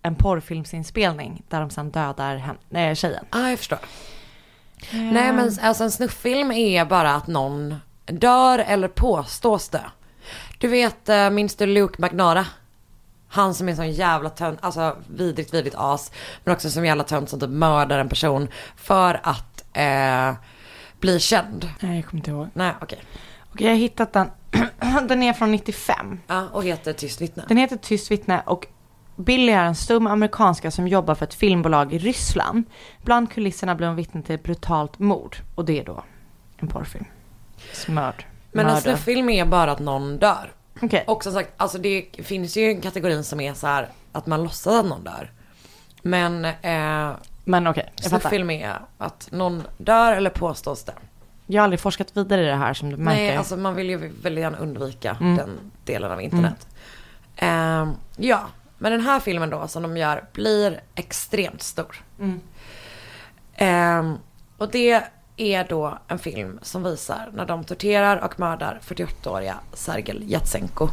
en 0.02 0.16
porrfilmsinspelning 0.16 1.44
där 1.50 1.60
de 1.60 1.70
sen 1.70 1.92
dödar 1.92 2.36
henne, 2.38 2.90
äh, 2.90 2.96
tjejen. 2.96 3.26
Ah, 3.30 3.50
jag 3.50 3.58
förstår. 3.58 3.80
Nej 4.94 5.34
men 5.34 5.52
alltså 5.62 5.84
en 5.84 5.92
snufffilm 5.92 6.52
är 6.52 6.86
bara 6.86 7.16
att 7.16 7.28
någon 7.28 7.76
dör 8.06 8.60
eller 8.60 8.88
påstås 8.88 9.70
dö. 9.70 9.80
Du 10.62 10.68
vet, 10.68 11.10
eh, 11.10 11.30
minns 11.30 11.56
du 11.56 11.66
Luke 11.66 12.02
McNara? 12.02 12.46
Han 13.28 13.54
som 13.54 13.68
är 13.68 13.72
en 13.72 13.76
sån 13.76 13.92
jävla 13.92 14.30
tönt, 14.30 14.60
alltså 14.62 14.98
vidrigt 15.08 15.54
vidrigt 15.54 15.76
as. 15.80 16.12
Men 16.44 16.54
också 16.54 16.70
som 16.70 16.86
jävla 16.86 17.04
tönt 17.04 17.30
som 17.30 17.40
typ 17.40 17.50
mördar 17.50 18.00
en 18.00 18.10
person 18.10 18.48
för 18.76 19.20
att 19.24 19.66
eh, 19.74 20.34
bli 21.00 21.20
känd. 21.20 21.70
Nej, 21.80 21.96
jag 21.96 22.06
kommer 22.06 22.20
inte 22.20 22.32
ihåg. 22.32 22.48
Nej 22.54 22.74
okej. 22.82 23.00
Okej, 23.54 23.68
jag 23.68 23.74
har 23.74 23.78
hittat 23.78 24.14
den. 24.14 24.32
den 25.08 25.24
är 25.24 25.34
från 25.34 25.52
95. 25.52 26.20
Ja, 26.28 26.48
och 26.52 26.64
heter 26.64 26.94
Tyst 26.94 27.22
vittne. 27.22 27.44
Den 27.48 27.58
heter 27.58 27.78
Tyst 27.78 28.12
vittne 28.12 28.42
och 28.46 28.68
Billy 29.16 29.52
är 29.52 29.66
en 29.66 29.76
stum 29.76 30.08
amerikanska 30.08 30.72
som 30.72 30.88
jobbar 30.88 31.16
för 31.16 31.26
ett 31.26 31.34
filmbolag 31.34 31.94
i 31.94 31.98
Ryssland. 31.98 32.64
Bland 33.04 33.32
kulisserna 33.32 33.76
blir 33.76 33.88
hon 33.88 33.96
vittne 33.96 34.22
till 34.22 34.36
ett 34.36 34.44
brutalt 34.44 35.00
mord. 35.00 35.38
Och 35.56 35.66
det 35.66 35.80
är 35.80 35.86
då 35.86 36.04
en 36.58 36.68
porrfilm. 36.68 37.06
Smörd. 37.74 38.26
Men 38.52 38.66
en 38.66 38.72
Mörder. 38.72 38.82
snufffilm 38.82 39.30
är 39.30 39.46
bara 39.46 39.72
att 39.72 39.80
någon 39.80 40.18
dör. 40.18 40.54
Okej. 40.82 41.04
Och 41.08 41.24
som 41.24 41.34
sagt, 41.34 41.50
alltså 41.58 41.78
det 41.78 42.06
finns 42.24 42.58
ju 42.58 42.70
en 42.72 42.82
kategorin 42.82 43.24
som 43.24 43.40
är 43.42 43.54
så 43.54 43.68
här 43.68 43.90
att 44.12 44.26
man 44.26 44.44
låtsas 44.44 44.74
att 44.80 44.86
någon 44.86 45.04
dör. 45.04 45.32
Men 46.02 46.46
eh, 46.46 47.12
Men 47.44 47.68
okej, 47.68 47.92
jag. 47.96 48.06
Snufffilm 48.06 48.50
är 48.50 48.80
att 48.98 49.28
någon 49.32 49.64
dör 49.78 50.14
eller 50.14 50.30
påstås 50.30 50.84
dö. 50.84 50.92
Jag 51.48 51.62
har 51.62 51.64
aldrig 51.64 51.80
forskat 51.80 52.18
vidare 52.18 52.42
i 52.42 52.46
det 52.46 52.56
här 52.56 52.74
som 52.74 52.90
du 52.90 52.98
märker. 52.98 53.22
Nej, 53.22 53.38
alltså 53.38 53.58
man 53.58 53.76
vill 53.76 53.90
ju 53.90 53.98
väldigt 54.22 54.42
gärna 54.42 54.58
undvika 54.58 55.18
Mm. 55.22 55.38
den 55.38 55.50
delen 55.86 56.12
av 56.12 56.22
internet. 56.22 56.68
Ehm, 57.36 57.94
ja, 58.18 58.42
men 58.78 58.92
den 58.92 59.02
här 59.02 59.20
filmen 59.20 59.50
då 59.50 59.68
som 59.68 59.84
de 59.84 59.98
gör 59.98 60.24
blir 60.34 60.82
extremt 60.96 61.62
stor. 61.62 61.96
Mm. 62.20 62.40
Ehm, 63.56 64.18
och 64.58 64.70
det 64.72 65.04
är 65.38 65.64
då 65.70 65.98
en 66.08 66.20
film 66.20 66.60
som 66.62 66.84
visar 66.84 67.30
när 67.34 67.46
de 67.46 67.64
torterar 67.64 68.18
och 68.18 68.40
mördar 68.40 68.80
48-åriga 68.84 69.56
Sergej 69.74 70.32
Jatsenko. 70.32 70.90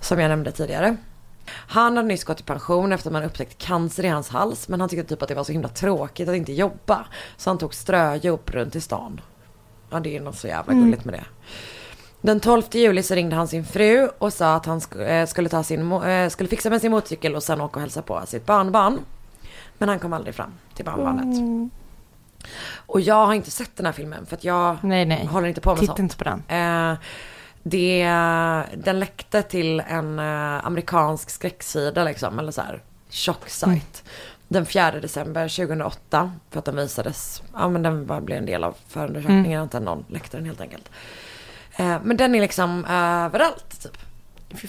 Som 0.00 0.18
jag 0.18 0.28
nämnde 0.28 0.52
tidigare. 0.52 0.96
Han 1.46 1.96
hade 1.96 2.08
nyss 2.08 2.24
gått 2.24 2.40
i 2.40 2.44
pension 2.44 2.92
efter 2.92 3.08
att 3.08 3.12
man 3.12 3.22
upptäckt 3.22 3.58
cancer 3.58 4.04
i 4.04 4.08
hans 4.08 4.28
hals. 4.28 4.68
Men 4.68 4.80
han 4.80 4.88
tyckte 4.88 5.04
typ 5.04 5.22
att 5.22 5.28
det 5.28 5.34
var 5.34 5.44
så 5.44 5.52
himla 5.52 5.68
tråkigt 5.68 6.28
att 6.28 6.36
inte 6.36 6.52
jobba. 6.52 7.06
Så 7.36 7.50
han 7.50 7.58
tog 7.58 7.74
ströjobb 7.74 8.50
runt 8.50 8.76
i 8.76 8.80
stan. 8.80 9.20
Ja 9.90 10.00
det 10.00 10.16
är 10.16 10.20
något 10.20 10.36
så 10.36 10.48
jävla 10.48 10.74
gulligt 10.74 11.04
med 11.04 11.14
det. 11.14 11.24
Den 12.20 12.40
12 12.40 12.62
juli 12.72 13.02
så 13.02 13.14
ringde 13.14 13.36
han 13.36 13.48
sin 13.48 13.64
fru 13.64 14.08
och 14.18 14.32
sa 14.32 14.54
att 14.54 14.66
han 14.66 14.80
eh, 15.00 15.26
skulle, 15.26 15.48
ta 15.48 15.62
sin, 15.62 15.92
eh, 15.92 16.28
skulle 16.28 16.48
fixa 16.48 16.70
med 16.70 16.80
sin 16.80 16.90
motorcykel 16.90 17.34
och 17.34 17.42
sen 17.42 17.60
åka 17.60 17.74
och 17.74 17.80
hälsa 17.80 18.02
på 18.02 18.22
sitt 18.26 18.46
barnbarn. 18.46 18.98
Men 19.78 19.88
han 19.88 19.98
kom 19.98 20.12
aldrig 20.12 20.34
fram 20.34 20.52
till 20.74 20.84
barnbarnet. 20.84 21.72
Och 22.86 23.00
jag 23.00 23.26
har 23.26 23.34
inte 23.34 23.50
sett 23.50 23.76
den 23.76 23.86
här 23.86 23.92
filmen 23.92 24.26
för 24.26 24.36
att 24.36 24.44
jag 24.44 24.76
Nej, 24.82 25.04
nej. 25.04 25.26
håller 25.26 25.48
inte 25.48 25.60
på 25.60 25.70
med 25.70 25.80
Titta 25.80 25.86
sånt. 25.86 25.98
inte 25.98 26.16
på 26.16 26.24
den. 26.24 26.42
Eh, 26.48 26.98
det, 27.62 28.04
den 28.76 29.00
läckte 29.00 29.42
till 29.42 29.80
en 29.80 30.18
eh, 30.18 30.66
amerikansk 30.66 31.30
skräcksida 31.30 32.04
liksom, 32.04 32.38
eller 32.38 32.52
så 32.52 32.60
här 32.60 32.82
tjocksajt. 33.08 34.04
Den 34.48 34.66
4 34.66 34.90
december 34.90 35.48
2008. 35.48 36.32
För 36.50 36.58
att 36.58 36.64
den 36.64 36.76
visades, 36.76 37.42
ja 37.54 37.68
men 37.68 37.82
den 37.82 38.06
bara 38.06 38.20
blev 38.20 38.38
en 38.38 38.46
del 38.46 38.64
av 38.64 38.76
förundersökningen. 38.88 39.46
Mm. 39.46 39.62
Inte 39.62 39.80
någon 39.80 40.04
läckte 40.08 40.36
den 40.36 40.46
helt 40.46 40.60
enkelt. 40.60 40.90
Eh, 41.76 41.96
men 42.02 42.16
den 42.16 42.34
är 42.34 42.40
liksom 42.40 42.84
överallt 42.84 43.82
typ. 43.82 43.98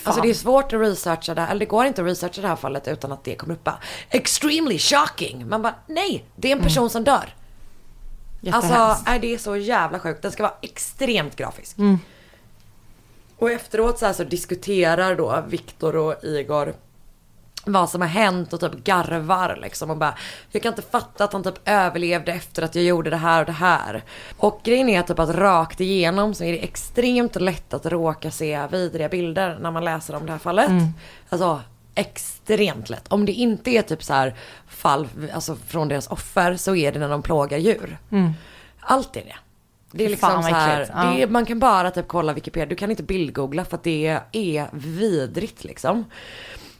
Alltså 0.03 0.21
det 0.21 0.29
är 0.29 0.33
svårt 0.33 0.73
att 0.73 0.81
researcha 0.81 1.35
det 1.35 1.41
här, 1.41 1.49
eller 1.51 1.59
det 1.59 1.65
går 1.65 1.85
inte 1.85 2.01
att 2.01 2.07
researcha 2.07 2.41
det 2.41 2.47
här 2.47 2.55
fallet 2.55 2.87
utan 2.87 3.11
att 3.11 3.23
det 3.23 3.35
kommer 3.35 3.53
upp 3.53 3.63
bara 3.63 3.77
extremely 4.09 4.79
shocking. 4.79 5.49
Man 5.49 5.61
bara 5.61 5.75
nej, 5.87 6.25
det 6.35 6.51
är 6.51 6.55
en 6.55 6.63
person 6.63 6.89
som 6.89 7.03
dör. 7.03 7.33
Jättehemskt. 8.43 8.73
Alltså 8.73 9.11
är 9.11 9.19
det 9.19 9.39
så 9.39 9.57
jävla 9.57 9.99
sjukt. 9.99 10.21
Den 10.21 10.31
ska 10.31 10.43
vara 10.43 10.53
extremt 10.61 11.35
grafisk. 11.35 11.77
Och 13.37 13.51
efteråt 13.51 13.99
så, 13.99 14.13
så 14.13 14.23
diskuterar 14.23 15.15
då 15.15 15.43
Viktor 15.47 15.95
och 15.95 16.23
Igor 16.23 16.73
vad 17.65 17.89
som 17.89 18.01
har 18.01 18.07
hänt 18.07 18.53
och 18.53 18.59
typ 18.59 18.83
garvar 18.83 19.59
liksom 19.61 19.89
och 19.89 19.97
bara 19.97 20.17
Jag 20.51 20.61
kan 20.61 20.71
inte 20.71 20.81
fatta 20.81 21.23
att 21.23 21.33
han 21.33 21.43
typ 21.43 21.59
överlevde 21.65 22.31
efter 22.31 22.61
att 22.63 22.75
jag 22.75 22.83
gjorde 22.83 23.09
det 23.09 23.17
här 23.17 23.39
och 23.39 23.45
det 23.45 23.51
här. 23.51 24.03
Och 24.37 24.61
grejen 24.63 24.89
är 24.89 25.01
typ 25.01 25.19
att 25.19 25.35
rakt 25.35 25.79
igenom 25.79 26.33
så 26.33 26.43
är 26.43 26.51
det 26.51 26.63
extremt 26.63 27.41
lätt 27.41 27.73
att 27.73 27.85
råka 27.85 28.31
se 28.31 28.67
vidriga 28.71 29.09
bilder 29.09 29.57
när 29.61 29.71
man 29.71 29.85
läser 29.85 30.15
om 30.15 30.25
det 30.25 30.31
här 30.31 30.39
fallet. 30.39 30.71
Alltså 31.29 31.61
extremt 31.95 32.89
lätt. 32.89 33.07
Om 33.07 33.25
det 33.25 33.31
inte 33.31 33.71
är 33.71 33.81
typ 33.81 34.03
så 34.03 34.13
här 34.13 34.35
fall 34.67 35.07
alltså 35.33 35.55
från 35.55 35.87
deras 35.87 36.07
offer 36.07 36.55
så 36.55 36.75
är 36.75 36.91
det 36.91 36.99
när 36.99 37.09
de 37.09 37.21
plågar 37.21 37.57
djur. 37.57 37.97
Allt 38.79 39.15
är 39.15 39.21
det. 39.21 39.35
Det 39.91 40.05
är 40.05 40.09
liksom 40.09 40.29
fan, 40.29 40.43
så 40.43 40.49
här. 40.49 40.89
Ja. 40.93 41.03
det 41.03 41.21
är, 41.21 41.27
man 41.27 41.45
kan 41.45 41.59
bara 41.59 41.91
typ 41.91 42.07
kolla 42.07 42.33
Wikipedia, 42.33 42.65
du 42.65 42.75
kan 42.75 42.91
inte 42.91 43.03
bildgoogla 43.03 43.65
för 43.65 43.77
att 43.77 43.83
det 43.83 44.19
är 44.31 44.67
vidrigt 44.71 45.63
liksom. 45.63 46.05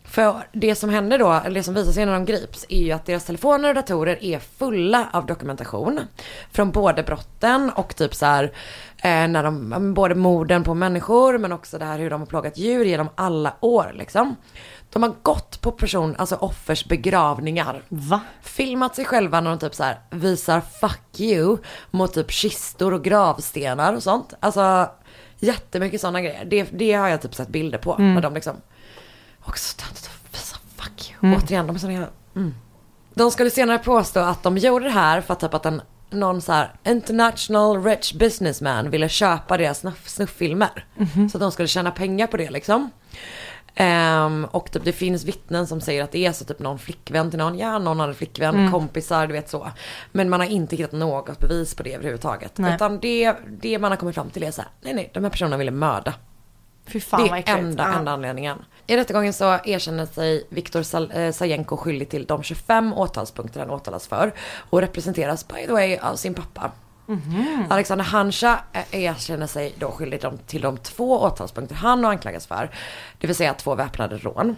För 0.04 0.36
det 0.52 0.76
som 0.76 0.90
händer 0.90 1.20
då, 1.20 1.32
eller 1.32 1.56
det 1.56 1.64
som 1.64 1.74
visar 1.74 1.92
sig 1.92 2.06
när 2.06 2.14
de 2.14 2.26
grips, 2.26 2.66
är 2.70 2.82
ju 2.82 2.92
att 2.92 3.06
deras 3.06 3.26
telefoner 3.26 3.70
och 3.70 3.76
datorer 3.76 4.24
är 4.24 4.40
fulla 4.40 5.08
av 5.14 5.26
dokumentation. 5.26 6.00
Från 6.52 6.72
både 6.72 7.04
brotten 7.04 7.72
och 7.76 7.96
typ 7.96 8.16
så 8.16 8.26
här, 8.26 8.44
eh, 8.98 9.28
när 9.28 9.44
de, 9.44 9.94
både 9.94 10.16
morden 10.16 10.64
på 10.64 10.74
människor 10.74 11.38
men 11.38 11.52
också 11.52 11.78
det 11.78 11.86
här 11.86 12.00
hur 12.00 12.10
de 12.10 12.22
har 12.22 12.26
plågat 12.28 12.58
djur 12.58 12.86
genom 12.86 13.10
alla 13.16 13.54
år 13.60 13.92
liksom. 13.96 14.36
De 14.94 15.04
har 15.04 15.16
gått 15.22 15.62
på 15.62 15.72
person, 15.72 16.16
alltså 16.18 16.36
offers 16.36 16.86
begravningar. 16.86 17.84
Va? 17.90 18.22
Filmat 18.42 18.96
sig 18.96 19.06
själva 19.06 19.42
när 19.42 19.50
de 19.50 19.60
typ 19.60 19.76
så 19.76 19.84
här 19.84 20.00
visar 20.10 20.62
fuck 20.62 21.20
you 21.20 21.58
mot 21.92 22.14
typ 22.14 22.32
kistor 22.32 22.94
och 22.94 23.04
gravstenar 23.04 23.94
och 23.94 24.04
sånt. 24.04 24.34
Alltså 24.40 24.90
jättemycket 25.40 26.02
sådana 26.02 26.22
grejer. 26.22 26.46
Det, 26.46 26.64
det 26.64 26.94
har 26.94 27.08
jag 27.08 27.22
typ 27.22 27.36
sett 27.36 27.50
bilder 27.50 27.78
på. 27.78 27.98
När 27.98 28.22
de 28.22 28.34
liksom 28.34 28.56
också 29.42 29.78
töntigt 29.78 30.08
att 30.08 30.34
visa 30.34 30.58
fuck 30.76 31.12
you. 31.22 31.36
Återigen, 31.36 31.68
de 31.68 31.76
är 31.76 31.80
sådana. 31.80 32.08
Mm. 32.36 32.56
De 33.14 33.32
skulle 33.32 33.50
senare 33.50 33.78
påstå 33.78 34.20
att 34.20 34.44
de 34.44 34.58
gjorde 34.58 34.86
det 34.86 34.92
här 34.92 35.22
för 35.22 35.34
att 35.34 35.40
typ 35.40 35.54
att 35.54 35.66
en 35.66 35.82
någon 36.10 36.42
så 36.42 36.52
här 36.52 36.74
international 36.88 37.84
rich 37.84 38.14
businessman 38.14 38.90
ville 38.90 39.10
köpa 39.10 39.58
deras 39.58 39.80
snuff, 39.80 40.10
snufffilmer. 40.10 40.86
Så 41.32 41.38
att 41.38 41.42
de 41.42 41.52
skulle 41.52 41.68
tjäna 41.68 41.92
pengar 41.92 42.28
på 42.28 42.38
det 42.38 42.50
liksom. 42.50 42.90
Ehm, 43.76 44.48
och 44.52 44.72
typ 44.72 44.86
det 44.86 44.92
finns 44.92 45.24
vittnen 45.24 45.68
som 45.68 45.82
säger 45.82 46.04
att 46.04 46.12
det 46.12 46.26
är 46.26 46.32
så 46.32 46.46
typ 46.46 46.60
någon 46.60 46.80
flickvän 46.80 47.30
till 47.30 47.40
någon, 47.40 47.58
ja 47.58 47.80
någon 47.80 48.00
hade 48.00 48.14
flickvän, 48.14 48.72
kompisar, 48.72 49.28
du 49.28 49.34
vet 49.34 49.50
så. 49.50 49.72
Men 50.12 50.30
man 50.30 50.40
har 50.40 50.48
inte 50.48 50.76
hittat 50.76 50.92
något 50.92 51.40
bevis 51.40 51.76
på 51.76 51.84
det 51.84 51.94
överhuvudtaget. 51.94 52.58
Nej. 52.58 52.76
Utan 52.76 53.00
det, 53.00 53.36
det 53.48 53.80
man 53.80 53.92
har 53.92 53.98
kommit 53.98 54.16
fram 54.16 54.30
till 54.30 54.44
är 54.44 54.52
så 54.52 54.62
här, 54.62 54.72
nej 54.82 54.94
nej, 54.94 55.12
de 55.14 55.24
här 55.24 55.32
personerna 55.32 55.58
ville 55.58 55.72
mörda. 55.72 56.14
Fy 56.86 57.00
fan 57.00 57.28
det 57.28 57.52
är 57.52 57.58
enda, 57.58 57.94
enda 57.94 58.12
anledningen. 58.12 58.58
I 58.88 58.98
rättegången 58.98 59.34
så 59.34 59.60
erkänner 59.66 60.06
sig 60.06 60.48
Viktor 60.50 60.86
eh, 61.18 61.32
Sajenko 61.32 61.78
skyldig 61.78 62.10
till 62.10 62.26
de 62.26 62.44
25 62.44 62.94
åtalspunkter 62.94 63.60
han 63.60 63.70
åtalas 63.70 64.08
för. 64.08 64.34
Och 64.70 64.82
representeras 64.82 65.48
by 65.48 65.66
the 65.66 65.72
way 65.72 65.98
av 65.98 66.16
sin 66.16 66.34
pappa. 66.34 66.72
Mhm. 67.06 67.66
Alexander 67.70 68.06
Hanscha 68.06 68.60
eh, 68.74 69.04
erkänner 69.04 69.48
sig 69.48 69.76
då 69.80 69.92
skyldig 69.92 70.22
till 70.48 70.62
de 70.62 70.78
två 70.78 71.22
åtalspunkter 71.22 71.76
han 71.76 72.04
har 72.04 72.12
anklagats 72.12 72.48
för. 72.48 72.70
Det 73.20 73.28
vill 73.28 73.36
säga 73.36 73.54
två 73.54 73.76
väpnade 73.76 74.18
rån. 74.18 74.56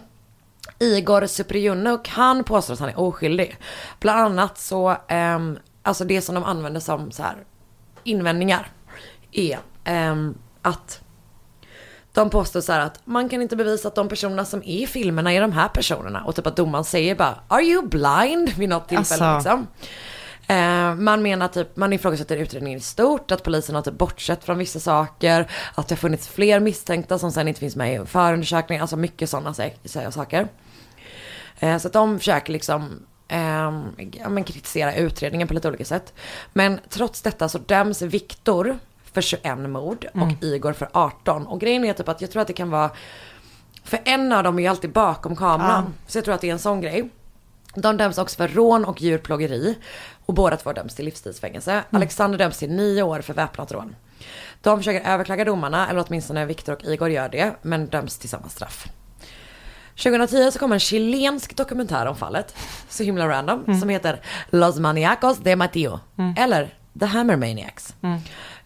Igor 0.78 1.26
Supriunuk, 1.26 2.08
han 2.08 2.44
påstår 2.44 2.74
att 2.74 2.80
han 2.80 2.88
är 2.88 2.98
oskyldig. 3.00 3.56
Bland 4.00 4.20
annat 4.20 4.58
så, 4.58 4.96
ehm, 5.08 5.58
alltså 5.82 6.04
det 6.04 6.22
som 6.22 6.34
de 6.34 6.44
använder 6.44 6.80
som 6.80 7.10
så 7.12 7.22
här 7.22 7.36
invändningar 8.04 8.68
är 9.32 9.58
ehm, 9.84 10.34
att 10.62 11.00
de 12.12 12.30
påstår 12.30 12.60
så 12.60 12.72
här 12.72 12.80
att 12.80 13.00
man 13.04 13.28
kan 13.28 13.42
inte 13.42 13.56
bevisa 13.56 13.88
att 13.88 13.94
de 13.94 14.08
personerna 14.08 14.44
som 14.44 14.60
är 14.62 14.82
i 14.82 14.86
filmerna 14.86 15.32
är 15.32 15.40
de 15.40 15.52
här 15.52 15.68
personerna. 15.68 16.24
Och 16.24 16.34
typ 16.36 16.46
att 16.46 16.56
domaren 16.56 16.84
säger 16.84 17.14
bara 17.14 17.34
Are 17.48 17.62
you 17.62 17.82
blind? 17.88 18.48
vid 18.58 18.68
något 18.68 18.88
tillfälle 18.88 19.24
Alltså. 19.24 19.48
liksom. 19.50 19.66
Eh, 20.48 20.94
man 20.94 21.22
menar 21.22 21.48
typ, 21.48 21.76
man 21.76 21.92
ifrågasätter 21.92 22.36
utredningen 22.36 22.78
i 22.78 22.82
stort, 22.82 23.30
att 23.32 23.42
polisen 23.42 23.74
har 23.74 23.82
typ 23.82 23.98
bortsett 23.98 24.44
från 24.44 24.58
vissa 24.58 24.80
saker, 24.80 25.50
att 25.74 25.88
det 25.88 25.94
har 25.94 25.98
funnits 25.98 26.28
fler 26.28 26.60
misstänkta 26.60 27.18
som 27.18 27.32
sen 27.32 27.48
inte 27.48 27.60
finns 27.60 27.76
med 27.76 28.02
i 28.02 28.06
förundersökningen, 28.06 28.82
alltså 28.82 28.96
mycket 28.96 29.30
sådana 29.30 29.54
sa- 29.54 30.10
saker. 30.10 30.48
Eh, 31.58 31.78
så 31.78 31.86
att 31.86 31.92
de 31.92 32.18
försöker 32.18 32.52
liksom 32.52 33.06
ehm, 33.28 33.84
ja, 34.12 34.28
men 34.28 34.44
kritisera 34.44 34.94
utredningen 34.94 35.48
på 35.48 35.54
lite 35.54 35.68
olika 35.68 35.84
sätt. 35.84 36.14
Men 36.52 36.80
trots 36.88 37.22
detta 37.22 37.48
så 37.48 37.58
döms 37.58 38.02
Viktor 38.02 38.78
för 39.12 39.20
21 39.20 39.58
mord 39.58 40.06
och 40.14 40.44
Igor 40.44 40.72
för 40.72 40.88
18. 40.92 41.46
Och 41.46 41.60
grejen 41.60 41.84
är 41.84 41.92
typ 41.92 42.08
att 42.08 42.20
jag 42.20 42.30
tror 42.30 42.42
att 42.42 42.48
det 42.48 42.52
kan 42.54 42.70
vara, 42.70 42.90
för 43.84 44.00
en 44.04 44.32
av 44.32 44.42
dem 44.44 44.58
är 44.58 44.62
ju 44.62 44.68
alltid 44.68 44.92
bakom 44.92 45.36
kameran. 45.36 45.94
Så 46.06 46.18
jag 46.18 46.24
tror 46.24 46.34
att 46.34 46.40
det 46.40 46.48
är 46.48 46.52
en 46.52 46.58
sån 46.58 46.80
grej. 46.80 47.08
De 47.74 47.96
döms 47.96 48.18
också 48.18 48.36
för 48.36 48.48
rån 48.48 48.84
och 48.84 49.02
djurplågeri. 49.02 49.74
Och 50.26 50.34
båda 50.34 50.56
två 50.56 50.72
döms 50.72 50.94
till 50.94 51.04
livstidsfängelse. 51.04 51.82
Alexander 51.90 52.38
döms 52.38 52.58
till 52.58 52.70
nio 52.70 53.02
år 53.02 53.20
för 53.20 53.34
väpnat 53.34 53.72
rån. 53.72 53.96
De 54.62 54.78
försöker 54.78 55.10
överklaga 55.10 55.44
domarna, 55.44 55.88
eller 55.88 56.04
åtminstone 56.08 56.46
Viktor 56.46 56.72
och 56.72 56.84
Igor 56.84 57.10
gör 57.10 57.28
det, 57.28 57.54
men 57.62 57.86
döms 57.86 58.18
till 58.18 58.28
samma 58.28 58.48
straff. 58.48 58.86
2010 59.96 60.50
så 60.52 60.58
kom 60.58 60.72
en 60.72 60.80
chilensk 60.80 61.56
dokumentär 61.56 62.06
om 62.06 62.16
fallet, 62.16 62.56
så 62.88 63.02
himla 63.02 63.28
random, 63.28 63.64
som 63.80 63.88
heter 63.88 64.20
Los 64.50 64.78
Maniacos 64.78 65.38
de 65.38 65.56
Mateo. 65.56 66.00
Eller 66.36 66.74
The 67.00 67.06
Hammer 67.06 67.36
Maniacs. 67.36 67.94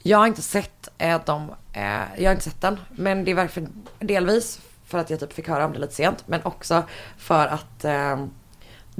Jag 0.02 0.18
har 0.18 0.26
inte 0.26 0.42
sett 0.42 0.88
eh, 0.98 1.24
dem, 1.24 1.54
eh, 1.72 1.82
jag 2.16 2.24
har 2.24 2.32
inte 2.32 2.44
sett 2.44 2.60
den, 2.60 2.80
men 2.90 3.24
det 3.24 3.30
är 3.30 3.34
varför, 3.34 3.66
delvis 3.98 4.60
för 4.86 4.98
att 4.98 5.10
jag 5.10 5.20
typ 5.20 5.32
fick 5.32 5.48
höra 5.48 5.64
om 5.64 5.72
det 5.72 5.78
lite 5.78 5.94
sent, 5.94 6.24
men 6.26 6.42
också 6.42 6.82
för 7.18 7.46
att 7.46 7.84
eh, 7.84 8.26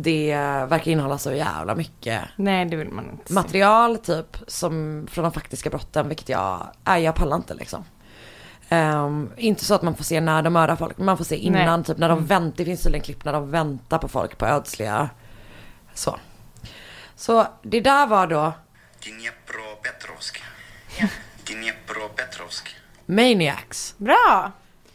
det 0.03 0.35
verkar 0.69 0.91
innehålla 0.91 1.19
så 1.19 1.33
jävla 1.33 1.75
mycket 1.75 2.23
Nej 2.37 2.65
det 2.65 2.77
vill 2.77 2.89
man 2.89 3.11
inte 3.11 3.29
se. 3.29 3.35
material 3.35 3.99
typ 3.99 4.37
som 4.47 5.07
från 5.11 5.23
de 5.23 5.33
faktiska 5.33 5.71
brotten, 5.71 6.09
vilket 6.09 6.29
jag, 6.29 6.67
nej 6.85 7.03
jag 7.03 7.15
pallar 7.15 7.37
inte 7.37 7.55
liksom. 7.55 7.85
Ehm, 8.69 9.31
inte 9.37 9.65
så 9.65 9.75
att 9.75 9.83
man 9.83 9.95
får 9.97 10.05
se 10.05 10.21
när 10.21 10.43
de 10.43 10.53
mördar 10.53 10.77
folk, 10.77 10.97
men 10.97 11.07
man 11.07 11.17
får 11.17 11.25
se 11.25 11.37
innan, 11.37 11.59
Nej. 11.59 11.69
Mm. 11.69 11.85
typ 11.85 11.99
när 11.99 12.09
de 12.09 12.27
väntar, 12.27 12.57
det 12.57 12.65
finns 12.65 12.83
tydligen 12.83 13.05
klipp 13.05 13.25
när 13.25 13.33
de 13.33 13.51
väntar 13.51 13.99
på 13.99 14.09
folk 14.09 14.39
på 14.39 14.47
ödsliga, 14.47 15.11
så. 15.95 16.17
Så 17.17 17.47
det 17.63 17.81
där 17.81 18.07
var 18.07 18.27
då 18.27 18.53
Dnepropetrovsk. 19.05 20.43
Dnepropetrovsk. 21.45 22.77
Maniacs, 23.07 23.95
Bra! 23.97 24.53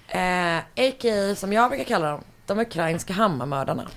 eh, 0.08 0.58
a.k.a. 0.58 1.36
som 1.36 1.54
jag 1.54 1.70
brukar 1.70 1.86
kalla 1.86 2.12
dem, 2.12 2.24
de 2.46 2.60
ukrainska 2.60 3.14
hammarmördarna. 3.14 3.88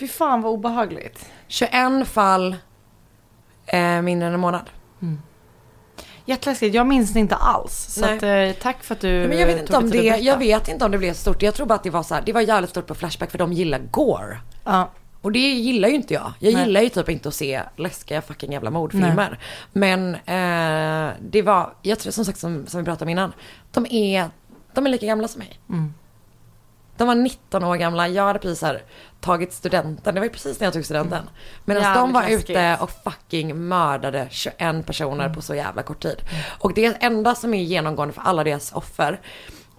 Fy 0.00 0.08
fan 0.08 0.42
vad 0.42 0.52
obehagligt. 0.52 1.30
21 1.48 2.04
fall, 2.08 2.56
eh, 3.66 4.02
mindre 4.02 4.28
än 4.28 4.34
en 4.34 4.40
månad. 4.40 4.70
Jätteläskigt, 6.24 6.74
jag 6.74 6.86
minns 6.86 7.12
det 7.12 7.20
inte 7.20 7.34
alls. 7.34 7.86
Så 7.94 8.00
Nej. 8.00 8.16
att, 8.16 8.22
eh, 8.56 8.62
tack 8.62 8.84
för 8.84 8.94
att 8.94 9.00
du 9.00 9.28
Men 9.28 9.38
jag 9.38 9.46
vet 9.46 9.60
inte 9.60 9.76
om 9.76 9.90
det, 9.90 10.04
jag 10.04 10.38
vet 10.38 10.68
inte 10.68 10.84
om 10.84 10.90
det 10.90 10.98
blev 10.98 11.12
så 11.12 11.20
stort. 11.20 11.42
Jag 11.42 11.54
tror 11.54 11.66
bara 11.66 11.74
att 11.74 11.82
det 11.82 11.90
var 11.90 12.02
så 12.02 12.14
här, 12.14 12.22
det 12.26 12.32
var 12.32 12.40
jävligt 12.40 12.70
stort 12.70 12.86
på 12.86 12.94
Flashback 12.94 13.30
för 13.30 13.38
de 13.38 13.52
gillar 13.52 13.78
gore. 13.78 14.38
Ja. 14.64 14.90
Och 15.20 15.32
det 15.32 15.38
gillar 15.38 15.88
ju 15.88 15.94
inte 15.94 16.14
jag. 16.14 16.32
Jag 16.38 16.54
Nej. 16.54 16.64
gillar 16.64 16.80
ju 16.80 16.88
typ 16.88 17.08
inte 17.08 17.28
att 17.28 17.34
se 17.34 17.62
läskiga 17.76 18.22
fucking 18.22 18.52
jävla 18.52 18.70
mordfilmer. 18.70 19.38
Men 19.72 20.14
eh, 20.14 21.14
det 21.20 21.42
var, 21.42 21.74
jag 21.82 21.98
tror 21.98 22.12
som 22.12 22.24
sagt 22.24 22.38
som, 22.38 22.66
som 22.66 22.80
vi 22.80 22.84
pratade 22.84 23.04
om 23.04 23.08
innan. 23.08 23.32
De 23.72 23.86
är, 23.90 24.30
de 24.74 24.86
är 24.86 24.90
lika 24.90 25.06
gamla 25.06 25.28
som 25.28 25.38
mig. 25.38 25.60
Mm. 25.68 25.94
De 27.00 27.08
var 27.08 27.14
19 27.14 27.64
år 27.64 27.76
gamla, 27.76 28.08
jag 28.08 28.26
hade 28.26 28.38
precis 28.38 28.62
här 28.62 28.82
tagit 29.20 29.52
studenten, 29.52 30.14
det 30.14 30.20
var 30.20 30.24
ju 30.24 30.32
precis 30.32 30.60
när 30.60 30.66
jag 30.66 30.74
tog 30.74 30.84
studenten. 30.84 31.30
Medan 31.64 31.82
Jävligt 31.82 32.00
de 32.00 32.12
var 32.12 32.28
ute 32.28 32.78
och 32.80 32.90
fucking 32.90 33.68
mördade 33.68 34.26
21 34.30 34.86
personer 34.86 35.28
på 35.28 35.42
så 35.42 35.54
jävla 35.54 35.82
kort 35.82 36.02
tid. 36.02 36.22
Och 36.58 36.74
det 36.74 37.02
enda 37.02 37.34
som 37.34 37.54
är 37.54 37.62
genomgående 37.62 38.14
för 38.14 38.22
alla 38.22 38.44
deras 38.44 38.72
offer 38.72 39.20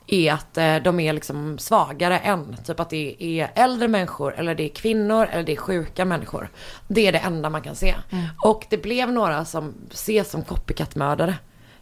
är 0.08 0.34
att 0.34 0.58
eh, 0.58 0.76
de 0.76 1.00
är 1.00 1.14
liksom 1.14 1.60
svagare 1.60 2.20
än, 2.20 2.58
typ 2.66 2.80
att 2.80 2.90
det 2.90 3.16
är 3.20 3.52
äldre 3.56 3.88
människor 3.88 4.34
eller 4.36 4.56
det 4.56 4.64
är 4.64 4.70
kvinnor 4.76 5.28
eller 5.32 5.44
det 5.44 5.52
är 5.52 5.58
sjuka 5.58 6.06
människor. 6.06 6.50
Det 6.88 7.08
är 7.08 7.12
det 7.12 7.20
enda 7.20 7.50
man 7.50 7.62
kan 7.62 7.76
se. 7.76 7.96
Och 8.44 8.66
det 8.70 8.78
blev 8.78 9.12
några 9.12 9.46
som 9.46 9.74
ses 9.92 10.32
som 10.32 10.44
copycat-mördare. 10.44 11.36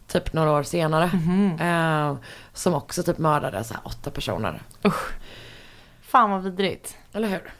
Typ 0.06 0.32
några 0.32 0.50
år 0.50 0.62
senare. 0.62 1.10
Eh, 1.60 2.16
som 2.54 2.74
också 2.74 3.02
typ 3.02 3.18
mördade 3.18 3.64
så 3.64 3.74
åtta 3.84 4.10
personer. 4.10 4.62
Fan 6.10 6.30
vad 6.30 6.42
vidrigt. 6.42 6.96
Eller 7.12 7.28
hur? 7.28 7.52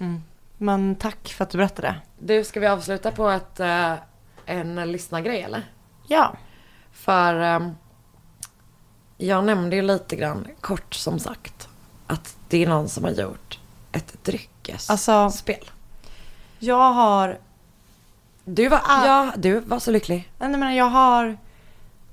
Men 0.59 0.95
tack 0.97 1.29
för 1.29 1.45
att 1.45 1.51
du 1.51 1.59
berättade. 1.59 1.95
Du, 2.19 2.45
ska 2.45 2.61
vi 2.61 2.67
avsluta 2.67 3.11
på 3.11 3.29
ett, 3.29 3.61
eh, 3.61 3.95
en 4.47 4.93
lyssnargrej 4.93 5.43
eller? 5.43 5.71
Ja. 6.07 6.35
För 6.93 7.35
ehm, 7.35 7.71
jag 9.17 9.45
nämnde 9.45 9.77
ju 9.77 9.83
lite 9.83 10.17
grann 10.17 10.47
kort 10.61 10.95
som 10.95 11.19
sagt 11.19 11.69
att 12.07 12.37
det 12.49 12.65
är 12.65 12.69
någon 12.69 12.89
som 12.89 13.05
har 13.05 13.11
gjort 13.11 13.59
ett 13.93 14.25
dryckesspel. 14.25 14.93
Alltså- 14.93 15.31
Jag 16.59 16.93
har, 16.93 17.39
du, 18.45 18.69
var, 18.69 18.81
Ah. 18.89 19.07
ja, 19.07 19.33
du 19.37 19.61
var 19.61 19.79
så 19.79 19.91
lycklig. 19.91 20.33
nej 20.39 20.51
men 20.57 20.75
jag 20.75 20.85
har 20.85 21.37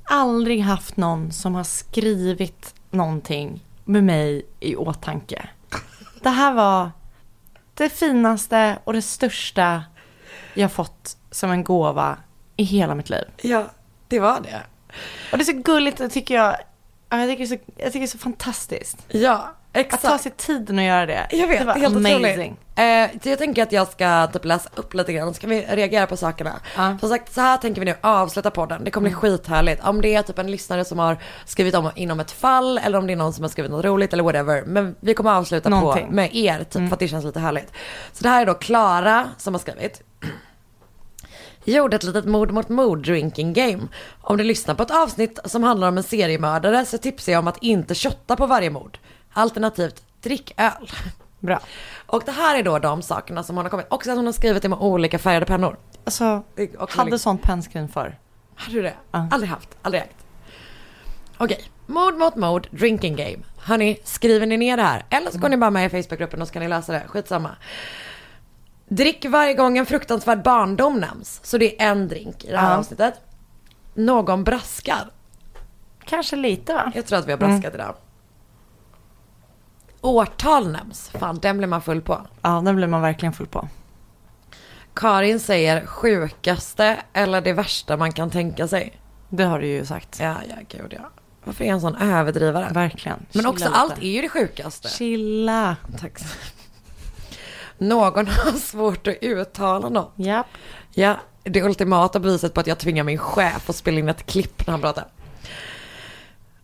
aldrig 0.03 0.61
haft 0.61 0.97
någon 0.97 1.31
som 1.31 1.55
har 1.55 1.63
skrivit 1.63 2.75
någonting 2.91 3.63
med 3.85 4.03
mig 4.03 4.45
i 4.59 4.75
åtanke. 4.75 5.49
Det 6.27 6.31
här 6.31 6.53
var 6.53 6.91
det 7.73 7.89
finaste 7.89 8.79
och 8.83 8.93
det 8.93 9.01
största 9.01 9.83
jag 10.53 10.71
fått 10.71 11.17
som 11.31 11.51
en 11.51 11.63
gåva 11.63 12.17
i 12.55 12.63
hela 12.63 12.95
mitt 12.95 13.09
liv. 13.09 13.23
Ja, 13.41 13.65
det 14.07 14.19
var 14.19 14.41
det. 14.41 14.63
Och 15.31 15.37
det 15.37 15.43
är 15.43 15.45
så 15.45 15.61
gulligt, 15.61 16.11
tycker 16.11 16.35
jag. 16.35 16.57
ja, 17.09 17.19
Jag 17.19 17.29
tycker 17.29 17.47
det 17.47 17.53
är 17.53 17.57
så, 17.57 17.63
jag 17.77 17.85
tycker 17.87 17.99
det 17.99 18.05
är 18.05 18.07
så 18.07 18.17
fantastiskt. 18.17 18.97
Ja, 19.07 19.55
Att 19.79 19.85
exakt. 19.85 20.03
ta 20.03 20.17
sig 20.17 20.31
tiden 20.31 20.79
att 20.79 20.85
göra 20.85 21.05
det. 21.05 21.27
Jag 21.31 21.47
vet, 21.47 21.59
det 21.59 21.65
var 21.65 21.73
helt 21.73 21.95
amazing. 21.95 22.15
otroligt. 22.15 22.67
Eh, 22.75 23.29
jag 23.29 23.37
tänker 23.37 23.63
att 23.63 23.71
jag 23.71 23.87
ska 23.87 24.27
typ 24.27 24.45
läsa 24.45 24.69
upp 24.75 24.93
lite 24.93 25.13
grann, 25.13 25.33
så 25.33 25.41
kan 25.41 25.49
vi 25.49 25.65
reagera 25.69 26.07
på 26.07 26.17
sakerna. 26.17 26.53
Ja. 26.75 26.97
Som 26.99 27.09
sagt, 27.09 27.33
så 27.33 27.41
här 27.41 27.57
tänker 27.57 27.81
vi 27.81 27.85
nu 27.85 27.95
avsluta 28.01 28.51
podden. 28.51 28.83
Det 28.83 28.91
kommer 28.91 29.09
bli 29.09 29.15
skithärligt. 29.15 29.83
Om 29.83 30.01
det 30.01 30.15
är 30.15 30.21
typ 30.21 30.39
en 30.39 30.51
lyssnare 30.51 30.85
som 30.85 30.99
har 30.99 31.17
skrivit 31.45 31.75
om 31.75 31.91
inom 31.95 32.19
ett 32.19 32.31
fall, 32.31 32.77
eller 32.77 32.97
om 32.97 33.07
det 33.07 33.13
är 33.13 33.17
någon 33.17 33.33
som 33.33 33.43
har 33.43 33.49
skrivit 33.49 33.71
något 33.71 33.85
roligt 33.85 34.13
eller 34.13 34.23
whatever. 34.23 34.63
Men 34.65 34.95
vi 34.99 35.13
kommer 35.13 35.31
avsluta 35.31 35.69
på, 35.69 35.97
med 36.09 36.35
er, 36.35 36.63
typ, 36.63 36.87
för 36.87 36.93
att 36.93 36.99
det 36.99 37.07
känns 37.07 37.25
lite 37.25 37.39
härligt. 37.39 37.73
Så 38.13 38.23
det 38.23 38.29
här 38.29 38.41
är 38.41 38.45
då 38.45 38.53
Klara 38.53 39.29
som 39.37 39.53
har 39.53 39.59
skrivit. 39.59 40.01
Gjorde 41.63 41.95
ett 41.95 42.03
litet 42.03 42.25
mord 42.25 42.51
mot 42.51 42.69
mord 42.69 43.05
drinking 43.05 43.53
game. 43.53 43.87
Om 44.21 44.37
du 44.37 44.43
lyssnar 44.43 44.75
på 44.75 44.83
ett 44.83 44.91
avsnitt 44.91 45.39
som 45.45 45.63
handlar 45.63 45.87
om 45.87 45.97
en 45.97 46.03
seriemördare 46.03 46.85
så 46.85 46.97
tipsar 46.97 47.31
jag 47.31 47.39
om 47.39 47.47
att 47.47 47.63
inte 47.63 47.95
shotta 47.95 48.35
på 48.35 48.45
varje 48.45 48.69
mord. 48.69 48.97
Alternativt, 49.37 50.03
drick 50.21 50.53
öl. 50.57 50.91
Bra. 51.39 51.59
Och 52.05 52.23
det 52.25 52.31
här 52.31 52.59
är 52.59 52.63
då 52.63 52.79
de 52.79 53.01
sakerna 53.01 53.43
som 53.43 53.55
hon 53.55 53.65
har 53.65 53.69
kommit. 53.69 53.85
Också 53.89 54.11
att 54.11 54.17
hon 54.17 54.25
har 54.25 54.33
skrivit 54.33 54.61
det 54.61 54.69
med 54.69 54.79
olika 54.79 55.19
färgade 55.19 55.45
pennor. 55.45 55.77
Alltså, 56.03 56.43
är 56.55 56.81
också 56.81 56.99
hade 56.99 57.19
sånt 57.19 57.41
pennskrin 57.41 57.87
för. 57.89 58.19
Har 58.55 58.73
du 58.73 58.81
det? 58.81 58.93
Ja. 59.11 59.27
Aldrig 59.31 59.49
haft, 59.49 59.69
aldrig 59.81 60.03
ägt. 60.03 60.15
Okej, 61.37 61.63
mord 61.85 62.17
mot 62.17 62.35
mord, 62.35 62.67
drinking 62.71 63.15
game. 63.15 63.37
Hörni, 63.57 63.99
skriver 64.03 64.45
ni 64.45 64.57
ner 64.57 64.77
det 64.77 64.83
här? 64.83 65.05
Eller 65.09 65.31
så 65.31 65.37
går 65.39 65.49
ni 65.49 65.57
bara 65.57 65.69
med 65.69 65.93
i 65.93 66.03
Facebookgruppen 66.03 66.41
och 66.41 66.47
så 66.47 66.53
kan 66.53 66.61
ni 66.61 66.67
läsa 66.67 66.91
det. 66.93 67.03
Skitsamma. 67.07 67.49
Drick 68.87 69.25
varje 69.29 69.53
gång 69.53 69.77
en 69.77 69.85
fruktansvärd 69.85 70.43
barndom 70.43 70.99
nämns. 70.99 71.39
Så 71.43 71.57
det 71.57 71.81
är 71.81 71.87
en 71.91 72.07
drink 72.07 72.43
i 72.45 72.51
det 72.51 72.57
här 72.57 72.71
Ja. 72.71 72.77
avsnittet. 72.77 73.13
Någon 73.93 74.43
braskar. 74.43 75.09
Kanske 76.05 76.35
lite 76.35 76.73
va? 76.73 76.91
Jag 76.95 77.05
tror 77.05 77.19
att 77.19 77.27
vi 77.27 77.31
har 77.31 77.39
braskat 77.39 77.73
idag. 77.73 77.95
Årtal 80.07 80.71
nämns. 80.71 81.09
Fan, 81.09 81.39
den 81.41 81.57
blir 81.57 81.67
man 81.67 81.81
full 81.81 82.01
på. 82.01 82.21
Ja, 82.41 82.61
den 82.65 82.75
blir 82.75 82.87
man 82.87 83.01
verkligen 83.01 83.33
full 83.33 83.47
på. 83.47 83.67
Karin 84.93 85.39
säger 85.39 85.85
sjukaste 85.85 86.97
eller 87.13 87.41
det 87.41 87.53
värsta 87.53 87.97
man 87.97 88.11
kan 88.11 88.29
tänka 88.29 88.67
sig. 88.67 88.99
Det 89.29 89.43
har 89.43 89.59
du 89.59 89.67
ju 89.67 89.85
sagt. 89.85 90.19
Ja, 90.19 90.35
ja, 90.49 90.55
gud 90.69 90.93
ja. 90.97 91.09
Varför 91.43 91.63
är 91.63 91.67
jag 91.67 91.75
en 91.75 91.81
sån 91.81 91.95
överdrivare? 91.95 92.69
Verkligen. 92.73 93.17
Men 93.19 93.27
Chilla 93.33 93.49
också 93.49 93.65
lite. 93.65 93.75
allt 93.77 93.97
är 93.97 94.07
ju 94.09 94.21
det 94.21 94.29
sjukaste. 94.29 94.87
Chilla. 94.89 95.75
Tack. 95.99 96.19
Någon 97.77 98.27
har 98.45 98.51
svårt 98.51 99.07
att 99.07 99.15
uttala 99.21 99.89
något. 99.89 100.13
Japp. 100.15 100.47
Ja, 100.93 101.15
det 101.43 101.63
ultimata 101.63 102.19
beviset 102.19 102.53
på 102.53 102.59
att 102.59 102.67
jag 102.67 102.77
tvingar 102.77 103.03
min 103.03 103.17
chef 103.17 103.69
att 103.69 103.75
spela 103.75 103.99
in 103.99 104.09
ett 104.09 104.25
klipp 104.25 104.67
när 104.67 104.71
han 104.71 104.81
pratar. 104.81 105.05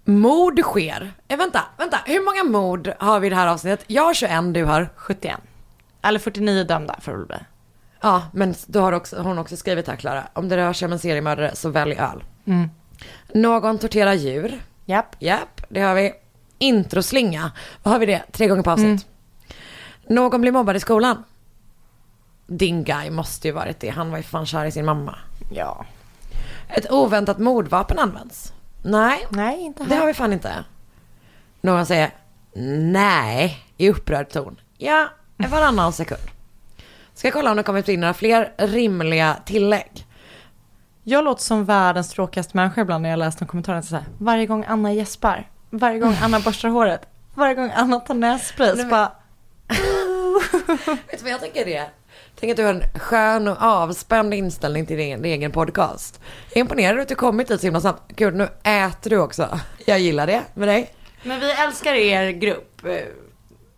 Mord 0.06 0.60
sker. 0.60 1.14
Eh, 1.28 1.38
vänta, 1.38 1.62
vänta. 1.78 2.00
Hur 2.06 2.26
många 2.26 2.60
mord 2.60 2.94
har 3.00 3.20
vi 3.20 3.28
i 3.28 3.30
det 3.30 3.36
här 3.36 3.48
avsnittet? 3.48 3.86
Jag 3.88 4.04
har 4.04 4.14
21, 4.14 4.54
du 4.54 4.64
har? 4.64 4.90
71. 4.96 5.40
Eller 6.02 6.20
49 6.20 6.64
dömda 6.64 6.96
det 7.06 7.12
väl 7.12 7.26
bli. 7.26 7.38
Ja, 8.02 8.24
men 8.34 8.56
då 8.68 8.82
har 8.82 8.92
också, 8.92 9.22
hon 9.22 9.40
också 9.40 9.58
skrivit 9.58 9.88
här 9.88 9.96
Klara. 9.96 10.24
Om 10.34 10.50
det 10.50 10.58
rör 10.58 10.74
sig 10.74 10.86
om 10.86 10.92
en 10.92 11.00
seriemördare 11.00 11.56
så 11.56 11.70
välj 11.70 11.96
öl. 11.96 12.24
Mm. 12.46 12.70
Någon 13.34 13.78
torterar 13.78 14.14
djur. 14.14 14.62
Japp. 14.86 15.16
Japp, 15.20 15.62
det 15.70 15.82
har 15.82 15.96
vi. 15.96 16.14
Introslinga. 16.58 17.52
Vad 17.84 17.92
har 17.92 18.00
vi 18.00 18.06
det? 18.06 18.24
Tre 18.32 18.48
gånger 18.48 18.64
på 18.64 18.72
avsnitt. 18.72 19.06
Någon 20.08 20.42
blir 20.42 20.52
mobbad 20.52 20.76
i 20.76 20.80
skolan. 20.80 21.24
Din 22.48 22.84
guy 22.84 23.10
måste 23.10 23.48
ju 23.48 23.54
varit 23.54 23.80
det. 23.80 23.90
Han 23.90 24.12
var 24.12 24.18
ju 24.18 24.24
fan 24.24 24.46
kär 24.46 24.66
i 24.66 24.72
sin 24.72 24.86
mamma. 24.86 25.16
Ja. 25.52 25.86
Ett 26.70 26.92
oväntat 26.92 27.40
mordvapen 27.40 28.00
används. 28.00 28.54
Nej, 28.84 29.28
Nej, 29.30 29.62
inte 29.62 29.84
det 29.84 29.96
har 29.96 30.08
vi 30.08 30.14
fan 30.14 30.34
inte. 30.34 30.64
Någon 31.62 31.86
säger 31.86 32.12
nej 32.92 33.58
i 33.78 33.90
upprörd 33.90 34.30
ton. 34.30 34.60
Ja, 34.78 35.08
varannan 35.38 35.94
sekund. 35.94 36.22
Ska 37.14 37.32
kolla 37.32 37.52
om 37.52 37.58
det 37.58 37.64
kommit 37.64 37.90
in 37.90 38.00
några 38.00 38.14
fler 38.14 38.54
rimliga 38.58 39.38
tillägg. 39.46 40.06
Jag 41.04 41.24
låter 41.24 41.44
som 41.44 41.66
världens 41.66 42.10
tråkigaste 42.10 42.58
människa 42.58 42.82
ibland 42.82 43.02
när 43.02 43.10
jag 43.10 43.20
läser 43.20 43.40
de 43.40 43.46
kommentarerna. 43.46 43.82
Så 43.82 43.96
här, 43.96 44.06
varje 44.18 44.46
gång 44.46 44.66
Anna 44.68 44.94
gäspar, 44.94 45.50
varje 45.70 46.00
gång 46.00 46.16
Anna 46.22 46.40
borstar 46.40 46.70
håret, 46.70 47.08
varje 47.36 47.56
gång 47.56 47.72
Anna 47.76 48.00
tar 48.00 48.14
nässpray. 48.14 48.78
Så 48.78 48.88
bara, 48.88 49.12
Vet 51.08 51.18
du 51.20 51.24
vad 51.24 51.32
jag 51.32 51.42
tycker 51.42 51.66
det 51.66 51.76
är? 51.76 51.90
Tänk 52.44 52.52
att 52.52 52.58
du 52.58 52.64
har 52.64 52.74
en 52.74 53.00
skön 53.00 53.48
och 53.48 53.62
avspänd 53.62 54.34
inställning 54.34 54.86
till 54.86 54.98
din 54.98 55.26
egen 55.26 55.52
podcast. 55.52 56.22
Jag 56.50 56.58
är 56.58 56.62
imponerad 56.62 57.00
att 57.00 57.08
du 57.08 57.16
kommit 57.16 57.48
dit 57.48 57.60
så 57.62 57.68
himla 57.68 57.82
snabbt. 57.82 58.12
Gud, 58.16 58.36
nu 58.36 58.48
äter 58.64 59.10
du 59.10 59.18
också. 59.18 59.60
Jag 59.86 60.00
gillar 60.00 60.28
det 60.28 60.42
med 60.54 60.68
dig. 60.68 60.94
men 61.24 61.40
vi 61.40 61.52
älskar 61.52 61.94
er 61.94 62.32
grupp. 62.32 62.82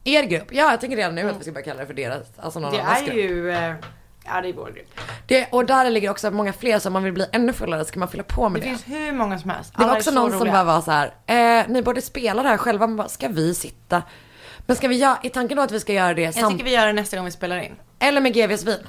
Er 0.03 0.24
grupp, 0.24 0.47
ja 0.51 0.72
jag 0.72 0.82
tänker 0.82 0.97
redan 0.97 1.16
nu 1.16 1.30
att 1.30 1.39
vi 1.39 1.41
ska 1.43 1.51
börja 1.51 1.66
kalla 1.66 1.80
det 1.80 1.86
för 1.88 1.93
deras, 1.93 2.22
alltså 2.38 2.59
någon 2.59 2.74
Det 2.74 2.82
annans 2.82 3.01
är 3.01 3.05
grupp. 3.05 3.16
ju, 3.16 3.51
eh, 3.51 3.74
ja 4.26 4.41
det 4.41 4.49
är 4.49 4.53
vår 4.53 4.72
grupp. 4.76 4.99
Det, 5.28 5.47
och 5.51 5.66
där 5.66 5.89
ligger 5.89 6.09
också 6.09 6.32
många 6.32 6.53
fler, 6.53 6.80
så 6.80 6.89
om 6.89 6.93
man 6.93 7.03
vill 7.03 7.13
bli 7.13 7.26
ännu 7.32 7.53
fullare 7.53 7.86
ska 7.86 7.99
man 7.99 8.07
fylla 8.07 8.24
på 8.24 8.49
med 8.49 8.61
Det 8.61 8.66
det. 8.66 8.70
finns 8.70 8.88
hur 8.88 9.11
många 9.11 9.39
som 9.39 9.49
helst. 9.49 9.74
Det 9.74 9.78
var 9.78 9.86
Alla 9.86 9.93
är 9.93 9.97
också 9.99 10.09
så 10.11 10.16
någon 10.16 10.32
som 10.32 10.39
roliga. 10.39 10.53
bara 10.53 10.63
var 10.63 10.82
så 10.82 10.91
här, 10.91 11.13
eh, 11.59 11.66
ni 11.68 11.82
borde 11.82 12.01
spela 12.01 12.43
det 12.43 12.49
här 12.49 12.57
själva, 12.57 12.88
man 12.88 12.97
bara, 12.97 13.07
ska 13.09 13.28
vi 13.28 13.55
sitta? 13.55 14.03
Men 14.66 14.76
ska 14.76 14.88
vi 14.88 14.95
göra, 14.95 15.18
är 15.24 15.30
tanken 15.30 15.57
då 15.57 15.63
att 15.63 15.72
vi 15.72 15.80
ska 15.80 15.93
göra 15.93 16.13
det 16.13 16.22
Jag 16.38 16.51
tycker 16.51 16.63
vi 16.66 16.72
gör 16.72 16.88
det 16.88 16.93
nästa 16.93 17.18
gång 17.18 17.26
vi 17.26 17.32
spelar 17.32 17.57
in. 17.59 17.76
Eller 17.99 18.21
med 18.21 18.33
GVs 18.33 18.63
vin? 18.63 18.87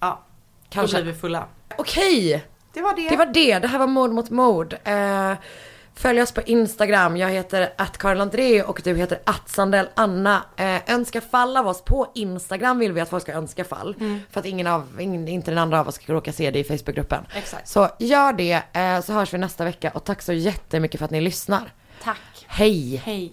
Ja, 0.00 0.20
Kanske. 0.68 0.96
Då 0.96 1.02
blir 1.02 1.12
vi 1.12 1.18
fulla. 1.18 1.46
Okej, 1.78 2.44
Det 2.72 2.80
var 2.82 2.96
det. 2.96 3.08
det 3.08 3.16
var 3.16 3.26
det, 3.26 3.58
det 3.58 3.68
här 3.68 3.78
var 3.78 3.86
mord 3.86 4.10
mot 4.10 4.30
mord. 4.30 4.76
Eh, 4.84 5.32
följ 5.94 6.22
oss 6.22 6.32
på 6.32 6.40
Instagram, 6.42 7.16
jag 7.16 7.28
heter 7.30 7.72
attkarinandré 7.78 8.62
och 8.62 8.80
du 8.84 8.94
heter 8.96 9.18
attsandell 9.24 9.88
Anna. 9.94 10.42
Eh, 10.56 10.94
önska 10.94 11.20
fall 11.20 11.56
av 11.56 11.66
oss 11.68 11.82
på 11.84 12.10
Instagram 12.14 12.78
vill 12.78 12.92
vi 12.92 13.00
att 13.00 13.08
folk 13.10 13.22
ska 13.22 13.32
önska 13.32 13.64
fall. 13.64 13.94
För 14.30 14.40
att 14.40 14.46
ingen 14.46 14.66
av, 14.66 15.00
ingen, 15.00 15.28
inte 15.28 15.50
den 15.50 15.58
andra 15.58 15.80
av 15.80 15.88
oss 15.88 15.94
ska 15.94 16.12
råka 16.12 16.32
se 16.32 16.50
det 16.50 16.58
i 16.58 16.64
Facebookgruppen. 16.64 17.26
Exakt. 17.34 17.68
Så 17.68 17.88
gör 17.98 18.32
det, 18.32 18.62
eh, 18.72 19.00
så 19.00 19.12
hörs 19.12 19.34
vi 19.34 19.38
nästa 19.38 19.64
vecka 19.64 19.90
och 19.94 20.04
tack 20.04 20.22
så 20.22 20.32
jättemycket 20.32 20.98
för 20.98 21.04
att 21.04 21.10
ni 21.10 21.20
lyssnar. 21.20 21.72
Tack. 22.02 22.18
Hej! 22.46 22.96
Hej. 23.04 23.32